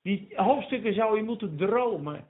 Die 0.03 0.27
hoofdstukken 0.35 0.93
zou 0.93 1.17
je 1.17 1.23
moeten 1.23 1.57
dromen. 1.57 2.25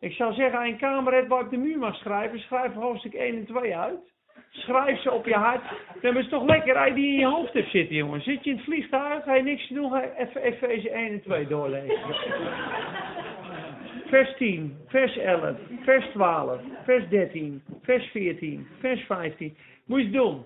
Ik 0.00 0.12
zou 0.12 0.34
zeggen, 0.34 0.66
je 0.66 0.72
een 0.72 0.78
kamer 0.78 1.12
hebt 1.12 1.28
waar 1.28 1.44
op 1.44 1.50
de 1.50 1.56
muur 1.56 1.78
mag 1.78 1.96
schrijven, 1.96 2.38
schrijf 2.38 2.72
hoofdstuk 2.72 3.14
1 3.14 3.36
en 3.36 3.46
2 3.46 3.76
uit. 3.76 4.12
Schrijf 4.50 5.00
ze 5.00 5.10
op 5.10 5.26
je 5.26 5.34
hart. 5.34 5.62
Dan 6.00 6.16
is 6.16 6.22
het 6.22 6.30
toch 6.30 6.46
lekker 6.46 6.76
als 6.76 6.88
je 6.88 6.94
die 6.94 7.12
in 7.12 7.18
je 7.18 7.26
hoofd 7.26 7.52
hebt 7.52 7.70
zitten, 7.70 7.96
jongen. 7.96 8.20
Zit 8.20 8.44
je 8.44 8.50
in 8.50 8.56
het 8.56 8.64
vliegtuig, 8.64 9.24
ga 9.24 9.34
je 9.34 9.42
niks 9.42 9.66
te 9.66 9.74
doen, 9.74 9.90
ga 9.90 10.02
je 10.02 10.14
even 10.16 10.42
Efeze 10.42 10.90
1 10.90 11.12
en 11.12 11.22
2 11.22 11.46
doorlezen. 11.46 11.98
Vers 14.06 14.36
10, 14.36 14.76
vers 14.86 15.16
11, 15.16 15.56
vers 15.84 16.06
12, 16.06 16.60
vers 16.84 17.08
13, 17.08 17.62
vers 17.82 18.06
14, 18.06 18.66
vers 18.78 19.00
15. 19.00 19.56
Moet 19.86 19.98
je 19.98 20.04
eens 20.04 20.14
doen. 20.14 20.44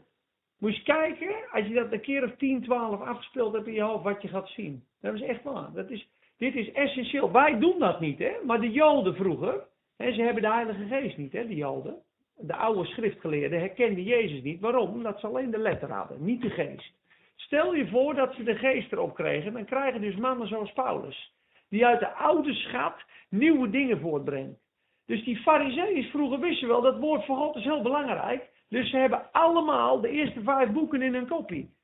Moet 0.65 0.77
je 0.77 0.83
kijken, 0.83 1.35
als 1.53 1.67
je 1.67 1.75
dat 1.75 1.93
een 1.93 2.01
keer 2.01 2.25
of 2.25 2.37
10, 2.37 2.63
12 2.63 3.01
afgespeeld 3.01 3.53
hebt 3.53 3.67
in 3.67 3.73
je 3.73 3.83
hoofd, 3.83 4.05
wat 4.05 4.23
je 4.23 4.29
gaat 4.29 4.49
zien. 4.49 4.85
Dat 5.01 5.15
is 5.15 5.21
echt 5.21 5.43
waar. 5.43 5.73
Dat 5.75 5.91
is, 5.91 6.09
dit 6.37 6.55
is 6.55 6.73
essentieel. 6.73 7.33
Wij 7.33 7.59
doen 7.59 7.79
dat 7.79 8.01
niet, 8.01 8.19
hè. 8.19 8.33
Maar 8.45 8.61
de 8.61 8.71
Joden 8.71 9.15
vroeger, 9.15 9.67
hè, 9.97 10.13
ze 10.13 10.23
hebben 10.23 10.43
de 10.43 10.53
Heilige 10.53 10.87
Geest 10.87 11.17
niet, 11.17 11.33
hè, 11.33 11.47
de 11.47 11.55
Joden. 11.55 11.97
De 12.37 12.55
oude 12.55 12.85
schriftgeleerden 12.85 13.59
herkenden 13.59 14.03
Jezus 14.03 14.43
niet. 14.43 14.61
Waarom? 14.61 14.91
Omdat 14.91 15.21
ze 15.21 15.27
alleen 15.27 15.51
de 15.51 15.59
letter 15.59 15.93
hadden, 15.93 16.25
niet 16.25 16.43
de 16.43 16.51
geest. 16.51 16.93
Stel 17.37 17.75
je 17.75 17.89
voor 17.89 18.15
dat 18.15 18.35
ze 18.35 18.43
de 18.43 18.57
geest 18.57 18.93
erop 18.93 19.15
kregen, 19.15 19.53
dan 19.53 19.65
krijgen 19.65 20.01
dus 20.01 20.17
mannen 20.17 20.49
zoals 20.49 20.73
Paulus. 20.73 21.33
Die 21.69 21.87
uit 21.87 22.01
de 22.01 22.13
oude 22.13 22.55
schat 22.55 23.05
nieuwe 23.29 23.71
dingen 23.71 24.01
voortbrengt. 24.01 24.59
Dus 25.07 25.25
die 25.25 25.37
fariseeën 25.37 26.05
vroeger 26.05 26.41
wisten 26.41 26.69
wel, 26.69 26.81
dat 26.81 26.99
woord 26.99 27.25
van 27.25 27.37
God 27.37 27.57
is 27.57 27.65
heel 27.65 27.83
belangrijk. 27.83 28.53
Dus 28.75 28.91
ze 28.91 28.97
hebben 28.97 29.33
allemaal 29.33 30.01
de 30.01 30.09
eerste 30.09 30.43
vijf 30.43 30.71
boeken 30.71 31.03
in 31.03 31.15
hun 31.15 31.27
kopie. 31.27 31.75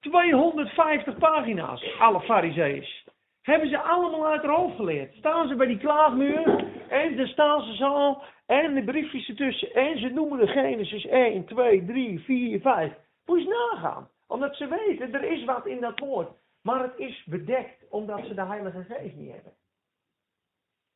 250 0.00 1.18
pagina's, 1.18 1.98
alle 1.98 2.20
fariseeën. 2.20 2.86
Hebben 3.42 3.68
ze 3.68 3.82
allemaal 3.82 4.26
uit 4.26 4.42
haar 4.42 4.54
hoofd 4.54 4.76
geleerd. 4.76 5.14
Staan 5.14 5.48
ze 5.48 5.54
bij 5.54 5.66
die 5.66 5.78
klaagmuur 5.78 6.64
en 6.88 7.16
dan 7.16 7.26
staan 7.26 7.62
ze 7.62 7.74
zo 7.76 8.22
en 8.46 8.74
de 8.74 8.84
briefjes 8.84 9.28
ertussen 9.28 9.74
en 9.74 9.98
ze 9.98 10.08
noemen 10.08 10.38
de 10.38 10.46
Genesis 10.46 11.06
1, 11.06 11.44
2, 11.44 11.84
3, 11.84 12.20
4, 12.20 12.60
5. 12.60 12.92
Moet 13.26 13.42
je 13.42 13.68
nagaan. 13.72 14.08
Omdat 14.26 14.56
ze 14.56 14.66
weten, 14.68 15.14
er 15.14 15.24
is 15.24 15.44
wat 15.44 15.66
in 15.66 15.80
dat 15.80 15.98
woord. 15.98 16.28
Maar 16.62 16.82
het 16.82 16.98
is 16.98 17.24
bedekt 17.24 17.88
omdat 17.90 18.26
ze 18.26 18.34
de 18.34 18.44
Heilige 18.44 18.84
Geest 18.88 19.16
niet 19.16 19.32
hebben. 19.32 19.52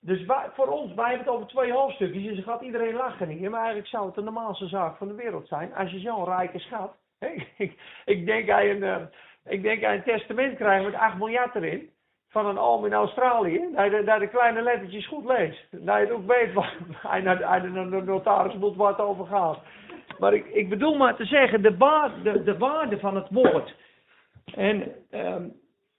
Dus 0.06 0.24
voor 0.54 0.66
ons, 0.68 0.94
wij 0.94 1.08
hebben 1.08 1.26
het 1.26 1.34
over 1.34 1.46
twee 1.46 1.72
hoofdstukjes, 1.72 2.34
dus 2.34 2.44
gaat 2.44 2.62
iedereen 2.62 2.94
lachen 2.94 3.28
hier. 3.28 3.50
Maar 3.50 3.58
eigenlijk 3.58 3.88
zou 3.88 4.06
het 4.06 4.14
de 4.14 4.22
normaalste 4.22 4.66
zaak 4.66 4.96
van 4.96 5.08
de 5.08 5.14
wereld 5.14 5.48
zijn. 5.48 5.74
Als 5.74 5.90
je 5.90 5.98
zo'n 5.98 6.24
rijke 6.24 6.58
schat. 6.58 6.96
ik, 7.56 7.72
ik, 8.04 8.26
denk 8.26 8.50
aan 8.50 8.66
een, 8.66 8.82
uh, 8.82 8.96
ik 9.44 9.62
denk 9.62 9.84
aan 9.84 9.94
een 9.94 10.02
testament 10.02 10.56
krijgen 10.56 10.84
met 10.90 11.00
8 11.00 11.18
miljard 11.18 11.54
erin. 11.54 11.90
Van 12.28 12.46
een 12.46 12.58
oom 12.58 12.86
in 12.86 12.92
Australië. 12.92 13.68
Dat 13.74 13.90
je, 13.90 14.02
dat 14.04 14.20
de 14.20 14.28
kleine 14.28 14.62
lettertjes 14.62 15.06
goed 15.06 15.24
leest. 15.24 15.66
Dat 15.70 15.98
je 15.98 16.12
ook 16.12 16.26
weet 16.26 16.52
waar 16.52 16.76
hij 17.10 17.20
naar 17.20 17.62
de, 17.62 17.72
de 17.72 18.02
notaris 18.02 18.54
moet 18.54 18.76
wat 18.76 18.98
over 18.98 19.26
gaat. 19.26 19.58
Maar 20.18 20.34
ik, 20.34 20.46
ik 20.46 20.68
bedoel 20.68 20.96
maar 20.96 21.16
te 21.16 21.24
zeggen, 21.24 21.62
de, 21.62 21.76
de, 22.22 22.42
de 22.42 22.58
waarde 22.58 22.98
van 22.98 23.16
het 23.16 23.28
woord. 23.30 23.74
En 24.54 24.92
um, 25.10 25.52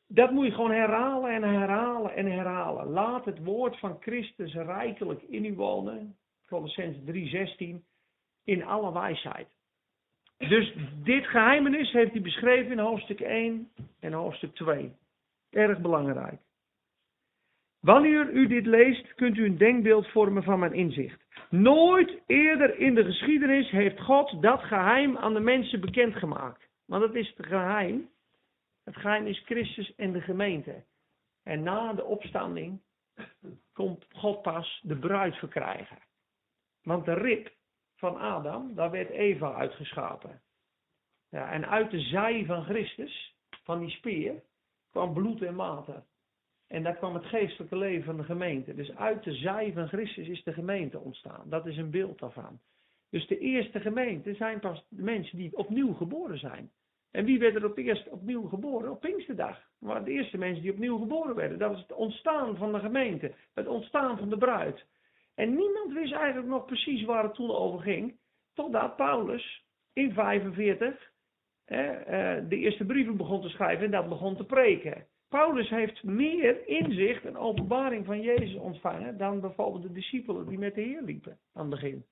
dat 0.07 0.31
moet 0.31 0.45
je 0.45 0.51
gewoon 0.51 0.71
herhalen 0.71 1.31
en 1.31 1.43
herhalen 1.43 2.15
en 2.15 2.25
herhalen. 2.25 2.87
Laat 2.87 3.25
het 3.25 3.43
woord 3.43 3.79
van 3.79 3.97
Christus 3.99 4.53
rijkelijk 4.53 5.21
in 5.21 5.45
u 5.45 5.53
wonen. 5.53 6.15
Colossens 6.47 6.97
3:16 7.05 7.83
in 8.43 8.63
alle 8.63 8.93
wijsheid. 8.93 9.47
Dus 10.37 10.75
dit 11.03 11.25
geheimenis 11.25 11.91
heeft 11.91 12.11
hij 12.11 12.21
beschreven 12.21 12.71
in 12.71 12.79
hoofdstuk 12.79 13.19
1 13.19 13.71
en 13.99 14.13
hoofdstuk 14.13 14.55
2. 14.55 14.91
Erg 15.49 15.79
belangrijk. 15.79 16.41
Wanneer 17.79 18.29
u 18.29 18.47
dit 18.47 18.65
leest, 18.65 19.13
kunt 19.15 19.37
u 19.37 19.45
een 19.45 19.57
denkbeeld 19.57 20.07
vormen 20.07 20.43
van 20.43 20.59
mijn 20.59 20.73
inzicht. 20.73 21.25
Nooit 21.49 22.21
eerder 22.25 22.79
in 22.79 22.95
de 22.95 23.03
geschiedenis 23.03 23.69
heeft 23.69 24.01
God 24.01 24.41
dat 24.41 24.63
geheim 24.63 25.17
aan 25.17 25.33
de 25.33 25.39
mensen 25.39 25.79
bekendgemaakt. 25.79 26.67
Want 26.85 27.01
dat 27.01 27.15
is 27.15 27.33
het 27.37 27.45
geheim 27.45 28.09
het 28.87 28.95
geheim 28.95 29.27
is 29.27 29.39
Christus 29.39 29.95
en 29.95 30.11
de 30.11 30.21
gemeente. 30.21 30.85
En 31.43 31.63
na 31.63 31.93
de 31.93 32.03
opstanding 32.03 32.81
komt 33.73 34.05
God 34.11 34.41
pas 34.41 34.81
de 34.83 34.97
bruid 34.97 35.35
verkrijgen. 35.35 35.97
Want 36.81 37.05
de 37.05 37.13
rib 37.13 37.51
van 37.95 38.17
Adam, 38.17 38.75
daar 38.75 38.91
werd 38.91 39.09
Eva 39.09 39.53
uitgeschapen. 39.53 40.41
Ja, 41.29 41.51
en 41.51 41.67
uit 41.69 41.91
de 41.91 41.99
zij 41.99 42.45
van 42.45 42.63
Christus, 42.63 43.35
van 43.63 43.79
die 43.79 43.89
speer, 43.89 44.43
kwam 44.89 45.13
bloed 45.13 45.41
en 45.41 45.55
water. 45.55 46.03
En 46.67 46.83
daar 46.83 46.95
kwam 46.95 47.13
het 47.13 47.25
geestelijke 47.25 47.77
leven 47.77 48.03
van 48.03 48.17
de 48.17 48.23
gemeente. 48.23 48.75
Dus 48.75 48.95
uit 48.95 49.23
de 49.23 49.33
zij 49.33 49.73
van 49.73 49.87
Christus 49.87 50.27
is 50.27 50.43
de 50.43 50.53
gemeente 50.53 50.99
ontstaan. 50.99 51.49
Dat 51.49 51.65
is 51.65 51.77
een 51.77 51.91
beeld 51.91 52.19
daarvan. 52.19 52.59
Dus 53.09 53.27
de 53.27 53.37
eerste 53.37 53.79
gemeente 53.79 54.33
zijn 54.33 54.59
pas 54.59 54.85
de 54.89 55.03
mensen 55.03 55.37
die 55.37 55.57
opnieuw 55.57 55.93
geboren 55.93 56.39
zijn. 56.39 56.71
En 57.17 57.25
wie 57.25 57.39
werd 57.39 57.55
er 57.55 57.65
op 57.65 57.77
eerst 57.77 58.09
opnieuw 58.09 58.47
geboren? 58.47 58.91
Op 58.91 58.99
Pinksterdag. 58.99 59.61
Maar 59.79 60.03
de 60.03 60.11
eerste 60.11 60.37
mensen 60.37 60.61
die 60.61 60.71
opnieuw 60.71 60.97
geboren 60.97 61.35
werden. 61.35 61.57
Dat 61.57 61.71
was 61.71 61.81
het 61.81 61.93
ontstaan 61.93 62.57
van 62.57 62.71
de 62.71 62.79
gemeente. 62.79 63.33
Het 63.53 63.67
ontstaan 63.67 64.17
van 64.17 64.29
de 64.29 64.37
bruid. 64.37 64.85
En 65.35 65.55
niemand 65.55 65.93
wist 65.93 66.13
eigenlijk 66.13 66.47
nog 66.47 66.65
precies 66.65 67.03
waar 67.03 67.23
het 67.23 67.33
toen 67.33 67.51
over 67.51 67.79
ging. 67.79 68.17
Totdat 68.53 68.95
Paulus 68.95 69.65
in 69.93 70.13
45 70.13 71.11
eh, 71.65 71.77
de 72.49 72.57
eerste 72.57 72.85
brieven 72.85 73.17
begon 73.17 73.41
te 73.41 73.49
schrijven 73.49 73.85
en 73.85 73.91
dat 73.91 74.09
begon 74.09 74.35
te 74.35 74.45
preken. 74.45 75.05
Paulus 75.29 75.69
heeft 75.69 76.03
meer 76.03 76.67
inzicht 76.67 77.25
en 77.25 77.37
openbaring 77.37 78.05
van 78.05 78.21
Jezus 78.21 78.55
ontvangen 78.55 79.17
dan 79.17 79.39
bijvoorbeeld 79.39 79.83
de 79.83 79.91
discipelen 79.91 80.47
die 80.47 80.57
met 80.57 80.75
de 80.75 80.81
Heer 80.81 81.01
liepen 81.01 81.39
aan 81.53 81.61
het 81.61 81.69
begin. 81.69 82.05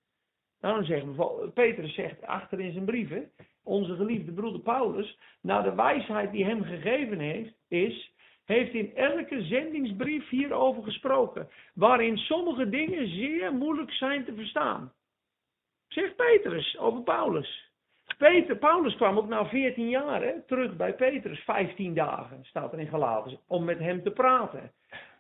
Dan 0.60 0.84
zegt 0.84 1.06
Petrus 1.54 1.94
zegt 1.94 2.22
achter 2.22 2.60
in 2.60 2.72
zijn 2.72 2.86
brieven, 2.86 3.32
onze 3.66 3.96
geliefde 3.96 4.32
broeder 4.32 4.62
Paulus, 4.62 5.18
naar 5.42 5.64
de 5.64 5.76
wijsheid 5.76 6.32
die 6.32 6.46
hem 6.46 6.64
gegeven 6.64 7.20
heeft, 7.20 7.54
is, 7.68 8.14
heeft 8.46 8.74
in 8.74 8.96
elke 8.96 9.44
zendingsbrief 9.44 10.30
hierover 10.30 10.84
gesproken, 10.84 11.50
waarin 11.74 12.18
sommige 12.18 12.70
dingen 12.70 13.08
zeer 13.08 13.54
moeilijk 13.54 13.92
zijn 13.92 14.26
te 14.26 14.34
verstaan. 14.36 14.94
Zegt 15.88 16.16
Petrus 16.16 16.78
over 16.78 17.02
Paulus. 17.02 17.74
Peter, 18.18 18.58
Paulus 18.58 18.96
kwam 18.96 19.18
ook 19.18 19.28
na 19.28 19.46
14 19.46 19.90
jaar 19.90 20.34
terug 20.48 20.76
bij 20.76 20.94
Petrus, 20.94 21.40
15 21.40 21.94
dagen, 21.94 22.46
staat 22.46 22.74
er 22.74 22.80
in 22.80 22.88
Galaten, 22.88 23.40
om 23.48 23.64
met 23.64 23.80
hem 23.80 24.04
te 24.04 24.12
praten. 24.12 24.72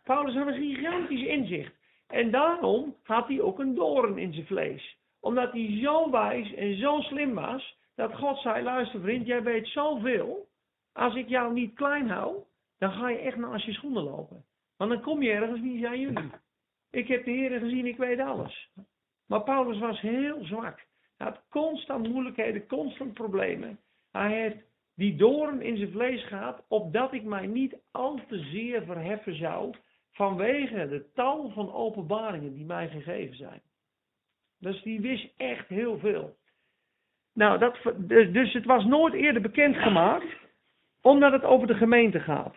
Paulus 0.03 0.35
had 0.35 0.47
een 0.47 0.53
gigantisch 0.53 1.23
inzicht. 1.23 1.73
En 2.07 2.31
daarom 2.31 2.95
had 3.03 3.27
hij 3.27 3.41
ook 3.41 3.59
een 3.59 3.75
doorn 3.75 4.17
in 4.17 4.33
zijn 4.33 4.45
vlees. 4.45 4.97
Omdat 5.19 5.51
hij 5.51 5.79
zo 5.81 6.11
wijs 6.11 6.53
en 6.53 6.77
zo 6.77 7.01
slim 7.01 7.33
was, 7.33 7.77
dat 7.95 8.15
God 8.15 8.37
zei, 8.37 8.63
luister 8.63 9.01
vriend, 9.01 9.27
jij 9.27 9.43
weet 9.43 9.67
zoveel. 9.67 10.47
Als 10.93 11.15
ik 11.15 11.27
jou 11.27 11.53
niet 11.53 11.75
klein 11.75 12.09
hou, 12.09 12.43
dan 12.77 12.91
ga 12.91 13.09
je 13.09 13.17
echt 13.17 13.37
naast 13.37 13.65
je 13.65 13.73
schoenen 13.73 14.03
lopen. 14.03 14.45
Want 14.77 14.91
dan 14.91 15.01
kom 15.01 15.21
je 15.21 15.31
ergens, 15.31 15.61
wie 15.61 15.79
zijn 15.79 15.99
jullie? 15.99 16.31
Ik 16.91 17.07
heb 17.07 17.25
de 17.25 17.31
Heer 17.31 17.59
gezien, 17.59 17.85
ik 17.85 17.97
weet 17.97 18.19
alles. 18.19 18.69
Maar 19.25 19.43
Paulus 19.43 19.79
was 19.79 20.01
heel 20.01 20.43
zwak. 20.43 20.85
Hij 21.17 21.27
had 21.27 21.43
constant 21.49 22.07
moeilijkheden, 22.07 22.67
constant 22.67 23.13
problemen. 23.13 23.79
Hij 24.11 24.41
heeft 24.41 24.57
die 24.95 25.15
doorn 25.15 25.61
in 25.61 25.77
zijn 25.77 25.91
vlees 25.91 26.27
gehad, 26.27 26.65
opdat 26.67 27.13
ik 27.13 27.23
mij 27.23 27.47
niet 27.47 27.75
al 27.91 28.19
te 28.27 28.39
zeer 28.39 28.83
verheffen 28.83 29.35
zou 29.35 29.75
vanwege 30.11 30.87
de 30.87 31.11
tal 31.13 31.49
van 31.49 31.73
openbaringen 31.73 32.53
die 32.53 32.65
mij 32.65 32.89
gegeven 32.89 33.35
zijn. 33.35 33.61
Dus 34.59 34.81
die 34.81 35.01
wist 35.01 35.33
echt 35.37 35.67
heel 35.67 35.97
veel. 35.97 36.35
Nou, 37.35 37.59
dat, 37.59 37.77
dus, 37.95 38.31
dus 38.31 38.53
het 38.53 38.65
was 38.65 38.85
nooit 38.85 39.13
eerder 39.13 39.41
bekendgemaakt, 39.41 40.25
omdat 41.01 41.31
het 41.31 41.43
over 41.43 41.67
de 41.67 41.73
gemeente 41.73 42.19
gaat. 42.19 42.55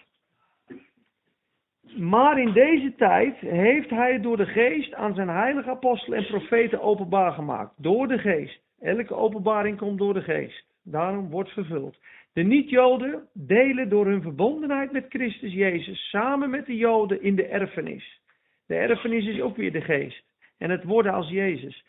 Maar 1.97 2.41
in 2.41 2.53
deze 2.53 2.95
tijd 2.97 3.37
heeft 3.37 3.91
hij 3.91 4.13
het 4.13 4.23
door 4.23 4.37
de 4.37 4.47
geest 4.47 4.95
aan 4.95 5.15
zijn 5.15 5.29
heilige 5.29 5.71
apostelen 5.71 6.19
en 6.19 6.27
profeten 6.27 6.81
openbaar 6.81 7.33
gemaakt. 7.33 7.73
Door 7.77 8.09
de 8.09 8.19
geest. 8.19 8.61
Elke 8.81 9.15
openbaring 9.15 9.79
komt 9.79 9.99
door 9.99 10.15
de 10.15 10.23
geest. 10.23 10.65
Daarom 10.85 11.31
wordt 11.31 11.51
vervuld. 11.51 11.99
De 12.33 12.43
niet-Joden 12.43 13.29
delen 13.33 13.89
door 13.89 14.07
hun 14.07 14.23
verbondenheid 14.23 14.93
met 14.93 15.07
Christus 15.09 15.53
Jezus 15.53 16.09
samen 16.09 16.51
met 16.51 16.67
de 16.67 16.77
Joden 16.77 17.23
in 17.23 17.37
de 17.37 17.47
erfenis. 17.47 18.21
De 18.67 18.75
erfenis 18.75 19.27
is 19.27 19.41
ook 19.41 19.57
weer 19.57 19.73
de 19.73 19.81
geest. 19.81 20.25
En 20.59 20.71
het 20.71 20.85
worden 20.85 21.13
als 21.13 21.29
Jezus. 21.29 21.85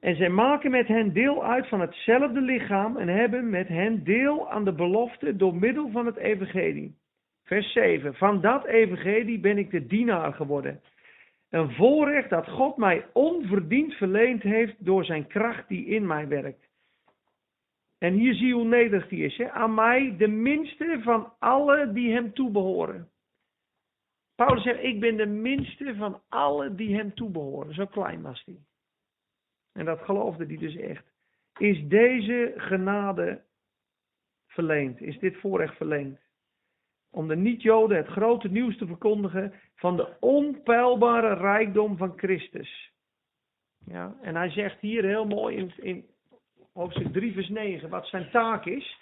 En 0.00 0.16
zij 0.16 0.28
maken 0.28 0.70
met 0.70 0.86
hen 0.86 1.12
deel 1.12 1.44
uit 1.44 1.68
van 1.68 1.80
hetzelfde 1.80 2.40
lichaam 2.40 2.96
en 2.96 3.08
hebben 3.08 3.50
met 3.50 3.68
hen 3.68 4.04
deel 4.04 4.50
aan 4.50 4.64
de 4.64 4.72
belofte 4.72 5.36
door 5.36 5.54
middel 5.54 5.90
van 5.90 6.06
het 6.06 6.16
evangelie. 6.16 6.96
Vers 7.44 7.72
7. 7.72 8.14
Van 8.14 8.40
dat 8.40 8.64
evangelie 8.64 9.40
ben 9.40 9.58
ik 9.58 9.70
de 9.70 9.86
dienaar 9.86 10.32
geworden. 10.32 10.80
Een 11.50 11.70
voorrecht 11.72 12.30
dat 12.30 12.48
God 12.48 12.76
mij 12.76 13.06
onverdiend 13.12 13.94
verleend 13.94 14.42
heeft 14.42 14.84
door 14.84 15.04
zijn 15.04 15.26
kracht 15.26 15.68
die 15.68 15.86
in 15.86 16.06
mij 16.06 16.28
werkt. 16.28 16.68
En 17.98 18.14
hier 18.14 18.34
zie 18.34 18.46
je 18.46 18.54
hoe 18.54 18.64
nederig 18.64 19.08
die 19.08 19.24
is. 19.24 19.36
Hè? 19.36 19.50
Aan 19.50 19.74
mij 19.74 20.14
de 20.16 20.28
minste 20.28 21.00
van 21.02 21.32
alle 21.38 21.92
die 21.92 22.12
hem 22.12 22.32
toebehoren. 22.32 23.08
Paulus 24.34 24.62
zegt, 24.62 24.82
ik 24.82 25.00
ben 25.00 25.16
de 25.16 25.26
minste 25.26 25.94
van 25.96 26.20
alle 26.28 26.74
die 26.74 26.96
hem 26.96 27.14
toebehoren. 27.14 27.74
Zo 27.74 27.86
klein 27.86 28.22
was 28.22 28.42
hij. 28.44 28.58
En 29.78 29.84
dat 29.84 30.00
geloofde 30.00 30.46
hij 30.46 30.56
dus 30.56 30.76
echt. 30.76 31.04
Is 31.58 31.88
deze 31.88 32.52
genade 32.56 33.42
verleend? 34.46 35.00
Is 35.00 35.18
dit 35.18 35.36
voorrecht 35.36 35.76
verleend? 35.76 36.18
Om 37.10 37.28
de 37.28 37.36
niet-Joden 37.36 37.96
het 37.96 38.06
grote 38.06 38.48
nieuws 38.48 38.76
te 38.76 38.86
verkondigen 38.86 39.52
van 39.74 39.96
de 39.96 40.16
onpeilbare 40.20 41.34
rijkdom 41.34 41.96
van 41.96 42.12
Christus. 42.16 42.92
Ja, 43.84 44.16
en 44.22 44.36
hij 44.36 44.50
zegt 44.50 44.80
hier 44.80 45.04
heel 45.04 45.26
mooi 45.26 45.56
in, 45.56 45.72
in 45.76 46.06
hoofdstuk 46.72 47.12
3 47.12 47.32
vers 47.32 47.48
9 47.48 47.88
wat 47.88 48.06
zijn 48.06 48.30
taak 48.30 48.66
is. 48.66 48.98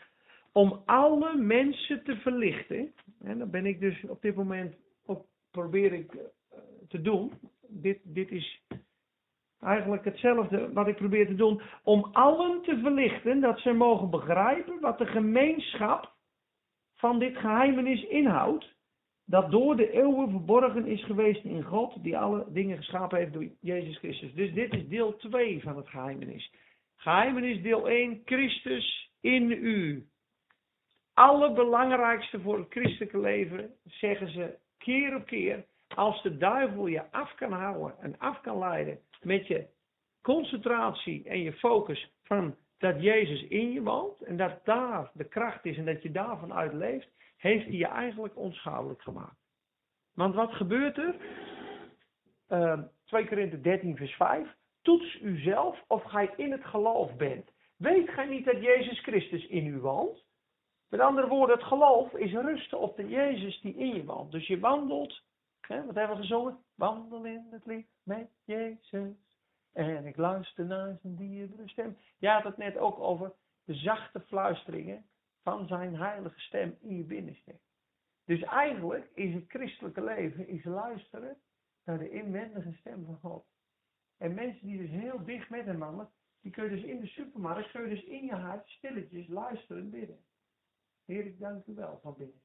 Om 0.53 0.83
alle 0.85 1.37
mensen 1.37 2.05
te 2.05 2.16
verlichten. 2.16 2.95
En 3.20 3.39
dat 3.39 3.51
ben 3.51 3.66
ik 3.66 3.81
dus 3.81 4.05
op 4.05 4.22
dit 4.22 4.35
moment 4.35 4.77
ook 5.07 5.24
probeer 5.51 5.93
ik 5.93 6.14
eh, 6.14 6.59
te 6.89 7.01
doen. 7.03 7.33
Dit, 7.68 7.99
dit 8.03 8.31
is 8.31 8.66
eigenlijk 9.61 10.05
hetzelfde 10.05 10.73
wat 10.73 10.89
ik 10.89 10.97
probeer 10.97 11.27
te 11.27 11.35
doen. 11.35 11.61
Om 11.83 12.09
allen 12.13 12.63
te 12.63 12.79
verlichten 12.83 13.41
dat 13.41 13.59
ze 13.59 13.73
mogen 13.73 14.11
begrijpen 14.11 14.81
wat 14.81 14.99
de 14.99 15.07
gemeenschap 15.07 16.15
van 16.95 17.19
dit 17.19 17.37
geheimenis 17.37 18.03
inhoudt. 18.03 18.75
Dat 19.25 19.51
door 19.51 19.77
de 19.77 19.91
eeuwen 19.91 20.31
verborgen 20.31 20.87
is 20.87 21.05
geweest 21.05 21.45
in 21.45 21.63
God, 21.63 22.03
die 22.03 22.19
alle 22.19 22.45
dingen 22.49 22.77
geschapen 22.77 23.19
heeft 23.19 23.33
door 23.33 23.47
Jezus 23.61 23.99
Christus. 23.99 24.35
Dus 24.35 24.53
dit 24.53 24.75
is 24.75 24.89
deel 24.89 25.17
2 25.17 25.63
van 25.63 25.77
het 25.77 25.89
geheimenis. 25.89 26.53
Geheimenis 26.97 27.63
deel 27.63 27.89
1, 27.89 28.23
Christus 28.25 29.11
in 29.21 29.51
u. 29.51 30.07
Allerbelangrijkste 31.15 32.41
voor 32.41 32.59
het 32.59 32.71
christelijke 32.71 33.21
leven, 33.21 33.75
zeggen 33.85 34.29
ze 34.29 34.59
keer 34.79 35.15
op 35.15 35.27
keer, 35.27 35.65
als 35.95 36.23
de 36.23 36.37
duivel 36.37 36.87
je 36.87 37.11
af 37.11 37.35
kan 37.35 37.53
houden 37.53 37.99
en 38.01 38.19
af 38.19 38.41
kan 38.41 38.59
leiden 38.59 39.01
met 39.23 39.47
je 39.47 39.67
concentratie 40.23 41.29
en 41.29 41.43
je 41.43 41.53
focus 41.53 42.11
van 42.23 42.57
dat 42.79 43.03
Jezus 43.03 43.43
in 43.43 43.73
je 43.73 43.83
woont 43.83 44.21
en 44.21 44.37
dat 44.37 44.64
daar 44.64 45.11
de 45.14 45.25
kracht 45.25 45.64
is 45.64 45.77
en 45.77 45.85
dat 45.85 46.03
je 46.03 46.11
daarvan 46.11 46.53
uit 46.53 46.73
leeft, 46.73 47.09
heeft 47.37 47.64
hij 47.64 47.75
je 47.75 47.87
eigenlijk 47.87 48.37
onschadelijk 48.37 49.03
gemaakt. 49.03 49.41
Want 50.14 50.35
wat 50.35 50.53
gebeurt 50.53 50.99
er? 50.99 51.14
Uh, 52.49 52.81
2 53.05 53.27
Korinthe 53.27 53.61
13 53.61 53.97
vers 53.97 54.14
5. 54.14 54.49
Toets 54.83 55.21
uzelf 55.21 55.85
of 55.87 56.03
gij 56.03 56.33
in 56.37 56.53
het 56.53 56.64
geloof 56.64 57.17
bent. 57.17 57.51
Weet 57.77 58.09
gij 58.09 58.27
niet 58.27 58.45
dat 58.45 58.62
Jezus 58.62 59.01
Christus 59.01 59.47
in 59.47 59.67
u 59.67 59.79
woont? 59.79 60.25
Met 60.89 61.01
andere 61.01 61.29
woorden, 61.29 61.57
het 61.57 61.67
geloof 61.67 62.12
is 62.12 62.33
rusten 62.33 62.79
op 62.79 62.97
de 62.97 63.09
Jezus 63.09 63.61
die 63.61 63.75
in 63.77 63.95
je 63.95 64.05
woont. 64.05 64.33
Dus 64.33 64.47
je 64.47 64.59
wandelt, 64.59 65.23
wat 65.69 65.95
hebben 65.95 66.17
we 66.17 66.23
gezongen? 66.23 66.59
Wandel 66.75 67.25
in 67.25 67.47
het 67.51 67.67
licht 67.67 67.89
met 68.03 68.31
Jezus. 68.45 69.14
En 69.73 70.07
ik 70.07 70.17
luister 70.17 70.64
naar 70.64 70.99
zijn 71.01 71.17
dierbare 71.17 71.69
stem. 71.69 71.97
Je 72.19 72.29
had 72.29 72.45
het 72.45 72.57
net 72.57 72.77
ook 72.77 72.99
over 72.99 73.33
de 73.64 73.75
zachte 73.75 74.21
fluisteringen 74.21 75.07
van 75.43 75.67
zijn 75.67 75.97
heilige 75.97 76.41
stem 76.41 76.77
in 76.81 76.97
je 76.97 77.05
binnenste. 77.05 77.59
Dus 78.25 78.43
eigenlijk 78.43 79.11
is 79.14 79.35
het 79.35 79.45
christelijke 79.49 80.05
leven 80.05 80.49
is 80.49 80.64
luisteren 80.64 81.37
naar 81.85 81.99
de 81.99 82.11
inwendige 82.11 82.73
stem 82.73 83.05
van 83.05 83.19
God. 83.19 83.47
En 84.17 84.35
mensen 84.35 84.67
die 84.67 84.79
dus 84.79 84.91
heel 84.91 85.25
dicht 85.25 85.51
met 85.51 85.64
hem 85.64 85.79
wandelen, 85.79 86.11
die 86.41 86.53
kun 86.53 86.64
je 86.64 86.71
dus 86.71 86.85
in 86.85 87.01
de 87.01 87.07
supermarkt, 87.07 87.71
kun 87.71 87.83
je 87.83 87.95
dus 87.95 88.05
in 88.05 88.25
je 88.25 88.35
hart 88.35 88.69
stilletjes 88.69 89.29
luisteren 89.29 89.91
bidden. 89.91 90.25
Heer, 91.05 91.27
ik 91.27 91.39
dank 91.39 91.67
u 91.67 91.75
wel 91.75 91.99
van 92.03 92.14
binnen. 92.17 92.41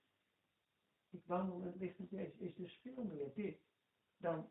Ik 1.11 1.21
wandel 1.25 1.61
het 1.63 1.75
licht 1.75 1.97
Jezus. 2.09 2.39
Is 2.39 2.55
dus 2.55 2.79
veel 2.81 3.03
meer 3.03 3.31
dit 3.35 3.57
dan 4.17 4.49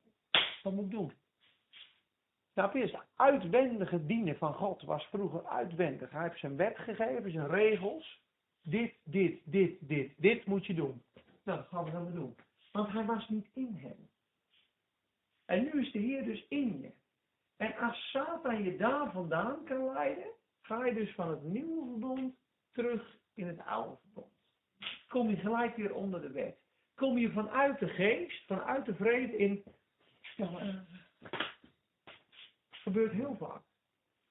wat 0.63 0.73
moet 0.73 0.91
doen. 0.91 1.13
Nou, 2.55 2.79
eerst 2.79 2.93
de 2.93 3.03
uitwendige 3.17 4.07
dienen 4.07 4.37
van 4.37 4.55
God 4.55 4.83
was 4.83 5.05
vroeger 5.05 5.47
uitwendig. 5.47 6.11
Hij 6.11 6.23
heeft 6.23 6.39
zijn 6.39 6.57
wet 6.57 6.79
gegeven, 6.79 7.31
zijn 7.31 7.49
regels. 7.49 8.23
Dit, 8.63 8.95
dit, 9.05 9.41
dit, 9.45 9.77
dit, 9.81 10.13
dit 10.17 10.47
moet 10.47 10.67
je 10.67 10.75
doen. 10.75 11.03
Nou, 11.43 11.59
dat 11.59 11.69
gaan 11.69 11.85
we 11.85 11.91
dan 11.91 12.15
doen. 12.15 12.37
Want 12.73 12.89
hij 12.89 13.05
was 13.05 13.29
niet 13.29 13.49
in 13.55 13.75
hem. 13.75 14.09
En 15.45 15.63
nu 15.63 15.81
is 15.81 15.93
de 15.93 15.99
Heer 15.99 16.25
dus 16.25 16.47
in 16.49 16.81
je. 16.81 16.93
En 17.57 17.77
als 17.77 18.11
Satan 18.11 18.63
je 18.63 18.77
daar 18.77 19.13
vandaan 19.13 19.65
kan 19.65 19.93
leiden, 19.93 20.31
ga 20.61 20.85
je 20.85 20.95
dus 20.95 21.15
van 21.15 21.31
het 21.31 21.43
nieuwe 21.43 21.87
verbond 21.91 22.37
terug 22.73 23.19
in 23.35 23.47
het 23.47 23.61
oude 23.61 23.97
verbond. 24.01 24.40
Kom 25.11 25.31
je 25.31 25.37
gelijk 25.37 25.77
weer 25.77 25.95
onder 25.95 26.21
de 26.21 26.31
wet. 26.31 26.59
Kom 26.95 27.19
je 27.19 27.33
vanuit 27.33 27.79
de 27.79 27.89
geest, 27.89 28.47
vanuit 28.47 28.85
de 28.85 28.95
vrede 28.95 29.37
in. 29.37 29.65
Ja, 30.37 30.63
uh, 30.63 30.81
gebeurt 32.71 33.13
heel 33.13 33.37
vaak. 33.37 33.63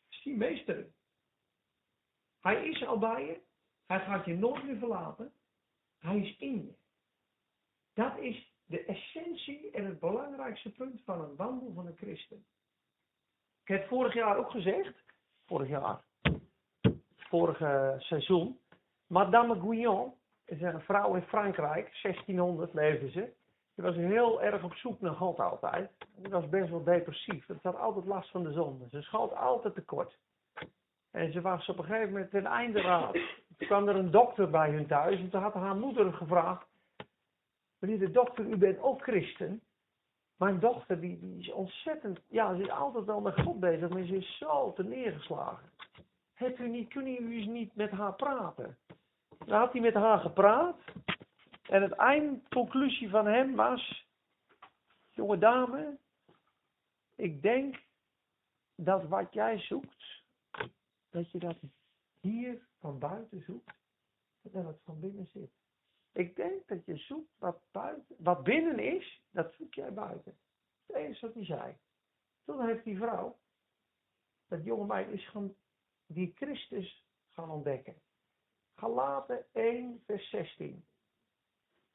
Zie 0.09 0.35
meester. 0.35 0.87
Hij 2.39 2.67
is 2.67 2.85
al 2.85 2.97
bij 2.97 3.25
je. 3.25 3.41
Hij 3.85 3.99
gaat 3.99 4.25
je 4.25 4.33
nooit 4.33 4.63
meer 4.63 4.77
verlaten. 4.77 5.33
Hij 5.97 6.19
is 6.19 6.37
in 6.37 6.65
je. 6.65 6.73
Dat 7.93 8.17
is 8.17 8.53
de 8.65 8.85
essentie 8.85 9.71
en 9.71 9.85
het 9.85 9.99
belangrijkste 9.99 10.71
punt 10.71 11.01
van 11.03 11.21
een 11.21 11.35
wandel 11.35 11.73
van 11.73 11.85
een 11.85 11.97
christen. 11.97 12.45
Ik 13.61 13.67
heb 13.67 13.87
vorig 13.87 14.13
jaar 14.13 14.37
ook 14.37 14.51
gezegd, 14.51 15.03
vorig 15.45 15.69
jaar, 15.69 16.03
vorige 17.15 17.95
seizoen, 17.99 18.59
Madame 19.07 19.59
Guyon 19.59 20.17
een 20.49 20.81
vrouw 20.81 21.15
in 21.15 21.21
Frankrijk, 21.21 21.99
1600 22.01 22.73
leefde 22.73 23.09
ze. 23.09 23.31
Die 23.75 23.85
was 23.85 23.95
heel 23.95 24.41
erg 24.41 24.63
op 24.63 24.73
zoek 24.73 25.01
naar 25.01 25.13
God 25.13 25.39
altijd. 25.39 25.91
Die 26.15 26.31
was 26.31 26.49
best 26.49 26.69
wel 26.69 26.83
depressief. 26.83 27.45
Ze 27.45 27.59
had 27.61 27.77
altijd 27.77 28.05
last 28.05 28.31
van 28.31 28.43
de 28.43 28.51
zonde. 28.51 28.85
Ze 28.91 29.01
schoot 29.01 29.35
altijd 29.35 29.73
tekort. 29.73 30.17
En 31.11 31.31
ze 31.31 31.41
was 31.41 31.69
op 31.69 31.77
een 31.77 31.83
gegeven 31.83 32.11
moment 32.11 32.31
ten 32.31 32.45
einde 32.45 32.81
raad. 32.81 33.13
Toen 33.57 33.67
kwam 33.67 33.87
er 33.87 33.95
een 33.95 34.11
dokter 34.11 34.49
bij 34.49 34.69
hun 34.69 34.87
thuis. 34.87 35.19
En 35.19 35.29
toen 35.29 35.41
had 35.41 35.53
haar 35.53 35.75
moeder 35.75 36.13
gevraagd. 36.13 36.67
Meneer 37.79 37.99
de 37.99 38.11
dokter, 38.11 38.45
u 38.45 38.57
bent 38.57 38.79
ook 38.81 39.01
christen. 39.01 39.61
Mijn 40.37 40.59
dochter 40.59 40.99
die, 40.99 41.19
die 41.19 41.39
is 41.39 41.51
ontzettend, 41.51 42.19
ja, 42.27 42.55
ze 42.55 42.61
is 42.61 42.69
altijd 42.69 43.05
wel 43.05 43.21
met 43.21 43.41
God 43.41 43.59
bezig, 43.59 43.89
maar 43.89 44.03
ze 44.03 44.17
is 44.17 44.37
zo 44.37 44.73
te 44.73 44.83
neergeslagen. 44.83 45.69
Hebt 46.33 46.59
u 46.59 46.69
niet, 46.69 46.89
kunnen 46.89 47.23
u 47.23 47.35
eens 47.35 47.47
niet 47.47 47.75
met 47.75 47.91
haar 47.91 48.13
praten? 48.13 48.77
Dan 49.45 49.59
had 49.59 49.71
hij 49.71 49.81
met 49.81 49.93
haar 49.93 50.19
gepraat. 50.19 50.77
En 51.61 51.81
het 51.81 51.91
eindconclusie 51.91 53.09
van 53.09 53.25
hem 53.25 53.55
was, 53.55 54.07
jonge 55.11 55.37
dame, 55.37 55.97
ik 57.15 57.41
denk 57.41 57.83
dat 58.75 59.07
wat 59.07 59.33
jij 59.33 59.59
zoekt, 59.59 60.23
dat 61.09 61.31
je 61.31 61.39
dat 61.39 61.57
hier 62.19 62.67
van 62.79 62.99
buiten 62.99 63.41
zoekt, 63.41 63.73
dat 64.41 64.65
het 64.65 64.81
van 64.83 64.99
binnen 64.99 65.27
zit. 65.27 65.51
Ik 66.11 66.35
denk 66.35 66.67
dat 66.67 66.85
je 66.85 66.97
zoekt 66.97 67.37
wat, 67.37 67.61
buiten, 67.71 68.15
wat 68.17 68.43
binnen 68.43 68.79
is, 68.79 69.23
dat 69.31 69.53
zoek 69.53 69.73
jij 69.73 69.93
buiten. 69.93 70.37
Dat 70.85 70.97
is 70.97 71.19
wat 71.19 71.33
hij 71.33 71.45
zei. 71.45 71.77
Toen 72.45 72.65
heeft 72.65 72.83
die 72.83 72.97
vrouw, 72.97 73.39
dat 74.47 74.63
jonge 74.63 74.85
meid, 74.85 75.09
is 75.09 75.29
gaan, 75.29 75.55
die 76.05 76.31
Christus 76.35 77.05
gaan 77.29 77.49
ontdekken. 77.49 77.95
Galaten 78.79 79.45
1, 79.53 80.01
vers 80.05 80.29
16. 80.29 80.85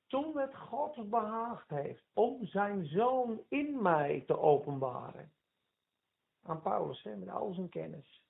Toen 0.07 0.39
het 0.39 0.57
God 0.57 1.11
behaagd 1.11 1.68
heeft 1.68 2.05
om 2.12 2.47
zijn 2.47 2.87
zoon 2.87 3.45
in 3.49 3.82
mij 3.82 4.24
te 4.26 4.39
openbaren. 4.39 5.32
Aan 6.43 6.62
Paulus, 6.62 7.03
hè, 7.03 7.16
met 7.16 7.28
al 7.28 7.53
zijn 7.53 7.68
kennis. 7.68 8.22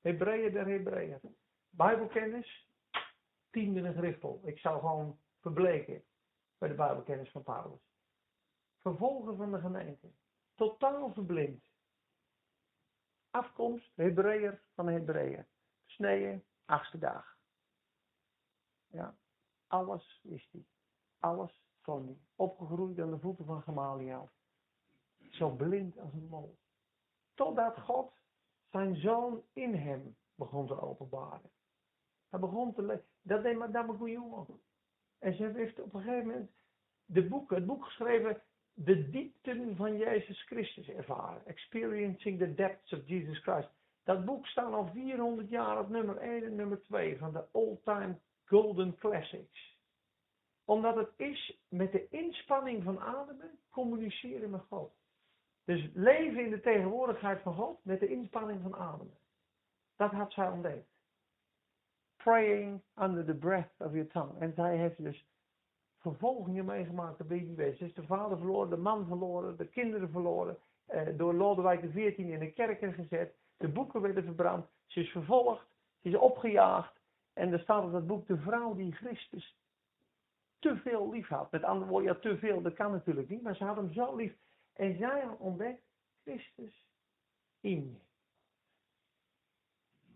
Hebreeën 0.00 0.52
der 0.52 0.66
Hebreeën. 0.66 1.36
Bijbelkennis, 1.70 2.68
tiende 3.50 3.92
griffel. 3.92 4.40
Ik 4.44 4.58
zou 4.58 4.80
gewoon 4.80 5.18
verbleken 5.40 6.04
bij 6.58 6.68
de 6.68 6.74
Bijbelkennis 6.74 7.30
van 7.30 7.42
Paulus. 7.42 7.80
Vervolgen 8.80 9.36
van 9.36 9.52
de 9.52 9.60
gemeente. 9.60 10.10
Totaal 10.54 11.12
verblind. 11.12 11.64
Afkomst, 13.30 13.92
Hebreeër 13.94 14.62
van 14.74 14.86
Hebreeën. 14.86 15.46
Sneeën, 15.86 16.44
achtste 16.64 16.98
dag. 16.98 17.37
Ja, 18.90 19.14
alles 19.66 20.20
wist 20.22 20.52
hij. 20.52 20.64
Alles 21.18 21.62
van 21.80 22.04
hij. 22.04 22.18
Opgegroeid 22.36 22.98
aan 22.98 23.10
de 23.10 23.18
voeten 23.18 23.44
van 23.44 23.62
Gamaliel. 23.62 24.30
Zo 25.30 25.50
blind 25.50 25.98
als 25.98 26.12
een 26.12 26.28
mol. 26.28 26.58
Totdat 27.34 27.80
God 27.80 28.12
zijn 28.70 28.96
zoon 28.96 29.42
in 29.52 29.74
hem 29.74 30.16
begon 30.34 30.66
te 30.66 30.80
openbaren. 30.80 31.50
Hij 32.28 32.40
begon 32.40 32.74
te 32.74 32.82
lezen. 32.82 33.04
Dat 33.22 33.42
deed 33.42 33.56
Madame 33.56 33.96
Gouillon 33.96 34.60
En 35.18 35.34
ze 35.34 35.50
heeft 35.54 35.80
op 35.80 35.94
een 35.94 36.00
gegeven 36.00 36.26
moment 36.26 36.50
de 37.04 37.28
boek, 37.28 37.50
het 37.50 37.66
boek 37.66 37.84
geschreven, 37.84 38.42
De 38.74 39.10
diepten 39.10 39.76
van 39.76 39.96
Jezus 39.96 40.42
Christus 40.42 40.88
ervaren. 40.88 41.46
Experiencing 41.46 42.38
the 42.38 42.54
depths 42.54 42.92
of 42.92 43.06
Jesus 43.06 43.42
Christ. 43.42 43.68
Dat 44.04 44.24
boek 44.24 44.46
staat 44.46 44.72
al 44.72 44.86
400 44.86 45.48
jaar 45.48 45.78
op 45.78 45.88
nummer 45.88 46.16
1 46.16 46.44
en 46.44 46.54
nummer 46.54 46.82
2 46.82 47.18
van 47.18 47.32
de 47.32 47.44
all-time 47.52 48.18
Golden 48.48 48.98
Classics. 48.98 49.76
Omdat 50.64 50.96
het 50.96 51.10
is 51.16 51.58
met 51.68 51.92
de 51.92 52.08
inspanning 52.08 52.82
van 52.82 53.00
ademen 53.00 53.58
communiceren 53.70 54.50
met 54.50 54.64
God. 54.68 54.92
Dus 55.64 55.90
leven 55.94 56.44
in 56.44 56.50
de 56.50 56.60
tegenwoordigheid 56.60 57.42
van 57.42 57.54
God 57.54 57.84
met 57.84 58.00
de 58.00 58.08
inspanning 58.08 58.62
van 58.62 58.76
ademen. 58.76 59.18
Dat 59.96 60.10
had 60.10 60.32
zij 60.32 60.48
ontdekt. 60.48 60.88
Praying 62.16 62.82
under 63.02 63.24
the 63.24 63.34
breath 63.34 63.70
of 63.78 63.92
your 63.92 64.08
tongue. 64.08 64.38
En 64.38 64.52
zij 64.54 64.76
heeft 64.76 65.02
dus 65.02 65.26
vervolgingen 65.98 66.64
meegemaakt 66.64 67.20
op 67.20 67.28
die 67.28 67.54
Ze 67.54 67.84
is 67.84 67.94
de 67.94 68.06
vader 68.06 68.38
verloren, 68.38 68.70
de 68.70 68.76
man 68.76 69.06
verloren, 69.06 69.56
de 69.56 69.68
kinderen 69.68 70.10
verloren. 70.10 70.58
Eh, 70.86 71.06
door 71.16 71.34
Lodewijk 71.34 71.80
XIV 71.80 72.18
in 72.18 72.38
de 72.38 72.52
kerken 72.52 72.92
gezet. 72.92 73.34
De 73.56 73.68
boeken 73.68 74.00
werden 74.00 74.24
verbrand. 74.24 74.66
Ze 74.86 75.00
is 75.00 75.10
vervolgd. 75.10 75.66
Ze 76.02 76.08
is 76.08 76.16
opgejaagd. 76.16 76.97
En 77.38 77.52
er 77.52 77.60
staat 77.60 77.84
op 77.84 77.92
dat 77.92 78.06
boek 78.06 78.26
de 78.26 78.36
vrouw 78.36 78.74
die 78.74 78.92
Christus 78.92 79.56
te 80.58 80.76
veel 80.76 81.10
lief 81.10 81.28
had. 81.28 81.50
Met 81.50 81.64
andere 81.64 81.90
woorden, 81.90 82.12
ja, 82.12 82.18
te 82.18 82.38
veel, 82.38 82.62
dat 82.62 82.74
kan 82.74 82.90
natuurlijk 82.90 83.28
niet. 83.28 83.42
Maar 83.42 83.56
ze 83.56 83.64
had 83.64 83.76
hem 83.76 83.92
zo 83.92 84.16
lief. 84.16 84.36
En 84.72 84.96
zij 84.96 85.20
had 85.20 85.38
ontdekt 85.38 85.82
Christus 86.22 86.86
in 87.60 87.90
je. 87.90 87.96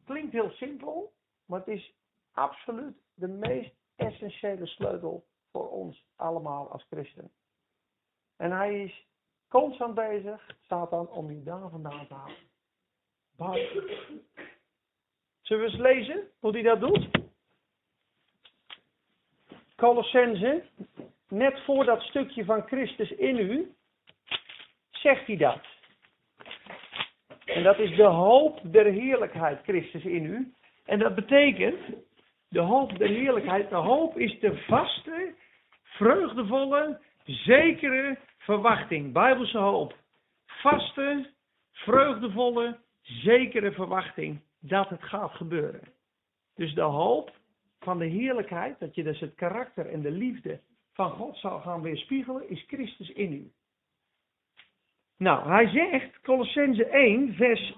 Klinkt 0.04 0.32
heel 0.32 0.50
simpel, 0.50 1.12
maar 1.44 1.58
het 1.58 1.68
is 1.68 1.94
absoluut 2.32 2.96
de 3.14 3.28
meest 3.28 3.74
essentiële 3.94 4.66
sleutel 4.66 5.26
voor 5.50 5.70
ons 5.70 6.06
allemaal 6.16 6.70
als 6.70 6.86
christen. 6.90 7.30
En 8.36 8.50
hij 8.50 8.82
is 8.84 9.06
constant 9.48 9.94
bezig, 9.94 10.56
Satan, 10.60 11.08
om 11.08 11.30
je 11.30 11.42
daar 11.42 11.70
vandaan 11.70 12.06
te 12.06 12.14
halen. 12.14 12.36
Zullen 15.42 15.64
we 15.64 15.70
eens 15.70 15.80
lezen 15.80 16.28
hoe 16.38 16.52
hij 16.52 16.62
dat 16.62 16.80
doet? 16.80 17.08
Colossense, 19.76 20.64
net 21.28 21.60
voor 21.64 21.84
dat 21.84 22.02
stukje 22.02 22.44
van 22.44 22.62
Christus 22.66 23.10
in 23.10 23.36
u, 23.36 23.72
zegt 24.90 25.26
hij 25.26 25.36
dat. 25.36 25.60
En 27.44 27.62
dat 27.62 27.78
is 27.78 27.96
de 27.96 28.02
hoop 28.02 28.60
der 28.62 28.84
heerlijkheid, 28.84 29.62
Christus 29.62 30.04
in 30.04 30.24
u. 30.24 30.52
En 30.84 30.98
dat 30.98 31.14
betekent, 31.14 31.80
de 32.48 32.60
hoop 32.60 32.98
der 32.98 33.08
heerlijkheid, 33.08 33.68
de 33.68 33.76
hoop 33.76 34.18
is 34.18 34.40
de 34.40 34.56
vaste, 34.56 35.34
vreugdevolle, 35.82 37.00
zekere 37.24 38.18
verwachting. 38.38 39.12
Bijbelse 39.12 39.58
hoop. 39.58 39.96
Vaste, 40.46 41.30
vreugdevolle, 41.72 42.78
zekere 43.02 43.72
verwachting 43.72 44.40
dat 44.62 44.88
het 44.88 45.02
gaat 45.02 45.30
gebeuren. 45.30 45.88
Dus 46.54 46.74
de 46.74 46.80
hoop 46.80 47.36
van 47.80 47.98
de 47.98 48.06
heerlijkheid, 48.06 48.78
dat 48.78 48.94
je 48.94 49.02
dus 49.02 49.20
het 49.20 49.34
karakter 49.34 49.86
en 49.86 50.02
de 50.02 50.10
liefde 50.10 50.60
van 50.92 51.10
God 51.10 51.36
zal 51.36 51.60
gaan 51.60 51.82
weerspiegelen, 51.82 52.48
is 52.48 52.64
Christus 52.66 53.10
in 53.10 53.32
u. 53.32 53.52
Nou, 55.16 55.48
hij 55.48 55.68
zegt, 55.68 56.20
Colossense 56.20 56.86
1, 56.86 57.34
vers. 57.34 57.76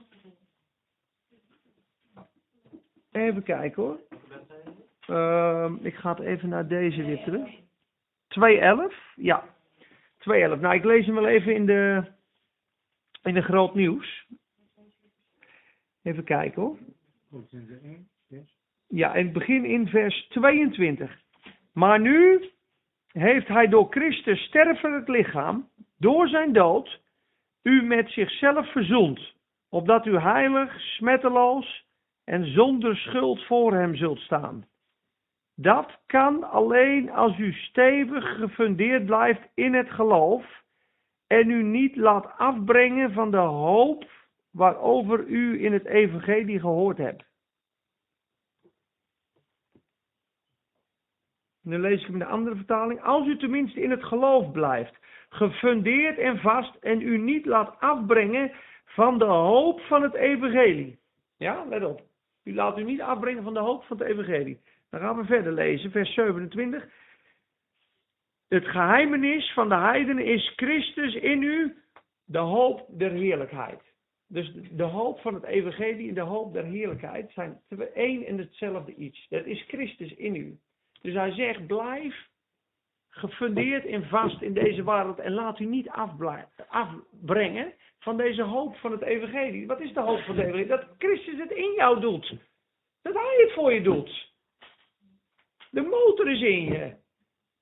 Even 3.12 3.42
kijken 3.42 3.82
hoor. 3.82 4.00
Uh, 5.10 5.72
ik 5.80 5.94
ga 5.94 6.10
het 6.10 6.20
even 6.20 6.48
naar 6.48 6.68
deze 6.68 7.02
weer 7.02 7.24
terug. 7.24 7.50
2.11, 8.28 9.14
ja. 9.14 9.44
2.11. 10.18 10.60
Nou, 10.60 10.74
ik 10.74 10.84
lees 10.84 11.06
hem 11.06 11.14
wel 11.14 11.26
even 11.26 11.54
in 11.54 11.66
de, 11.66 12.04
in 13.22 13.34
de 13.34 13.42
groot 13.42 13.74
nieuws. 13.74 14.26
Even 16.04 16.24
kijken 16.24 16.62
hoor. 16.62 16.78
Ja, 18.88 19.14
en 19.14 19.24
het 19.24 19.32
begin 19.32 19.64
in 19.64 19.88
vers 19.88 20.26
22. 20.28 21.22
Maar 21.72 22.00
nu 22.00 22.50
heeft 23.12 23.48
hij 23.48 23.68
door 23.68 23.86
Christus 23.90 24.44
sterfelijk 24.44 25.08
lichaam, 25.08 25.68
door 25.98 26.28
zijn 26.28 26.52
dood, 26.52 27.00
u 27.62 27.82
met 27.82 28.10
zichzelf 28.10 28.72
verzoend, 28.72 29.34
opdat 29.68 30.06
u 30.06 30.18
heilig, 30.18 30.80
smetteloos 30.80 31.86
en 32.24 32.52
zonder 32.52 32.96
schuld 32.96 33.44
voor 33.44 33.74
hem 33.74 33.96
zult 33.96 34.18
staan. 34.18 34.66
Dat 35.56 35.98
kan 36.06 36.50
alleen 36.50 37.10
als 37.10 37.38
u 37.38 37.52
stevig 37.52 38.36
gefundeerd 38.36 39.06
blijft 39.06 39.48
in 39.54 39.74
het 39.74 39.90
geloof 39.90 40.62
en 41.26 41.50
u 41.50 41.62
niet 41.62 41.96
laat 41.96 42.38
afbrengen 42.38 43.12
van 43.12 43.30
de 43.30 43.36
hoop 43.36 44.10
waarover 44.54 45.26
u 45.26 45.64
in 45.64 45.72
het 45.72 45.84
evangelie 45.84 46.60
gehoord 46.60 46.98
hebt. 46.98 47.24
Nu 51.62 51.78
lees 51.78 52.00
ik 52.00 52.06
hem 52.06 52.12
in 52.12 52.18
de 52.18 52.26
andere 52.26 52.56
vertaling. 52.56 53.02
Als 53.02 53.26
u 53.26 53.38
tenminste 53.38 53.80
in 53.80 53.90
het 53.90 54.04
geloof 54.04 54.52
blijft, 54.52 54.98
gefundeerd 55.28 56.18
en 56.18 56.38
vast 56.38 56.74
en 56.74 57.00
u 57.00 57.18
niet 57.18 57.46
laat 57.46 57.80
afbrengen 57.80 58.52
van 58.84 59.18
de 59.18 59.24
hoop 59.24 59.80
van 59.80 60.02
het 60.02 60.14
evangelie. 60.14 60.98
Ja, 61.36 61.64
let 61.64 61.84
op. 61.84 62.02
U 62.44 62.54
laat 62.54 62.78
u 62.78 62.82
niet 62.82 63.00
afbrengen 63.00 63.42
van 63.42 63.54
de 63.54 63.60
hoop 63.60 63.84
van 63.84 63.98
het 63.98 64.08
evangelie. 64.08 64.60
Dan 64.90 65.00
gaan 65.00 65.16
we 65.16 65.24
verder 65.24 65.52
lezen, 65.52 65.90
vers 65.90 66.14
27. 66.14 66.88
Het 68.48 68.66
geheimenis 68.66 69.52
van 69.52 69.68
de 69.68 69.74
heidenen 69.74 70.24
is 70.24 70.52
Christus 70.56 71.14
in 71.14 71.42
u, 71.42 71.76
de 72.24 72.38
hoop 72.38 72.86
der 72.88 73.10
heerlijkheid. 73.10 73.93
Dus 74.34 74.52
de 74.70 74.82
hoop 74.82 75.20
van 75.20 75.34
het 75.34 75.44
evangelie 75.44 76.08
en 76.08 76.14
de 76.14 76.20
hoop 76.20 76.52
der 76.52 76.64
heerlijkheid 76.64 77.32
zijn 77.32 77.60
één 77.94 78.26
en 78.26 78.38
hetzelfde 78.38 78.94
iets. 78.94 79.26
Dat 79.28 79.44
is 79.44 79.64
Christus 79.66 80.14
in 80.14 80.34
u. 80.34 80.58
Dus 81.02 81.14
hij 81.14 81.30
zegt, 81.30 81.66
blijf 81.66 82.28
gefundeerd 83.08 83.86
en 83.86 84.08
vast 84.08 84.42
in 84.42 84.54
deze 84.54 84.84
wereld 84.84 85.18
en 85.18 85.32
laat 85.32 85.58
u 85.58 85.64
niet 85.64 85.88
afbrengen 86.68 87.74
van 87.98 88.16
deze 88.16 88.42
hoop 88.42 88.76
van 88.76 88.92
het 88.92 89.02
evangelie. 89.02 89.66
Wat 89.66 89.80
is 89.80 89.92
de 89.92 90.00
hoop 90.00 90.20
van 90.20 90.36
het 90.36 90.44
evangelie? 90.44 90.66
Dat 90.66 90.86
Christus 90.98 91.38
het 91.38 91.50
in 91.50 91.72
jou 91.72 92.00
doet. 92.00 92.34
Dat 93.02 93.14
hij 93.14 93.36
het 93.38 93.52
voor 93.52 93.72
je 93.72 93.82
doet. 93.82 94.32
De 95.70 95.82
motor 95.82 96.30
is 96.30 96.40
in 96.40 96.64
je. 96.64 96.96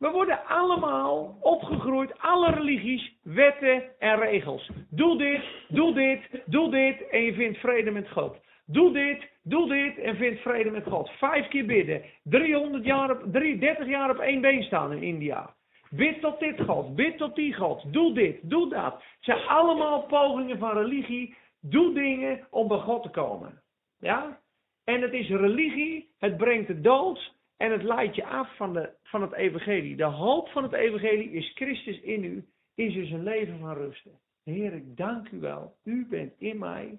We 0.03 0.11
worden 0.11 0.46
allemaal 0.46 1.36
opgegroeid, 1.40 2.18
alle 2.18 2.50
religies, 2.50 3.14
wetten 3.22 3.82
en 3.98 4.18
regels. 4.18 4.70
Doe 4.90 5.18
dit, 5.18 5.42
doe 5.68 5.94
dit, 5.94 6.42
doe 6.46 6.70
dit 6.70 7.09
en 7.09 7.22
je 7.22 7.34
vindt 7.34 7.59
vrede 7.59 7.90
met 7.90 8.11
God. 8.11 8.36
Doe 8.66 8.92
dit, 8.92 9.30
doe 9.42 9.68
dit 9.68 9.98
en 9.98 10.16
vind 10.16 10.38
vrede 10.38 10.70
met 10.70 10.84
God. 10.84 11.11
Vijf 11.11 11.48
keer 11.48 11.66
bidden. 11.66 12.03
300 12.22 12.84
jaar 12.84 13.11
op, 13.11 13.32
30 13.32 13.86
jaar 13.86 14.11
op 14.11 14.18
één 14.18 14.40
been 14.40 14.62
staan 14.62 14.92
in 14.92 15.03
India. 15.03 15.55
Bid 15.90 16.20
tot 16.20 16.38
dit 16.38 16.61
God, 16.61 16.94
bid 16.94 17.18
tot 17.18 17.34
die 17.36 17.55
God. 17.55 17.92
Doe 17.92 18.12
dit, 18.14 18.38
doe 18.42 18.68
dat. 18.68 18.92
Het 18.94 19.03
zijn 19.20 19.46
allemaal 19.46 20.03
pogingen 20.03 20.59
van 20.59 20.76
religie. 20.76 21.36
Doe 21.61 21.94
dingen 21.94 22.46
om 22.50 22.68
bij 22.68 22.78
God 22.78 23.03
te 23.03 23.11
komen. 23.11 23.62
Ja? 23.98 24.40
En 24.84 25.03
het 25.03 25.12
is 25.12 25.28
religie, 25.28 26.11
het 26.18 26.36
brengt 26.36 26.66
de 26.66 26.80
dood 26.80 27.32
en 27.63 27.71
het 27.71 27.83
leidt 27.83 28.15
je 28.15 28.25
af 28.25 28.57
van, 28.57 28.73
de, 28.73 28.93
van 29.03 29.23
het 29.23 29.33
evangelie. 29.33 29.97
De 29.97 30.05
hoop 30.05 30.49
van 30.49 30.63
het 30.63 30.73
evangelie 30.73 31.31
is 31.31 31.53
Christus 31.55 32.01
in 32.01 32.25
u, 32.25 32.49
is 32.75 32.95
dus 32.95 33.11
een 33.11 33.23
leven 33.23 33.59
van 33.59 33.75
rusten. 33.75 34.21
Heer, 34.43 34.73
ik 34.73 34.97
dank 34.97 35.31
u 35.31 35.41
wel. 35.41 35.77
U 35.85 36.07
bent 36.07 36.35
in 36.39 36.59
mij. 36.59 36.99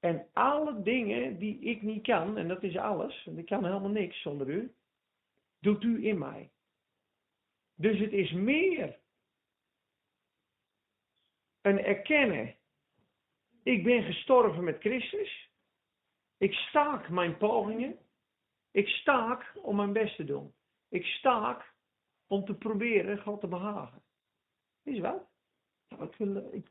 En 0.00 0.26
alle 0.32 0.82
dingen 0.82 1.38
die 1.38 1.60
ik 1.60 1.82
niet 1.82 2.02
kan, 2.02 2.36
en 2.36 2.48
dat 2.48 2.62
is 2.62 2.76
alles, 2.76 3.26
en 3.26 3.38
ik 3.38 3.46
kan 3.46 3.64
helemaal 3.64 3.90
niks 3.90 4.22
zonder 4.22 4.48
u, 4.48 4.72
doet 5.60 5.84
u 5.84 6.06
in 6.06 6.18
mij. 6.18 6.50
Dus 7.74 7.98
het 7.98 8.12
is 8.12 8.32
meer 8.32 8.98
een 11.60 11.84
erkennen. 11.84 12.54
Ik 13.62 13.84
ben 13.84 14.02
gestorven 14.02 14.64
met 14.64 14.80
Christus. 14.80 15.50
Ik 16.36 16.52
staak 16.52 17.08
mijn 17.08 17.36
pogingen. 17.36 17.98
Ik 18.70 18.88
staak 18.88 19.52
om 19.62 19.76
mijn 19.76 19.92
best 19.92 20.16
te 20.16 20.24
doen. 20.24 20.52
Ik 20.88 21.04
staak 21.04 21.74
om 22.26 22.44
te 22.44 22.54
proberen 22.54 23.22
God 23.22 23.40
te 23.40 23.46
behagen. 23.46 24.02
Is 24.82 24.98
wat? 24.98 25.28
Nou, 25.88 26.04
ik 26.04 26.14
wil, 26.16 26.48
ik, 26.52 26.70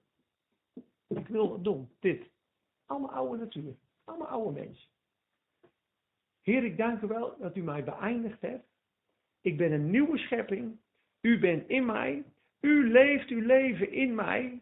ik 1.07 1.27
wil 1.27 1.61
doen, 1.61 1.89
dit. 1.99 2.29
Allemaal 2.85 3.11
oude 3.11 3.37
natuur. 3.37 3.75
Allemaal 4.03 4.27
oude 4.27 4.59
mensen. 4.59 4.89
Heer, 6.41 6.63
ik 6.63 6.77
dank 6.77 7.01
u 7.01 7.07
wel 7.07 7.37
dat 7.37 7.55
u 7.55 7.61
mij 7.61 7.83
beëindigd 7.83 8.41
hebt. 8.41 8.65
Ik 9.41 9.57
ben 9.57 9.71
een 9.71 9.89
nieuwe 9.89 10.17
schepping. 10.17 10.79
U 11.21 11.39
bent 11.39 11.67
in 11.67 11.85
mij. 11.85 12.23
U 12.61 12.91
leeft 12.91 13.29
uw 13.29 13.45
leven 13.45 13.91
in 13.91 14.15
mij. 14.15 14.61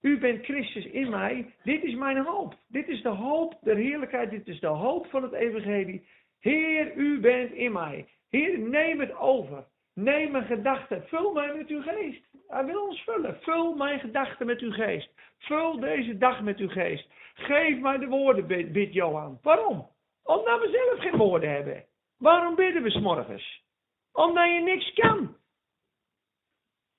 U 0.00 0.18
bent 0.18 0.44
Christus 0.44 0.84
in 0.84 1.10
mij. 1.10 1.54
Dit 1.62 1.82
is 1.82 1.94
mijn 1.94 2.24
hoop. 2.24 2.56
Dit 2.66 2.88
is 2.88 3.02
de 3.02 3.08
hoop 3.08 3.58
der 3.62 3.76
heerlijkheid. 3.76 4.30
Dit 4.30 4.48
is 4.48 4.60
de 4.60 4.66
hoop 4.66 5.06
van 5.06 5.22
het 5.22 5.32
evangelie. 5.32 6.06
Heer, 6.42 6.94
u 6.96 7.20
bent 7.20 7.52
in 7.52 7.72
mij. 7.72 8.08
Heer, 8.28 8.58
neem 8.58 9.00
het 9.00 9.16
over. 9.16 9.64
Neem 9.94 10.30
mijn 10.30 10.44
gedachten. 10.44 11.04
Vul 11.08 11.32
mij 11.32 11.54
met 11.54 11.68
uw 11.68 11.82
geest. 11.82 12.24
Hij 12.48 12.64
wil 12.64 12.86
ons 12.86 13.02
vullen. 13.02 13.38
Vul 13.40 13.74
mijn 13.74 14.00
gedachten 14.00 14.46
met 14.46 14.60
uw 14.60 14.72
geest. 14.72 15.10
Vul 15.38 15.80
deze 15.80 16.18
dag 16.18 16.42
met 16.42 16.58
uw 16.58 16.68
geest. 16.68 17.08
Geef 17.34 17.78
mij 17.78 17.98
de 17.98 18.06
woorden, 18.06 18.72
bid 18.72 18.92
Johan. 18.92 19.38
Waarom? 19.42 19.88
Omdat 20.22 20.60
we 20.60 20.68
zelf 20.68 21.00
geen 21.00 21.18
woorden 21.18 21.50
hebben. 21.50 21.84
Waarom 22.18 22.54
bidden 22.54 22.82
we 22.82 22.90
s'morgens? 22.90 23.64
Omdat 24.12 24.48
je 24.48 24.60
niks 24.60 24.92
kan. 24.92 25.36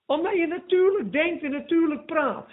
Omdat 0.06 0.34
je 0.34 0.48
natuurlijk 0.48 1.12
denkt 1.12 1.44
en 1.44 1.52
natuurlijk 1.52 2.06
praat. 2.06 2.50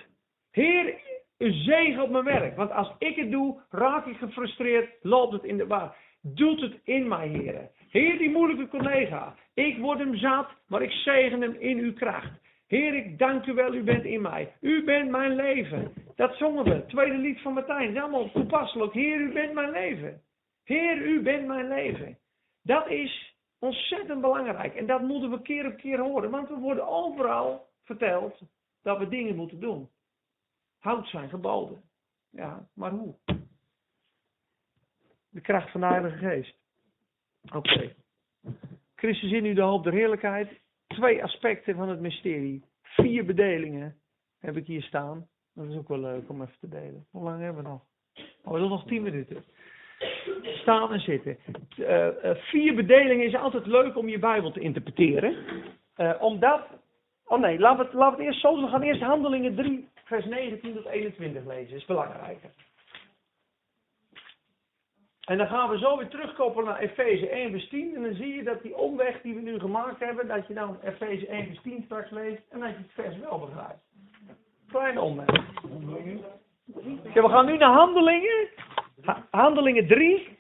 Heer, 0.51 1.01
zegen 1.39 2.03
op 2.03 2.11
mijn 2.11 2.25
werk. 2.25 2.57
Want 2.57 2.71
als 2.71 2.95
ik 2.99 3.17
het 3.17 3.31
doe, 3.31 3.61
raak 3.71 4.07
ik 4.07 4.17
gefrustreerd, 4.17 4.93
loopt 5.03 5.33
het 5.33 5.45
in 5.45 5.57
de 5.57 5.67
war. 5.67 5.97
Doet 6.23 6.61
het 6.61 6.81
in 6.85 7.09
mij, 7.09 7.29
heren. 7.29 7.71
Heer, 7.89 8.19
die 8.19 8.31
moeilijke 8.31 8.69
collega. 8.69 9.35
Ik 9.55 9.79
word 9.79 9.99
hem 9.99 10.17
zat, 10.17 10.49
maar 10.67 10.83
ik 10.83 10.91
zegen 10.91 11.41
hem 11.41 11.55
in 11.55 11.79
uw 11.79 11.93
kracht. 11.93 12.41
Heer, 12.67 12.95
ik 12.95 13.19
dank 13.19 13.47
u 13.47 13.53
wel, 13.53 13.75
u 13.75 13.83
bent 13.83 14.05
in 14.05 14.21
mij. 14.21 14.53
U 14.61 14.85
bent 14.85 15.11
mijn 15.11 15.35
leven. 15.35 15.93
Dat 16.15 16.37
zongen 16.37 16.65
we. 16.65 16.87
Tweede 16.87 17.17
lied 17.17 17.41
van 17.41 17.53
Martijn. 17.53 17.91
Is 17.91 18.01
allemaal 18.01 18.31
toepasselijk. 18.31 18.93
Heer, 18.93 19.21
u 19.21 19.33
bent 19.33 19.53
mijn 19.53 19.71
leven. 19.71 20.23
Heer, 20.65 20.97
u 20.97 21.23
bent 21.23 21.47
mijn 21.47 21.69
leven. 21.69 22.19
Dat 22.63 22.89
is 22.89 23.37
ontzettend 23.59 24.21
belangrijk. 24.21 24.75
En 24.75 24.87
dat 24.87 25.01
moeten 25.01 25.31
we 25.31 25.43
keer 25.43 25.67
op 25.67 25.77
keer 25.77 25.99
horen. 25.99 26.31
Want 26.31 26.49
we 26.49 26.55
worden 26.55 26.89
overal 26.89 27.69
verteld 27.85 28.41
dat 28.83 28.99
we 28.99 29.09
dingen 29.09 29.37
moeten 29.37 29.61
doen. 29.61 29.89
Houd 30.79 31.09
zijn 31.09 31.29
geboden. 31.29 31.83
Ja, 32.31 32.69
maar 32.75 32.91
hoe? 32.91 33.15
De 35.31 35.41
kracht 35.41 35.71
van 35.71 35.81
de 35.81 35.87
Heilige 35.87 36.17
Geest. 36.17 36.57
Oké. 37.55 37.93
Christus 38.95 39.33
in 39.33 39.45
u 39.45 39.55
de 39.55 39.63
hoop 39.63 39.85
der 39.85 39.93
heerlijkheid. 39.93 40.61
Twee 40.87 41.23
aspecten 41.23 41.75
van 41.75 41.89
het 41.89 42.01
mysterie. 42.01 42.65
Vier 42.83 43.25
bedelingen 43.25 43.97
heb 44.39 44.57
ik 44.57 44.67
hier 44.67 44.83
staan. 44.83 45.29
Dat 45.55 45.67
is 45.67 45.77
ook 45.77 45.89
wel 45.89 45.99
leuk 45.99 46.29
om 46.29 46.43
even 46.43 46.59
te 46.61 46.69
delen. 46.69 47.07
Hoe 47.11 47.23
lang 47.23 47.41
hebben 47.41 47.63
we 47.63 47.69
nog? 47.69 47.83
Oh, 48.17 48.25
we 48.45 48.51
hebben 48.51 48.69
nog 48.69 48.87
tien 48.87 49.03
minuten. 49.03 49.45
Staan 50.43 50.93
en 50.93 51.01
zitten. 51.01 51.39
Uh, 51.79 52.07
uh, 52.07 52.35
vier 52.35 52.75
bedelingen 52.75 53.27
is 53.27 53.35
altijd 53.35 53.67
leuk 53.67 53.97
om 53.97 54.09
je 54.09 54.19
Bijbel 54.19 54.51
te 54.51 54.61
interpreteren. 54.61 55.37
Uh, 55.97 56.23
omdat. 56.23 56.67
Oh 57.25 57.41
nee, 57.41 57.59
laten 57.59 57.79
we, 57.79 57.85
het, 57.85 57.93
laten 57.93 58.19
het 58.19 58.27
eerst 58.27 58.41
zo. 58.41 58.61
We 58.61 58.69
gaan 58.69 58.83
eerst 58.83 59.01
handelingen 59.01 59.55
3, 59.55 59.89
vers 60.05 60.25
19 60.25 60.75
tot 60.75 60.87
21 60.87 61.45
lezen. 61.47 61.71
Dat 61.71 61.81
is 61.81 61.85
belangrijker. 61.85 62.51
En 65.31 65.39
dan 65.39 65.47
gaan 65.47 65.71
we 65.71 65.79
zo 65.79 65.97
weer 65.97 66.09
terugkoppelen 66.09 66.65
naar 66.65 66.79
Efeze 66.79 67.29
1 67.29 67.51
vers 67.51 67.69
10. 67.69 67.95
En 67.95 68.03
dan 68.03 68.15
zie 68.15 68.35
je 68.35 68.43
dat 68.43 68.63
die 68.63 68.77
omweg 68.77 69.21
die 69.21 69.35
we 69.35 69.41
nu 69.41 69.59
gemaakt 69.59 70.01
hebben, 70.01 70.29
dat 70.29 70.47
je 70.47 70.55
dan 70.55 70.79
Efeze 70.83 71.27
1 71.27 71.47
vers 71.47 71.63
10 71.63 71.83
straks 71.85 72.11
leest 72.11 72.43
en 72.49 72.61
dat 72.61 72.69
je 72.69 72.77
het 72.77 72.93
vers 72.93 73.19
wel 73.19 73.39
begrijpt. 73.39 73.83
Kleine 74.69 75.01
omweg. 75.01 75.27
We 77.15 77.29
gaan 77.29 77.47
nu 77.47 77.57
naar 77.57 77.73
handelingen. 77.73 78.49
Ha 79.01 79.27
handelingen 79.31 79.87
3. 79.87 80.39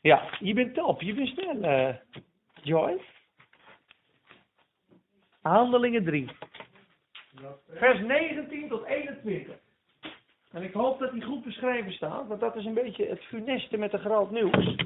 Ja, 0.00 0.22
je 0.40 0.54
bent 0.54 0.74
top. 0.74 1.02
Je 1.02 1.14
bent 1.14 1.28
snel, 1.28 1.56
uh, 1.56 1.94
Joyce. 2.62 3.04
Handelingen 5.42 6.04
3. 6.04 6.30
Vers 7.68 8.00
19 8.00 8.68
tot 8.68 8.84
21. 8.84 9.54
En 10.50 10.62
ik 10.62 10.72
hoop 10.72 10.98
dat 10.98 11.12
die 11.12 11.22
goed 11.22 11.44
beschreven 11.44 11.92
staat, 11.92 12.26
want 12.26 12.40
dat 12.40 12.56
is 12.56 12.64
een 12.64 12.74
beetje 12.74 13.06
het 13.06 13.20
funeste 13.20 13.76
met 13.76 13.90
de 13.90 13.98
groot 13.98 14.30
nieuws. 14.30 14.76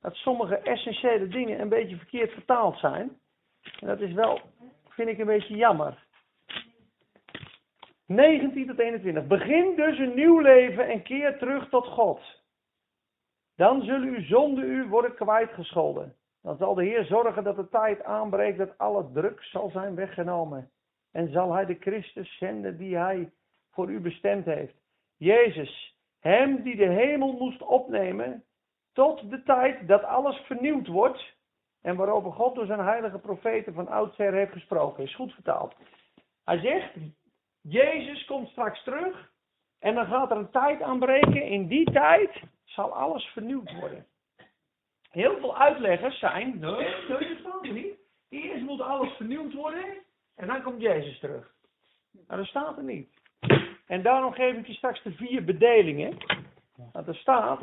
Dat 0.00 0.14
sommige 0.14 0.56
essentiële 0.56 1.28
dingen 1.28 1.60
een 1.60 1.68
beetje 1.68 1.96
verkeerd 1.96 2.32
vertaald 2.32 2.78
zijn. 2.78 3.18
En 3.80 3.86
dat 3.86 4.00
is 4.00 4.12
wel, 4.12 4.40
vind 4.88 5.08
ik, 5.08 5.18
een 5.18 5.26
beetje 5.26 5.56
jammer. 5.56 6.04
19 8.06 8.66
tot 8.66 8.78
21. 8.78 9.26
Begin 9.26 9.76
dus 9.76 9.98
een 9.98 10.14
nieuw 10.14 10.38
leven 10.38 10.88
en 10.88 11.02
keer 11.02 11.38
terug 11.38 11.68
tot 11.68 11.86
God. 11.86 12.20
Dan 13.56 13.82
zullen 13.82 14.08
uw 14.08 14.24
zonden 14.24 14.64
u 14.64 14.88
worden 14.88 15.14
kwijtgescholden. 15.14 16.14
Dan 16.42 16.56
zal 16.56 16.74
de 16.74 16.84
Heer 16.84 17.04
zorgen 17.04 17.44
dat 17.44 17.56
de 17.56 17.68
tijd 17.68 18.02
aanbreekt 18.02 18.58
dat 18.58 18.78
alle 18.78 19.10
druk 19.12 19.42
zal 19.42 19.70
zijn 19.70 19.94
weggenomen. 19.94 20.70
En 21.12 21.32
zal 21.32 21.52
hij 21.52 21.66
de 21.66 21.76
Christus 21.80 22.38
zenden 22.38 22.76
die 22.76 22.96
hij 22.96 23.32
voor 23.70 23.90
u 23.90 24.00
bestemd 24.00 24.44
heeft. 24.44 24.83
Jezus, 25.16 25.96
hem 26.20 26.62
die 26.62 26.76
de 26.76 26.88
hemel 26.88 27.32
moest 27.32 27.62
opnemen, 27.62 28.44
tot 28.92 29.30
de 29.30 29.42
tijd 29.42 29.88
dat 29.88 30.04
alles 30.04 30.36
vernieuwd 30.36 30.86
wordt 30.86 31.34
en 31.82 31.96
waarover 31.96 32.32
God 32.32 32.54
door 32.54 32.66
zijn 32.66 32.80
heilige 32.80 33.18
profeten 33.18 33.74
van 33.74 33.88
oudsher 33.88 34.32
heeft 34.32 34.52
gesproken. 34.52 35.04
Is 35.04 35.14
goed 35.14 35.32
vertaald. 35.32 35.74
Hij 36.44 36.58
zegt, 36.58 36.92
Jezus 37.60 38.24
komt 38.24 38.48
straks 38.48 38.82
terug 38.82 39.32
en 39.78 39.94
dan 39.94 40.06
gaat 40.06 40.30
er 40.30 40.36
een 40.36 40.50
tijd 40.50 40.82
aanbreken. 40.82 41.42
In 41.42 41.66
die 41.66 41.92
tijd 41.92 42.42
zal 42.64 42.94
alles 42.94 43.24
vernieuwd 43.24 43.72
worden. 43.72 44.06
Heel 45.10 45.38
veel 45.38 45.56
uitleggers 45.56 46.18
zijn, 46.18 46.58
nee, 46.58 47.06
dat 47.08 47.22
staat 47.40 47.64
er 47.64 47.72
niet. 47.72 47.98
Eerst 48.28 48.62
moet 48.62 48.80
alles 48.80 49.12
vernieuwd 49.12 49.54
worden 49.54 49.84
en 50.34 50.46
dan 50.46 50.62
komt 50.62 50.80
Jezus 50.80 51.18
terug. 51.18 51.54
Maar 52.26 52.36
dat 52.36 52.46
staat 52.46 52.76
er 52.76 52.84
niet. 52.84 53.08
En 53.86 54.02
daarom 54.02 54.32
geef 54.32 54.56
ik 54.56 54.66
je 54.66 54.72
straks 54.72 55.02
de 55.02 55.12
vier 55.12 55.44
bedelingen. 55.44 56.16
Want 56.92 57.08
er 57.08 57.16
staat, 57.16 57.60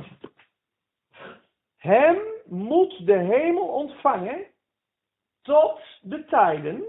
hem 1.77 2.17
moet 2.45 3.05
de 3.05 3.17
hemel 3.17 3.67
ontvangen 3.67 4.45
tot 5.41 5.79
de 6.01 6.25
tijden 6.25 6.83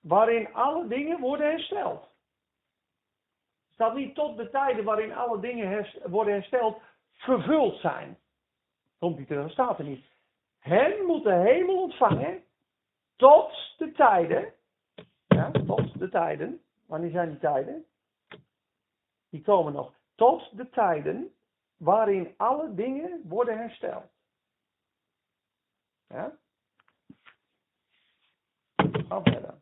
waarin 0.00 0.54
alle 0.54 0.86
dingen 0.86 1.20
worden 1.20 1.50
hersteld. 1.50 2.02
Er 2.02 3.74
staat 3.74 3.94
niet 3.94 4.14
tot 4.14 4.36
de 4.36 4.50
tijden 4.50 4.84
waarin 4.84 5.14
alle 5.14 5.40
dingen 5.40 5.86
worden 6.04 6.34
hersteld 6.34 6.80
vervuld 7.12 7.80
zijn. 7.80 8.18
Komt 8.98 9.16
die 9.16 9.26
terug, 9.26 9.50
staat 9.50 9.78
er 9.78 9.84
niet. 9.84 10.04
Hem 10.58 11.04
moet 11.06 11.24
de 11.24 11.34
hemel 11.34 11.82
ontvangen 11.82 12.42
tot 13.16 13.74
de 13.78 13.92
tijden. 13.92 14.52
Ja, 15.28 15.50
tot 15.50 15.98
de 15.98 16.08
tijden. 16.08 16.60
Wanneer 16.86 17.10
zijn 17.10 17.28
die 17.28 17.38
tijden? 17.38 17.84
Die 19.30 19.42
komen 19.42 19.72
nog. 19.72 19.94
Tot 20.14 20.56
de 20.56 20.70
tijden 20.70 21.34
waarin 21.76 22.34
alle 22.36 22.74
dingen 22.74 23.22
worden 23.28 23.58
hersteld. 23.58 24.10
Ja? 26.06 26.38
Ga 28.76 29.22
verder. 29.22 29.60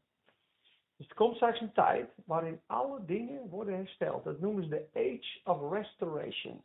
Dus 0.96 1.08
er 1.08 1.14
komt 1.14 1.34
straks 1.36 1.60
een 1.60 1.72
tijd 1.72 2.12
waarin 2.24 2.60
alle 2.66 3.04
dingen 3.04 3.48
worden 3.48 3.74
hersteld. 3.74 4.24
Dat 4.24 4.40
noemen 4.40 4.62
ze 4.62 4.68
de 4.68 4.88
Age 4.92 5.40
of 5.44 5.72
Restoration. 5.72 6.64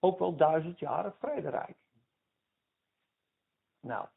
Ook 0.00 0.18
wel 0.18 0.36
duizend 0.36 0.78
jaren 0.78 1.14
vrederijk. 1.18 1.76
Nou, 3.80 4.08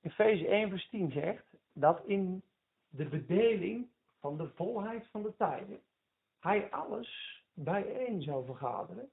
Efeze 0.00 0.46
1 0.46 0.68
vers 0.68 0.88
10 0.88 1.10
zegt 1.10 1.46
dat 1.72 2.04
in 2.06 2.42
de 2.88 3.08
bedeling 3.08 3.90
van 4.18 4.36
de 4.36 4.48
volheid 4.48 5.06
van 5.06 5.22
de 5.22 5.36
tijden 5.36 5.82
hij 6.42 6.70
alles 6.70 7.42
bijeen 7.54 8.22
zou 8.22 8.44
vergaderen, 8.44 9.10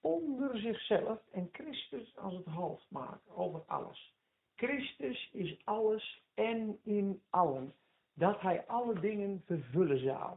onder 0.00 0.58
zichzelf 0.58 1.20
en 1.32 1.48
Christus 1.52 2.16
als 2.16 2.34
het 2.34 2.46
hoofd 2.46 2.90
maken 2.90 3.36
over 3.36 3.62
alles. 3.66 4.14
Christus 4.54 5.30
is 5.32 5.64
alles 5.64 6.22
en 6.34 6.78
in 6.82 7.22
allen, 7.30 7.74
dat 8.12 8.40
hij 8.40 8.66
alle 8.66 9.00
dingen 9.00 9.42
vervullen 9.46 9.98
zou. 9.98 10.36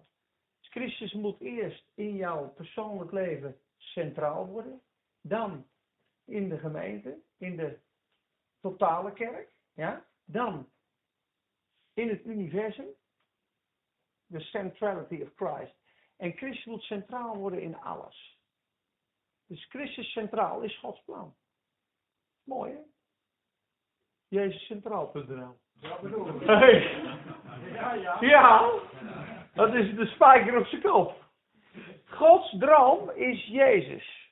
Dus 0.59 0.69
Christus 0.69 1.13
moet 1.13 1.39
eerst 1.39 1.86
in 1.93 2.15
jouw 2.15 2.47
persoonlijk 2.49 3.11
leven 3.11 3.57
centraal 3.78 4.47
worden, 4.47 4.82
dan 5.21 5.67
in 6.26 6.49
de 6.49 6.57
gemeente, 6.57 7.19
in 7.38 7.57
de 7.57 7.80
totale 8.59 9.13
kerk, 9.13 9.51
ja? 9.74 10.05
dan 10.26 10.69
in 11.93 12.09
het 12.09 12.26
universum, 12.26 12.88
the 14.32 14.39
centrality 14.39 15.21
of 15.21 15.30
Christ. 15.36 15.82
En 16.24 16.32
Christus 16.32 16.65
moet 16.65 16.82
centraal 16.82 17.38
worden 17.38 17.61
in 17.61 17.80
alles. 17.82 18.39
Dus 19.47 19.65
Christus 19.69 20.11
centraal 20.11 20.61
is 20.61 20.80
Gods 20.80 21.01
plan. 21.05 21.36
Mooi 22.43 22.71
hè? 22.71 22.80
JezusCentraal.nl 24.28 25.57
Ja, 25.80 25.99
bedoel 26.01 26.39
Hey. 26.39 27.01
Ja, 27.71 27.93
ja. 27.93 28.17
Ja, 28.19 28.71
dat 29.53 29.74
is 29.74 29.95
de 29.95 30.05
spijker 30.05 30.57
op 30.57 30.65
zijn 30.65 30.82
kop. 30.82 31.24
Gods 32.05 32.55
droom 32.59 33.09
is 33.09 33.45
Jezus. 33.45 34.32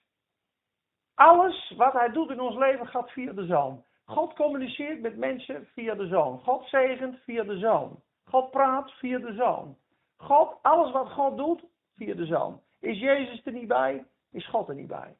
Alles 1.14 1.74
wat 1.78 1.94
hij 1.94 2.12
doet 2.12 2.30
in 2.30 2.40
ons 2.40 2.56
leven 2.56 2.88
gaat 2.88 3.12
via 3.12 3.32
de 3.32 3.46
Zoon. 3.46 3.86
God 4.06 4.34
communiceert 4.34 5.02
met 5.02 5.18
mensen 5.18 5.68
via 5.74 5.96
de 5.96 6.08
Zoon. 6.08 6.40
God 6.40 6.68
zegent 6.68 7.20
via 7.20 7.44
de 7.44 7.58
Zoon. 7.58 8.04
God 8.24 8.52
praat 8.52 8.92
via 8.92 9.20
de 9.20 9.34
Zoon. 9.34 9.78
God, 10.18 10.58
alles 10.62 10.92
wat 10.92 11.12
God 11.12 11.38
doet, 11.38 11.70
via 11.96 12.14
de 12.14 12.26
Zoon. 12.26 12.62
Is 12.80 13.00
Jezus 13.00 13.46
er 13.46 13.52
niet 13.52 13.68
bij, 13.68 14.06
is 14.32 14.48
God 14.48 14.70
er 14.70 14.76
niet 14.76 14.88
bij. 14.88 15.18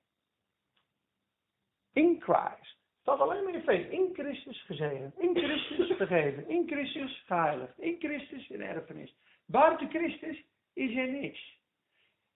In 1.94 2.22
Christ. 2.22 2.80
Staat 3.02 3.20
alleen 3.20 3.44
maar 3.44 3.54
in 3.54 3.62
feest. 3.62 3.90
In 3.90 4.10
Christus 4.14 4.66
gezegend. 4.66 5.20
In 5.20 5.36
Christus 5.36 5.92
vergeven. 5.98 6.50
In 6.50 6.68
Christus 6.68 7.24
geheiligd. 7.26 7.80
In 7.80 7.96
Christus 8.00 8.50
in 8.50 8.62
erfenis. 8.62 9.16
Buiten 9.46 9.90
Christus 9.90 10.44
is 10.74 10.96
er 10.96 11.08
niks. 11.08 11.60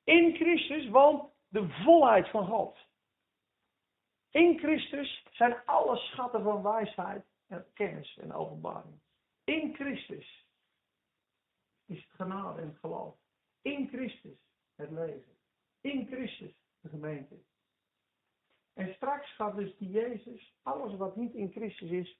In 0.04 0.36
Christus 0.36 0.90
woont 0.90 1.32
de 1.48 1.70
volheid 1.70 2.30
van 2.30 2.48
God. 2.48 2.78
In 4.32 4.60
Christus 4.60 5.26
zijn 5.32 5.66
alle 5.66 5.98
schatten 5.98 6.44
van 6.44 6.64
wijsheid 6.64 7.26
en 7.48 7.66
kennis 7.74 8.18
en 8.18 8.34
openbaring. 8.34 9.00
In 9.44 9.74
Christus 9.74 10.46
is 11.86 12.04
het 12.04 12.12
genade 12.16 12.62
en 12.62 12.68
het 12.68 12.78
geloof. 12.78 13.16
In 13.66 13.88
Christus 13.88 14.38
het 14.76 14.91
leven. 14.91 15.38
In 15.82 16.07
Christus 16.07 16.53
de 16.82 16.89
gemeente. 16.89 17.36
En 18.74 18.93
straks 18.93 19.36
gaat 19.36 19.55
dus 19.55 19.78
die 19.78 19.89
Jezus, 19.89 20.53
alles 20.61 20.95
wat 20.97 21.16
niet 21.16 21.34
in 21.34 21.51
Christus 21.51 21.89
is, 21.89 22.20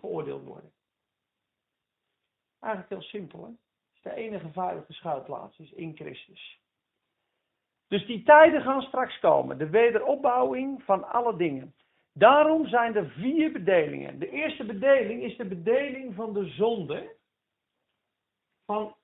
veroordeeld 0.00 0.44
worden. 0.44 0.72
Eigenlijk 2.60 2.92
heel 2.92 3.10
simpel, 3.10 3.44
hè? 3.44 3.48
Het 3.48 3.94
is 3.94 4.02
de 4.02 4.14
enige 4.14 4.52
veilige 4.52 4.92
schuilplaats, 4.92 5.58
is 5.58 5.72
in 5.72 5.96
Christus. 5.96 6.60
Dus 7.86 8.06
die 8.06 8.22
tijden 8.22 8.62
gaan 8.62 8.82
straks 8.82 9.18
komen, 9.18 9.58
de 9.58 9.68
wederopbouwing 9.70 10.82
van 10.82 11.04
alle 11.04 11.36
dingen. 11.36 11.74
Daarom 12.12 12.66
zijn 12.66 12.96
er 12.96 13.10
vier 13.10 13.52
bedelingen. 13.52 14.18
De 14.18 14.30
eerste 14.30 14.64
bedeling 14.64 15.22
is 15.22 15.36
de 15.36 15.46
bedeling 15.46 16.14
van 16.14 16.32
de 16.32 16.48
zonde, 16.48 17.16
van 18.64 18.96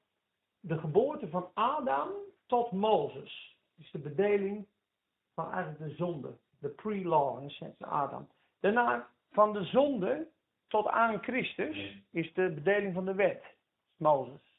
de 0.60 0.78
geboorte 0.78 1.28
van 1.28 1.50
Adam 1.54 2.10
tot 2.46 2.72
Mozes. 2.72 3.56
Is 3.76 3.90
de 3.90 3.98
bedeling 3.98 4.66
van 5.34 5.52
eigenlijk 5.52 5.78
de 5.78 5.94
zonde, 5.94 6.38
de 6.58 6.68
pre-law, 6.68 7.42
in 7.42 7.74
Adam. 7.78 8.28
Daarna 8.60 9.08
van 9.30 9.52
de 9.52 9.64
zonde 9.64 10.28
tot 10.68 10.86
aan 10.86 11.22
Christus 11.22 12.02
is 12.10 12.32
de 12.34 12.50
bedeling 12.50 12.94
van 12.94 13.04
de 13.04 13.14
wet, 13.14 13.44
Mozes. 13.96 14.58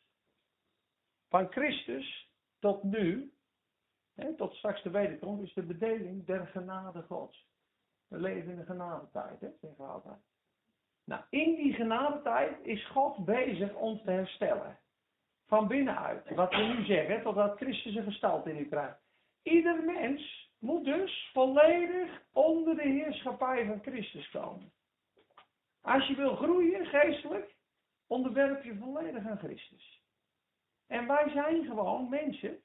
Van 1.29 1.51
Christus 1.51 2.29
tot 2.59 2.83
nu, 2.83 3.33
hè, 4.13 4.35
tot 4.35 4.53
straks 4.53 4.83
de 4.83 4.89
wederkomst, 4.89 5.43
is 5.43 5.53
de 5.53 5.63
bedeling 5.63 6.25
der 6.25 6.47
genade 6.47 7.01
Gods. 7.01 7.49
We 8.07 8.17
leven 8.17 8.51
in 8.51 8.57
de 8.57 8.65
genadetijd, 8.65 9.41
hè, 9.41 9.49
zeggen 9.61 9.85
we 9.85 9.91
altijd. 9.91 10.19
Nou, 11.03 11.23
in 11.29 11.55
die 11.55 11.73
genadetijd 11.73 12.65
is 12.65 12.87
God 12.87 13.25
bezig 13.25 13.73
ons 13.73 14.03
te 14.03 14.11
herstellen. 14.11 14.79
Van 15.51 15.67
binnenuit. 15.67 16.29
Wat 16.29 16.49
we 16.49 16.61
nu 16.61 16.85
zeggen, 16.85 17.21
totdat 17.21 17.57
Christus 17.57 17.95
een 17.95 18.03
gestalte 18.03 18.49
in 18.49 18.57
u 18.57 18.65
krijgt. 18.65 18.99
Ieder 19.43 19.83
mens 19.83 20.49
moet 20.59 20.85
dus 20.85 21.29
volledig 21.33 22.21
onder 22.33 22.75
de 22.75 22.87
heerschappij 22.87 23.65
van 23.65 23.81
Christus 23.81 24.29
komen. 24.29 24.71
Als 25.81 26.07
je 26.07 26.15
wil 26.15 26.35
groeien 26.35 26.85
geestelijk, 26.85 27.55
onderwerp 28.07 28.63
je 28.63 28.77
volledig 28.77 29.25
aan 29.25 29.37
Christus. 29.37 30.01
En 30.87 31.07
wij 31.07 31.29
zijn 31.29 31.65
gewoon 31.65 32.09
mensen. 32.09 32.61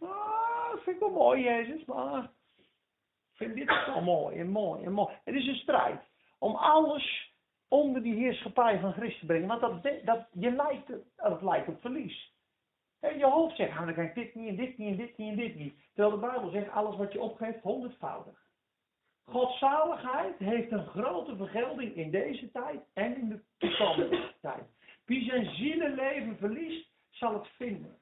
Ah, 0.00 0.70
vind 0.72 0.96
ik 0.96 0.98
wel 0.98 1.10
mooi, 1.10 1.42
Jezus, 1.42 1.84
maar 1.84 2.22
ik 2.22 3.34
vind 3.34 3.54
dit 3.54 3.86
wel 3.86 4.02
mooi 4.02 4.38
en 4.38 4.48
mooi 4.48 4.84
en 4.84 4.92
mooi. 4.92 5.14
Het 5.24 5.34
is 5.34 5.46
een 5.46 5.54
strijd 5.54 6.00
om 6.38 6.54
alles 6.54 7.27
onder 7.68 8.02
die 8.02 8.14
heerschappij 8.14 8.78
van 8.80 8.92
Christus 8.92 9.26
brengen. 9.26 9.48
Want 9.48 9.60
dat, 9.60 10.04
dat, 10.04 10.26
je 10.32 10.50
lijkt, 10.50 10.92
dat 11.16 11.42
lijkt 11.42 11.68
op 11.68 11.80
verlies. 11.80 12.36
En 13.00 13.18
je 13.18 13.26
hoofd 13.26 13.56
zegt, 13.56 13.74
nou, 13.74 13.84
dan 13.84 13.94
kan 13.94 14.04
ik 14.04 14.14
dit 14.14 14.34
niet 14.34 14.48
en 14.48 14.56
dit 14.56 14.78
niet 14.78 14.88
en 14.88 14.96
dit 14.96 15.16
niet 15.16 15.30
en 15.30 15.36
dit 15.36 15.54
niet. 15.54 15.74
Terwijl 15.94 16.20
de 16.20 16.26
Bijbel 16.26 16.50
zegt, 16.50 16.70
alles 16.70 16.96
wat 16.96 17.12
je 17.12 17.20
opgeeft, 17.20 17.62
honderdvoudig. 17.62 18.46
Godzaligheid 19.24 20.38
heeft 20.38 20.72
een 20.72 20.86
grote 20.86 21.36
vergelding 21.36 21.94
in 21.94 22.10
deze 22.10 22.50
tijd 22.50 22.80
en 22.94 23.16
in 23.16 23.28
de 23.28 23.40
toekomstige 23.58 24.34
tijd. 24.40 24.64
Wie 25.04 25.24
zijn 25.24 25.54
zielenleven 25.54 26.36
verliest, 26.36 26.90
zal 27.10 27.34
het 27.34 27.46
vinden. 27.46 27.96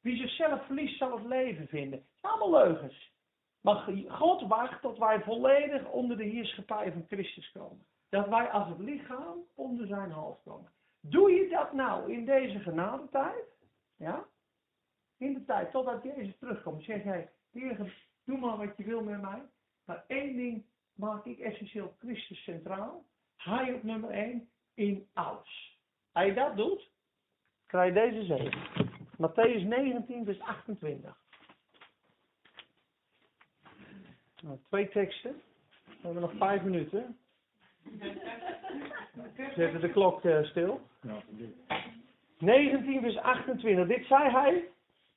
Wie 0.00 0.16
zichzelf 0.16 0.66
verliest, 0.66 0.98
zal 0.98 1.16
het 1.16 1.26
leven 1.26 1.68
vinden. 1.68 1.98
Het 1.98 2.18
zijn 2.20 2.32
allemaal 2.32 2.64
leugens. 2.64 3.12
Maar 3.60 3.92
God 4.08 4.48
wacht 4.48 4.82
tot 4.82 4.98
wij 4.98 5.22
volledig 5.22 5.90
onder 5.90 6.16
de 6.16 6.24
heerschappij 6.24 6.92
van 6.92 7.04
Christus 7.08 7.52
komen. 7.52 7.86
Dat 8.08 8.28
wij 8.28 8.50
als 8.50 8.68
het 8.68 8.78
lichaam 8.78 9.44
onder 9.54 9.86
zijn 9.86 10.10
hoofd 10.10 10.42
komen. 10.42 10.70
Doe 11.00 11.30
je 11.30 11.48
dat 11.48 11.72
nou 11.72 12.12
in 12.12 12.24
deze 12.24 12.58
genadetijd? 12.58 13.44
Ja? 13.96 14.24
In 15.16 15.34
de 15.34 15.44
tijd 15.44 15.70
totdat 15.70 16.02
Jezus 16.02 16.38
terugkomt. 16.38 16.84
Zeg 16.84 17.04
jij, 17.04 17.30
Heer, 17.50 17.94
doe 18.24 18.38
maar 18.38 18.56
wat 18.56 18.76
je 18.76 18.84
wil 18.84 19.02
met 19.02 19.20
mij. 19.20 19.42
Maar 19.84 20.04
één 20.06 20.36
ding 20.36 20.64
maak 20.94 21.24
ik 21.24 21.38
essentieel 21.38 21.94
Christus 21.98 22.42
centraal. 22.42 23.04
Hij 23.36 23.72
op 23.72 23.82
nummer 23.82 24.10
één 24.10 24.48
in 24.74 25.08
alles. 25.12 25.78
Als 26.12 26.26
je 26.26 26.34
dat 26.34 26.56
doet, 26.56 26.90
krijg 27.66 27.94
je 27.94 28.00
deze 28.00 28.24
zegen. 28.24 28.88
Matthäus 29.18 29.66
19, 29.66 30.24
vers 30.24 30.40
28. 30.40 31.16
Nou, 34.42 34.58
twee 34.68 34.88
teksten. 34.88 35.42
We 35.84 35.94
hebben 36.02 36.22
nog 36.22 36.36
vijf 36.36 36.62
minuten. 36.62 37.18
Zetten 39.56 39.80
de 39.80 39.90
klok 39.90 40.24
uh, 40.24 40.42
stil. 40.42 40.80
19 42.38 43.00
vers 43.00 43.18
28. 43.18 43.86
Dit 43.86 44.06
zei 44.06 44.30
hij. 44.30 44.68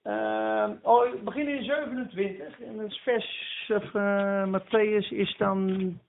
Uh, 0.04 0.70
oh, 0.82 1.12
we 1.12 1.18
beginnen 1.24 1.56
in 1.56 1.64
27. 1.64 2.62
En 2.62 2.78
het 2.80 2.98
vers 2.98 3.72
of 3.74 3.94
uh, 3.94 4.46
Matthäus 4.46 5.10
is 5.10 5.38
dan 5.38 6.00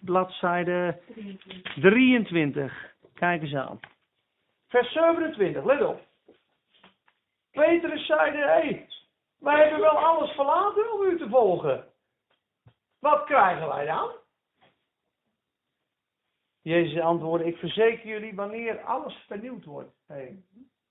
bladzijde 0.00 0.98
23. 1.80 2.94
Kijk 3.14 3.42
eens 3.42 3.54
aan. 3.54 3.80
Vers 4.68 4.92
27, 4.92 5.64
let 5.64 5.82
op. 5.82 6.00
Petrus 7.50 8.06
zeide, 8.06 8.38
hé, 8.38 8.44
hey, 8.44 8.88
wij 9.38 9.62
hebben 9.62 9.80
wel 9.80 9.98
alles 9.98 10.30
verlaten 10.30 10.92
om 10.92 11.02
u 11.02 11.18
te 11.18 11.28
volgen. 11.28 11.84
Wat 12.98 13.24
krijgen 13.24 13.68
wij 13.68 13.86
dan? 13.86 14.10
Jezus 16.62 17.00
antwoordde, 17.00 17.48
ik 17.48 17.56
verzeker 17.56 18.08
jullie, 18.08 18.34
wanneer 18.34 18.82
alles 18.82 19.14
vernieuwd 19.14 19.64
wordt. 19.64 19.94
Hey, 20.06 20.42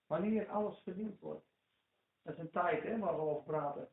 wanneer 0.08 0.50
alles 0.50 0.82
vernieuwd 0.84 1.20
wordt. 1.20 1.46
Dat 2.24 2.34
is 2.34 2.40
een 2.40 2.52
tijd, 2.52 2.84
hè, 2.84 3.00
waar 3.00 3.16
we 3.16 3.22
over 3.22 3.44
praten. 3.44 3.90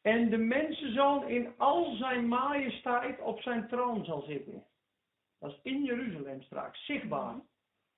En 0.00 0.30
de 0.30 0.36
mensenzoon 0.36 1.28
in 1.28 1.58
al 1.58 1.94
zijn 1.94 2.28
majesteit 2.28 3.20
op 3.20 3.40
zijn 3.40 3.68
troon 3.68 4.04
zal 4.04 4.22
zitten. 4.22 4.66
Dat 5.38 5.50
is 5.50 5.60
in 5.62 5.82
Jeruzalem 5.82 6.42
straks, 6.42 6.84
zichtbaar. 6.84 7.40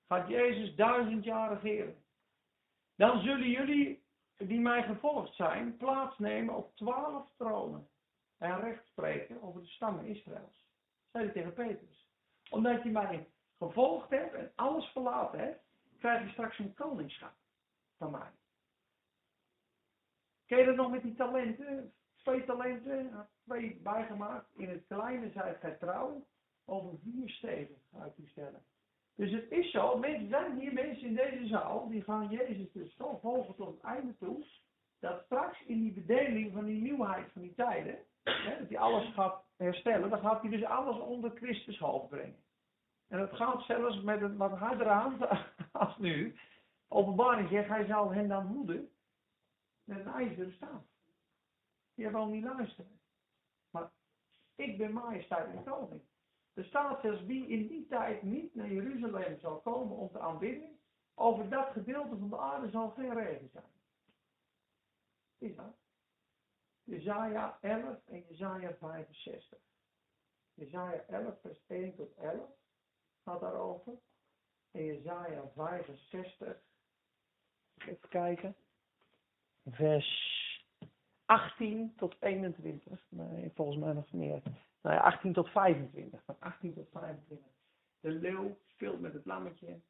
Gaat 0.07 0.27
Jezus 0.27 0.75
duizend 0.75 1.23
jaar 1.23 1.53
regeren. 1.53 2.03
Dan 2.95 3.21
zullen 3.21 3.49
jullie, 3.49 4.03
die 4.37 4.59
mij 4.59 4.83
gevolgd 4.83 5.35
zijn, 5.35 5.77
plaatsnemen 5.77 6.55
op 6.55 6.75
twaalf 6.75 7.29
tronen. 7.37 7.87
En 8.37 8.59
recht 8.59 8.87
spreken 8.87 9.41
over 9.41 9.61
de 9.61 9.67
stammen 9.67 10.05
Israëls. 10.05 10.65
Zei 11.11 11.23
hij 11.23 11.33
tegen 11.33 11.53
Petrus. 11.53 12.06
Omdat 12.49 12.83
je 12.83 12.89
mij 12.89 13.29
gevolgd 13.57 14.09
hebt 14.09 14.33
en 14.33 14.51
alles 14.55 14.85
verlaten 14.85 15.39
hebt, 15.39 15.63
krijg 15.99 16.23
je 16.23 16.31
straks 16.31 16.59
een 16.59 16.73
koningschap 16.73 17.33
van 17.97 18.11
mij. 18.11 18.31
Ken 20.45 20.57
je 20.57 20.65
dat 20.65 20.75
nog 20.75 20.91
met 20.91 21.01
die 21.01 21.15
talenten? 21.15 21.93
Twee 22.15 22.45
talenten, 22.45 23.27
twee 23.43 23.79
bijgemaakt. 23.83 24.49
In 24.55 24.69
het 24.69 24.85
kleine 24.87 25.31
zijt 25.31 25.59
gij 25.59 25.75
trouw. 25.75 26.25
Over 26.65 26.99
vier 27.03 27.29
steden 27.29 27.81
ik 28.05 28.17
u 28.17 28.27
stellen. 28.27 28.63
Dus 29.15 29.31
het 29.31 29.51
is 29.51 29.71
zo, 29.71 29.97
mensen 29.97 30.29
zijn 30.29 30.59
hier 30.59 30.73
mensen 30.73 31.07
in 31.07 31.15
deze 31.15 31.47
zaal, 31.47 31.89
die 31.89 32.03
gaan 32.03 32.29
Jezus 32.29 32.71
dus 32.71 32.95
zo 32.95 33.17
volgen 33.21 33.55
tot 33.55 33.73
het 33.73 33.83
einde 33.83 34.17
toe, 34.17 34.45
dat 34.99 35.23
straks 35.25 35.61
in 35.65 35.81
die 35.81 35.91
bedeling 35.91 36.53
van 36.53 36.65
die 36.65 36.81
nieuwheid 36.81 37.31
van 37.31 37.41
die 37.41 37.53
tijden, 37.53 37.99
dat 38.27 38.69
hij 38.69 38.77
alles 38.77 39.13
gaat 39.13 39.43
herstellen, 39.55 40.09
dan 40.09 40.19
gaat 40.19 40.41
hij 40.41 40.49
dus 40.49 40.63
alles 40.63 40.99
onder 40.99 41.31
Christus 41.35 41.79
hoofd 41.79 42.09
brengen. 42.09 42.43
En 43.07 43.19
het 43.19 43.35
gaat 43.35 43.61
zelfs 43.61 44.01
met 44.01 44.21
een 44.21 44.37
wat 44.37 44.51
harder 44.51 44.89
aan 44.89 45.17
als 45.71 45.97
nu. 45.97 46.35
Openbaring 46.87 47.49
zegt, 47.49 47.67
hij 47.67 47.85
zal 47.85 48.11
hen 48.11 48.27
dan 48.27 48.45
hoeden 48.45 48.89
met 49.83 49.99
een 49.99 50.11
ijzeren 50.11 50.53
staaf. 50.53 50.83
Je 51.93 52.11
wil 52.11 52.25
niet 52.25 52.43
luisteren. 52.43 52.99
Maar 53.69 53.91
ik 54.55 54.77
ben 54.77 54.93
majesteit 54.93 55.55
en 55.55 55.63
koning. 55.63 56.01
Er 56.53 56.65
staat 56.65 57.01
zelfs 57.01 57.23
wie 57.23 57.47
in 57.47 57.67
die 57.67 57.87
tijd 57.87 58.23
niet 58.23 58.55
naar 58.55 58.71
Jeruzalem 58.71 59.39
zal 59.39 59.59
komen 59.59 59.97
om 59.97 60.11
te 60.11 60.19
aanbidden, 60.19 60.79
over 61.15 61.49
dat 61.49 61.67
gedeelte 61.71 62.17
van 62.17 62.29
de 62.29 62.37
aarde 62.37 62.69
zal 62.69 62.89
geen 62.89 63.13
regen 63.13 63.49
zijn. 63.49 63.65
Is 65.37 65.55
dat? 65.55 65.75
Jezaja 66.87 67.57
11 67.61 67.97
en 68.05 68.23
Jezaja 68.29 68.73
65. 68.79 69.59
Jezaja 70.53 71.03
11 71.07 71.41
vers 71.41 71.59
1 71.67 71.95
tot 71.95 72.15
11 72.15 72.49
gaat 73.23 73.39
daarover. 73.39 73.93
En 74.71 74.85
Jezaja 74.85 75.51
65. 75.55 76.57
Even 77.77 78.09
kijken. 78.09 78.55
Vers 79.63 80.07
18 81.25 81.93
tot 81.95 82.15
21. 82.19 83.05
Nee, 83.09 83.51
volgens 83.55 83.77
mij 83.77 83.93
nog 83.93 84.11
meer. 84.11 84.41
Nou 84.81 84.95
ja, 84.95 85.01
18 85.01 85.33
tot 85.33 85.49
25. 85.49 86.23
Van 86.23 86.35
18 86.39 86.73
tot 86.73 86.89
25. 86.91 87.47
De 87.99 88.11
leeuw 88.11 88.57
speelt 88.65 88.99
met 88.99 89.13
het 89.13 89.25
lammetje. 89.25 89.81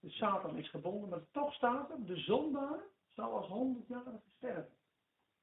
De 0.00 0.10
Satan 0.10 0.56
is 0.56 0.70
gebonden, 0.70 1.08
maar 1.08 1.30
toch 1.30 1.54
staat 1.54 1.90
er, 1.90 2.06
de 2.06 2.16
zondaar 2.16 2.80
zal 3.08 3.36
als 3.36 3.46
honderdjarige 3.46 4.30
sterven. 4.36 4.76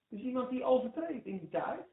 Dus 0.09 0.21
iemand 0.21 0.49
die 0.49 0.63
overtreedt 0.63 1.25
in 1.25 1.37
die 1.37 1.49
tijd, 1.49 1.85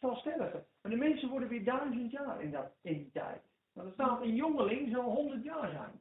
zal 0.00 0.16
sterven. 0.16 0.66
Maar 0.82 0.90
de 0.90 0.98
mensen 0.98 1.28
worden 1.28 1.48
weer 1.48 1.64
duizend 1.64 2.10
jaar 2.10 2.42
in, 2.42 2.50
dat, 2.50 2.72
in 2.82 2.98
die 2.98 3.10
tijd. 3.12 3.42
Maar 3.72 3.84
er 3.84 3.92
staat 3.92 4.20
een 4.20 4.34
jongeling 4.34 4.90
zal 4.92 5.02
honderd 5.02 5.44
jaar 5.44 5.70
zijn. 5.70 6.00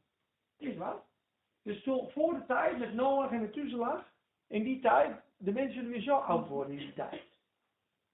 Is 0.58 0.78
wat? 0.78 1.06
Dus 1.64 1.84
voor 2.14 2.34
de 2.34 2.46
tijd 2.48 2.78
met 2.78 2.94
Noach 2.94 3.32
en 3.32 3.42
Methuselah, 3.42 4.00
in 4.48 4.64
die 4.64 4.80
tijd, 4.80 5.16
de 5.38 5.52
mensen 5.52 5.88
weer 5.88 6.02
zo 6.02 6.16
oud 6.16 6.48
worden 6.48 6.74
in 6.74 6.80
die 6.80 6.94
tijd. 6.94 7.22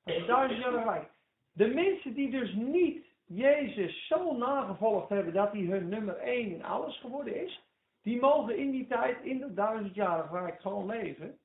Dat 0.04 0.16
is 0.16 0.26
duizend 0.26 0.62
jaar 0.62 0.80
gelijk. 0.80 1.10
De 1.52 1.68
mensen 1.68 2.14
die 2.14 2.30
dus 2.32 2.54
niet 2.54 3.06
Jezus 3.26 4.08
zo 4.08 4.38
nagevolgd 4.38 5.10
hebben 5.10 5.34
dat 5.34 5.52
hij 5.52 5.62
hun 5.62 5.90
nummer 5.90 6.18
één 6.18 6.52
in 6.52 6.64
alles 6.64 7.00
geworden 7.00 7.44
is, 7.44 7.62
die 8.02 8.20
mogen 8.20 8.58
in 8.58 8.72
die 8.72 8.88
tijd, 8.88 9.24
in 9.24 9.40
dat 9.40 9.56
duizendjarige 9.56 10.38
rijk 10.38 10.62
gewoon 10.62 10.86
leven. 10.86 11.38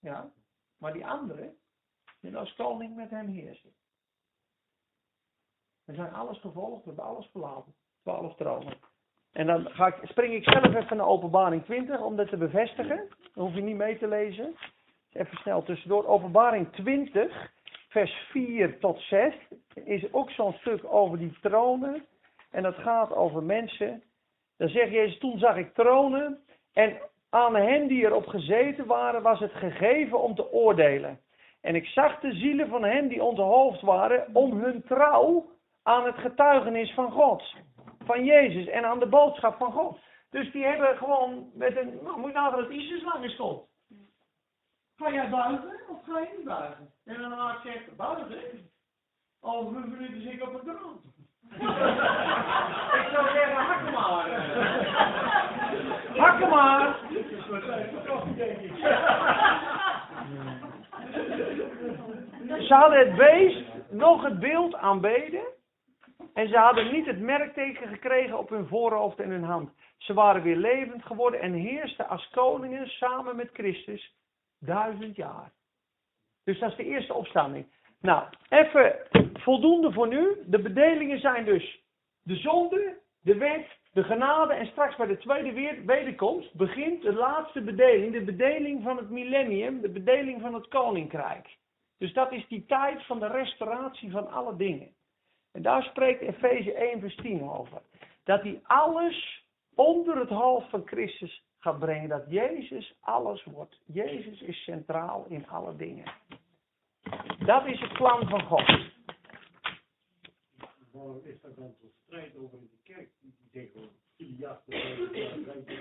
Ja. 0.00 0.30
Maar 0.78 0.92
die 0.92 1.06
anderen, 1.06 1.56
die 2.20 2.36
als 2.36 2.54
koning 2.54 2.96
met 2.96 3.10
hem 3.10 3.28
heersen. 3.28 3.74
We 5.84 5.94
zijn 5.94 6.12
alles 6.12 6.40
gevolgd, 6.40 6.84
we 6.84 6.86
hebben 6.86 7.04
alles 7.04 7.28
verlaten. 7.30 7.74
Twaalf 8.02 8.34
tronen. 8.34 8.78
En 9.32 9.46
dan 9.46 9.70
ga 9.70 9.86
ik, 9.86 10.08
spring 10.08 10.34
ik 10.34 10.44
zelf 10.44 10.74
even 10.74 10.96
naar 10.96 11.06
openbaring 11.06 11.64
20 11.64 12.00
om 12.00 12.16
dat 12.16 12.28
te 12.28 12.36
bevestigen. 12.36 13.08
Dan 13.34 13.44
hoef 13.44 13.54
je 13.54 13.62
niet 13.62 13.76
mee 13.76 13.98
te 13.98 14.08
lezen. 14.08 14.56
Even 15.12 15.36
snel 15.36 15.62
tussendoor. 15.62 16.06
Openbaring 16.06 16.72
20, 16.72 17.52
vers 17.88 18.12
4 18.30 18.78
tot 18.78 19.00
6 19.00 19.34
is 19.74 20.12
ook 20.12 20.30
zo'n 20.30 20.52
stuk 20.52 20.84
over 20.84 21.18
die 21.18 21.38
tronen. 21.40 22.06
En 22.50 22.62
dat 22.62 22.74
gaat 22.74 23.12
over 23.12 23.42
mensen. 23.42 24.02
Dan 24.56 24.68
zegt 24.68 24.90
Jezus, 24.90 25.18
toen 25.18 25.38
zag 25.38 25.56
ik 25.56 25.74
tronen. 25.74 26.44
En 26.72 27.00
aan 27.36 27.56
hen 27.56 27.86
die 27.86 28.04
erop 28.04 28.26
gezeten 28.26 28.86
waren, 28.86 29.22
was 29.22 29.40
het 29.40 29.52
gegeven 29.52 30.22
om 30.22 30.34
te 30.34 30.52
oordelen. 30.52 31.20
En 31.60 31.74
ik 31.74 31.86
zag 31.86 32.20
de 32.20 32.32
zielen 32.32 32.68
van 32.68 32.84
hen 32.84 33.08
die 33.08 33.22
onze 33.22 33.42
hoofd 33.42 33.80
waren, 33.80 34.26
om 34.32 34.60
hun 34.60 34.82
trouw 34.82 35.46
aan 35.82 36.04
het 36.04 36.14
getuigenis 36.16 36.94
van 36.94 37.12
God. 37.12 37.54
Van 38.04 38.24
Jezus 38.24 38.66
en 38.66 38.84
aan 38.84 38.98
de 38.98 39.06
boodschap 39.06 39.56
van 39.56 39.72
God. 39.72 39.98
Dus 40.30 40.52
die 40.52 40.64
hebben 40.64 40.96
gewoon 40.96 41.50
met 41.54 41.76
een, 41.76 41.98
nou 42.02 42.18
moet 42.18 42.28
je 42.28 42.34
nagaan 42.34 42.60
dat 42.60 42.70
Isis 42.70 43.02
lang 43.02 43.24
is 43.24 43.36
komt. 43.36 43.68
Ga 44.96 45.12
jij 45.12 45.30
buigen 45.30 45.80
of 45.88 46.04
ga 46.04 46.18
je 46.18 46.34
niet 46.36 46.44
buigen? 46.44 46.92
En 47.04 47.20
dan 47.20 47.50
ik 47.50 47.58
zeggen, 47.62 47.96
buigen? 47.96 48.70
Over 49.40 49.72
vijf 49.72 49.86
minuten 49.86 50.22
zit 50.22 50.32
ik 50.32 50.42
op 50.42 50.64
de 50.64 50.74
grond. 50.74 51.04
ik 53.00 53.08
zou 53.12 53.28
zeggen, 53.32 53.56
hakken 53.56 53.92
maar. 53.92 54.26
hakken 56.16 56.48
maar. 56.48 56.98
Ze 62.60 62.74
hadden 62.74 62.98
het 62.98 63.16
beest 63.16 63.64
nog 63.90 64.22
het 64.22 64.38
beeld 64.40 64.74
aanbeden. 64.74 65.42
En 66.34 66.48
ze 66.48 66.56
hadden 66.56 66.92
niet 66.92 67.06
het 67.06 67.20
merkteken 67.20 67.88
gekregen 67.88 68.38
op 68.38 68.48
hun 68.48 68.66
voorhoofd 68.66 69.20
en 69.20 69.30
hun 69.30 69.44
hand. 69.44 69.70
Ze 69.96 70.14
waren 70.14 70.42
weer 70.42 70.56
levend 70.56 71.04
geworden 71.04 71.40
en 71.40 71.52
heersten 71.52 72.08
als 72.08 72.28
koningen 72.28 72.88
samen 72.88 73.36
met 73.36 73.50
Christus 73.52 74.14
duizend 74.58 75.16
jaar. 75.16 75.52
Dus 76.44 76.58
dat 76.58 76.70
is 76.70 76.76
de 76.76 76.84
eerste 76.84 77.14
opstanding. 77.14 77.66
Nou, 78.00 78.24
even 78.48 78.96
voldoende 79.32 79.92
voor 79.92 80.08
nu. 80.08 80.36
De 80.46 80.62
bedelingen 80.62 81.20
zijn 81.20 81.44
dus 81.44 81.84
de 82.22 82.36
zonde, 82.36 82.98
de 83.20 83.36
wet, 83.36 83.66
de 83.96 84.04
genade 84.04 84.52
en 84.52 84.66
straks 84.66 84.96
bij 84.96 85.06
de 85.06 85.16
tweede 85.16 85.82
wederkomst 85.84 86.54
begint 86.54 87.02
de 87.02 87.12
laatste 87.12 87.60
bedeling, 87.60 88.12
de 88.12 88.24
bedeling 88.24 88.82
van 88.82 88.96
het 88.96 89.10
millennium, 89.10 89.80
de 89.80 89.88
bedeling 89.88 90.40
van 90.40 90.54
het 90.54 90.68
koninkrijk. 90.68 91.56
Dus 91.98 92.12
dat 92.12 92.32
is 92.32 92.46
die 92.48 92.66
tijd 92.66 93.06
van 93.06 93.18
de 93.18 93.26
restauratie 93.26 94.10
van 94.10 94.30
alle 94.30 94.56
dingen. 94.56 94.94
En 95.52 95.62
daar 95.62 95.82
spreekt 95.82 96.20
Efeze 96.20 96.72
1 96.72 97.00
vers 97.00 97.16
10 97.16 97.50
over. 97.50 97.82
Dat 98.24 98.42
hij 98.42 98.60
alles 98.62 99.46
onder 99.74 100.16
het 100.16 100.28
hoofd 100.28 100.70
van 100.70 100.86
Christus 100.86 101.44
gaat 101.58 101.78
brengen. 101.78 102.08
Dat 102.08 102.24
Jezus 102.28 102.96
alles 103.00 103.44
wordt. 103.44 103.80
Jezus 103.84 104.40
is 104.40 104.64
centraal 104.64 105.26
in 105.28 105.48
alle 105.48 105.76
dingen. 105.76 106.12
Dat 107.38 107.66
is 107.66 107.80
het 107.80 107.92
plan 107.92 108.28
van 108.28 108.42
God. 108.42 108.94
Waarom 110.92 111.20
is 111.24 111.42
er 111.42 111.54
dan 111.54 111.74
zo'n 111.80 111.92
strijd 112.04 112.36
over 112.36 112.58
in 112.58 112.70
de 112.70 112.92
kerk? 112.92 113.08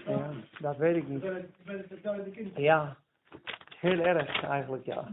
Ja, 0.06 0.32
dat 0.60 0.78
weet 0.78 0.96
ik 0.96 1.08
niet. 1.08 1.24
Ja, 2.56 2.98
heel 3.80 4.00
erg 4.00 4.44
eigenlijk, 4.44 4.86
ja. 4.86 5.08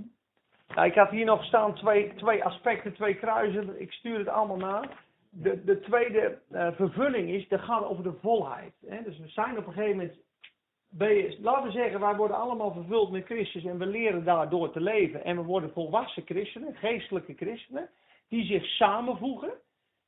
Nou, 0.74 0.86
ik 0.86 0.94
had 0.94 1.10
hier 1.10 1.24
nog 1.24 1.44
staan 1.44 1.74
twee, 1.74 2.14
twee 2.14 2.44
aspecten, 2.44 2.94
twee 2.94 3.14
kruisen. 3.14 3.80
Ik 3.80 3.92
stuur 3.92 4.18
het 4.18 4.28
allemaal 4.28 4.56
na. 4.56 4.88
De, 5.30 5.64
de 5.64 5.80
tweede 5.80 6.38
eh, 6.50 6.72
vervulling 6.72 7.30
is, 7.30 7.48
dat 7.48 7.60
gaat 7.60 7.84
over 7.84 8.02
de 8.02 8.12
volheid. 8.20 8.74
Hè? 8.86 9.02
Dus 9.02 9.18
we 9.18 9.28
zijn 9.28 9.58
op 9.58 9.66
een 9.66 9.72
gegeven 9.72 9.96
moment, 9.96 11.38
laten 11.40 11.64
we 11.64 11.70
zeggen, 11.70 12.00
wij 12.00 12.16
worden 12.16 12.36
allemaal 12.36 12.72
vervuld 12.72 13.10
met 13.10 13.24
Christus 13.24 13.64
en 13.64 13.78
we 13.78 13.86
leren 13.86 14.24
daardoor 14.24 14.72
te 14.72 14.80
leven. 14.80 15.24
En 15.24 15.36
we 15.36 15.42
worden 15.42 15.72
volwassen 15.72 16.22
christenen, 16.24 16.74
geestelijke 16.74 17.34
christenen, 17.34 17.88
die 18.28 18.44
zich 18.44 18.64
samenvoegen. 18.64 19.52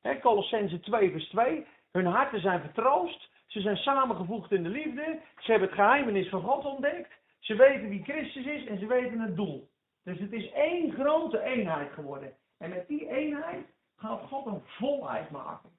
Hè? 0.00 0.18
Colossense 0.18 0.80
2 0.80 1.10
vers 1.10 1.28
2. 1.28 1.66
Hun 1.96 2.06
harten 2.06 2.40
zijn 2.40 2.60
vertroost. 2.60 3.30
Ze 3.46 3.60
zijn 3.60 3.76
samengevoegd 3.76 4.52
in 4.52 4.62
de 4.62 4.68
liefde. 4.68 5.20
Ze 5.38 5.50
hebben 5.50 5.68
het 5.68 5.78
geheimenis 5.78 6.28
van 6.28 6.42
God 6.42 6.64
ontdekt. 6.64 7.12
Ze 7.38 7.54
weten 7.54 7.88
wie 7.88 8.02
Christus 8.02 8.46
is 8.46 8.66
en 8.66 8.78
ze 8.78 8.86
weten 8.86 9.20
het 9.20 9.36
doel. 9.36 9.68
Dus 10.04 10.18
het 10.18 10.32
is 10.32 10.52
één 10.52 10.92
grote 10.92 11.40
eenheid 11.40 11.92
geworden. 11.92 12.36
En 12.58 12.70
met 12.70 12.88
die 12.88 13.08
eenheid 13.08 13.66
gaat 13.96 14.20
God 14.20 14.46
een 14.46 14.62
volheid 14.64 15.30
maken. 15.30 15.70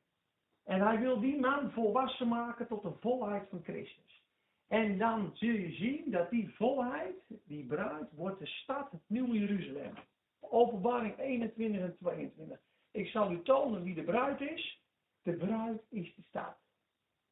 En 0.63 0.81
hij 0.81 0.99
wil 0.99 1.19
die 1.19 1.39
man 1.39 1.71
volwassen 1.71 2.27
maken 2.27 2.67
tot 2.67 2.83
de 2.83 2.93
volheid 2.99 3.49
van 3.49 3.63
Christus. 3.63 4.23
En 4.67 4.97
dan 4.97 5.31
zul 5.33 5.49
je 5.49 5.71
zien 5.71 6.11
dat 6.11 6.29
die 6.29 6.53
volheid, 6.55 7.15
die 7.45 7.65
bruid, 7.65 8.11
wordt 8.11 8.39
de 8.39 8.47
stad, 8.47 8.91
het 8.91 9.03
nieuwe 9.07 9.39
Jeruzalem. 9.39 9.93
Openbaring 10.39 11.17
21 11.17 11.81
en 11.81 11.97
22. 11.99 12.59
Ik 12.91 13.07
zal 13.07 13.31
u 13.31 13.41
tonen 13.41 13.83
wie 13.83 13.95
de 13.95 14.03
bruid 14.03 14.41
is. 14.41 14.83
De 15.25 15.33
bruid 15.33 15.81
is 15.89 16.15
de 16.15 16.21
stad. 16.21 16.55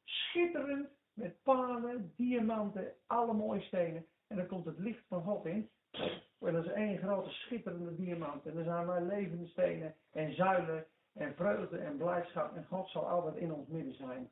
Schitterend 0.04 0.88
met 1.12 1.42
palen, 1.42 2.12
diamanten, 2.16 2.92
alle 3.06 3.32
mooie 3.32 3.60
stenen. 3.60 4.06
En 4.26 4.36
dan 4.36 4.46
komt 4.46 4.64
het 4.64 4.78
licht 4.78 5.04
van 5.08 5.22
God 5.22 5.46
in. 5.46 5.70
En 6.40 6.52
dat 6.52 6.64
is 6.64 6.72
één 6.72 6.98
grote 6.98 7.30
schitterende 7.30 7.94
diamant. 7.94 8.46
En 8.46 8.54
dan 8.54 8.64
zijn 8.64 8.86
wij 8.86 9.02
levende 9.02 9.46
stenen 9.46 9.94
en 10.12 10.34
zuilen 10.34 10.86
en 11.12 11.34
vreugde 11.34 11.78
en 11.78 11.96
blijdschap. 11.96 12.56
En 12.56 12.66
God 12.66 12.88
zal 12.88 13.08
altijd 13.08 13.36
in 13.36 13.52
ons 13.52 13.68
midden 13.68 13.94
zijn. 13.94 14.30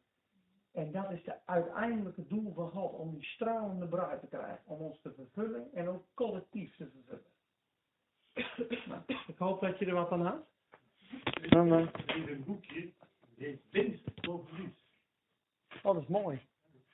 En 0.73 0.93
dat 0.93 1.11
is 1.11 1.25
het 1.25 1.41
uiteindelijke 1.45 2.27
doel 2.27 2.53
van 2.55 2.71
God. 2.71 2.93
Om 2.93 3.15
die 3.15 3.25
stralende 3.25 3.87
bruid 3.87 4.21
te 4.21 4.27
krijgen. 4.27 4.63
Om 4.65 4.81
ons 4.81 5.01
te 5.01 5.13
vervullen 5.13 5.73
en 5.75 5.89
ook 5.89 6.05
collectief 6.15 6.77
te 6.77 6.91
vervullen. 6.91 7.31
Nou, 8.87 9.03
ik 9.27 9.39
hoop 9.39 9.61
dat 9.61 9.79
je 9.79 9.87
er 9.87 9.95
wat 9.95 10.11
aan 10.11 10.27
had. 10.27 10.51
Dan, 11.49 11.73
In 12.07 12.29
een 12.29 12.45
boekje, 12.45 12.93
dit 13.43 13.61
winst 13.71 14.03
voor 14.15 14.47
verlies. 14.47 14.73
oh, 15.83 15.95
dat 15.95 16.03
is 16.03 16.09
mooi. 16.09 16.41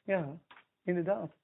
Ja, 0.04 0.38
inderdaad. 0.82 1.36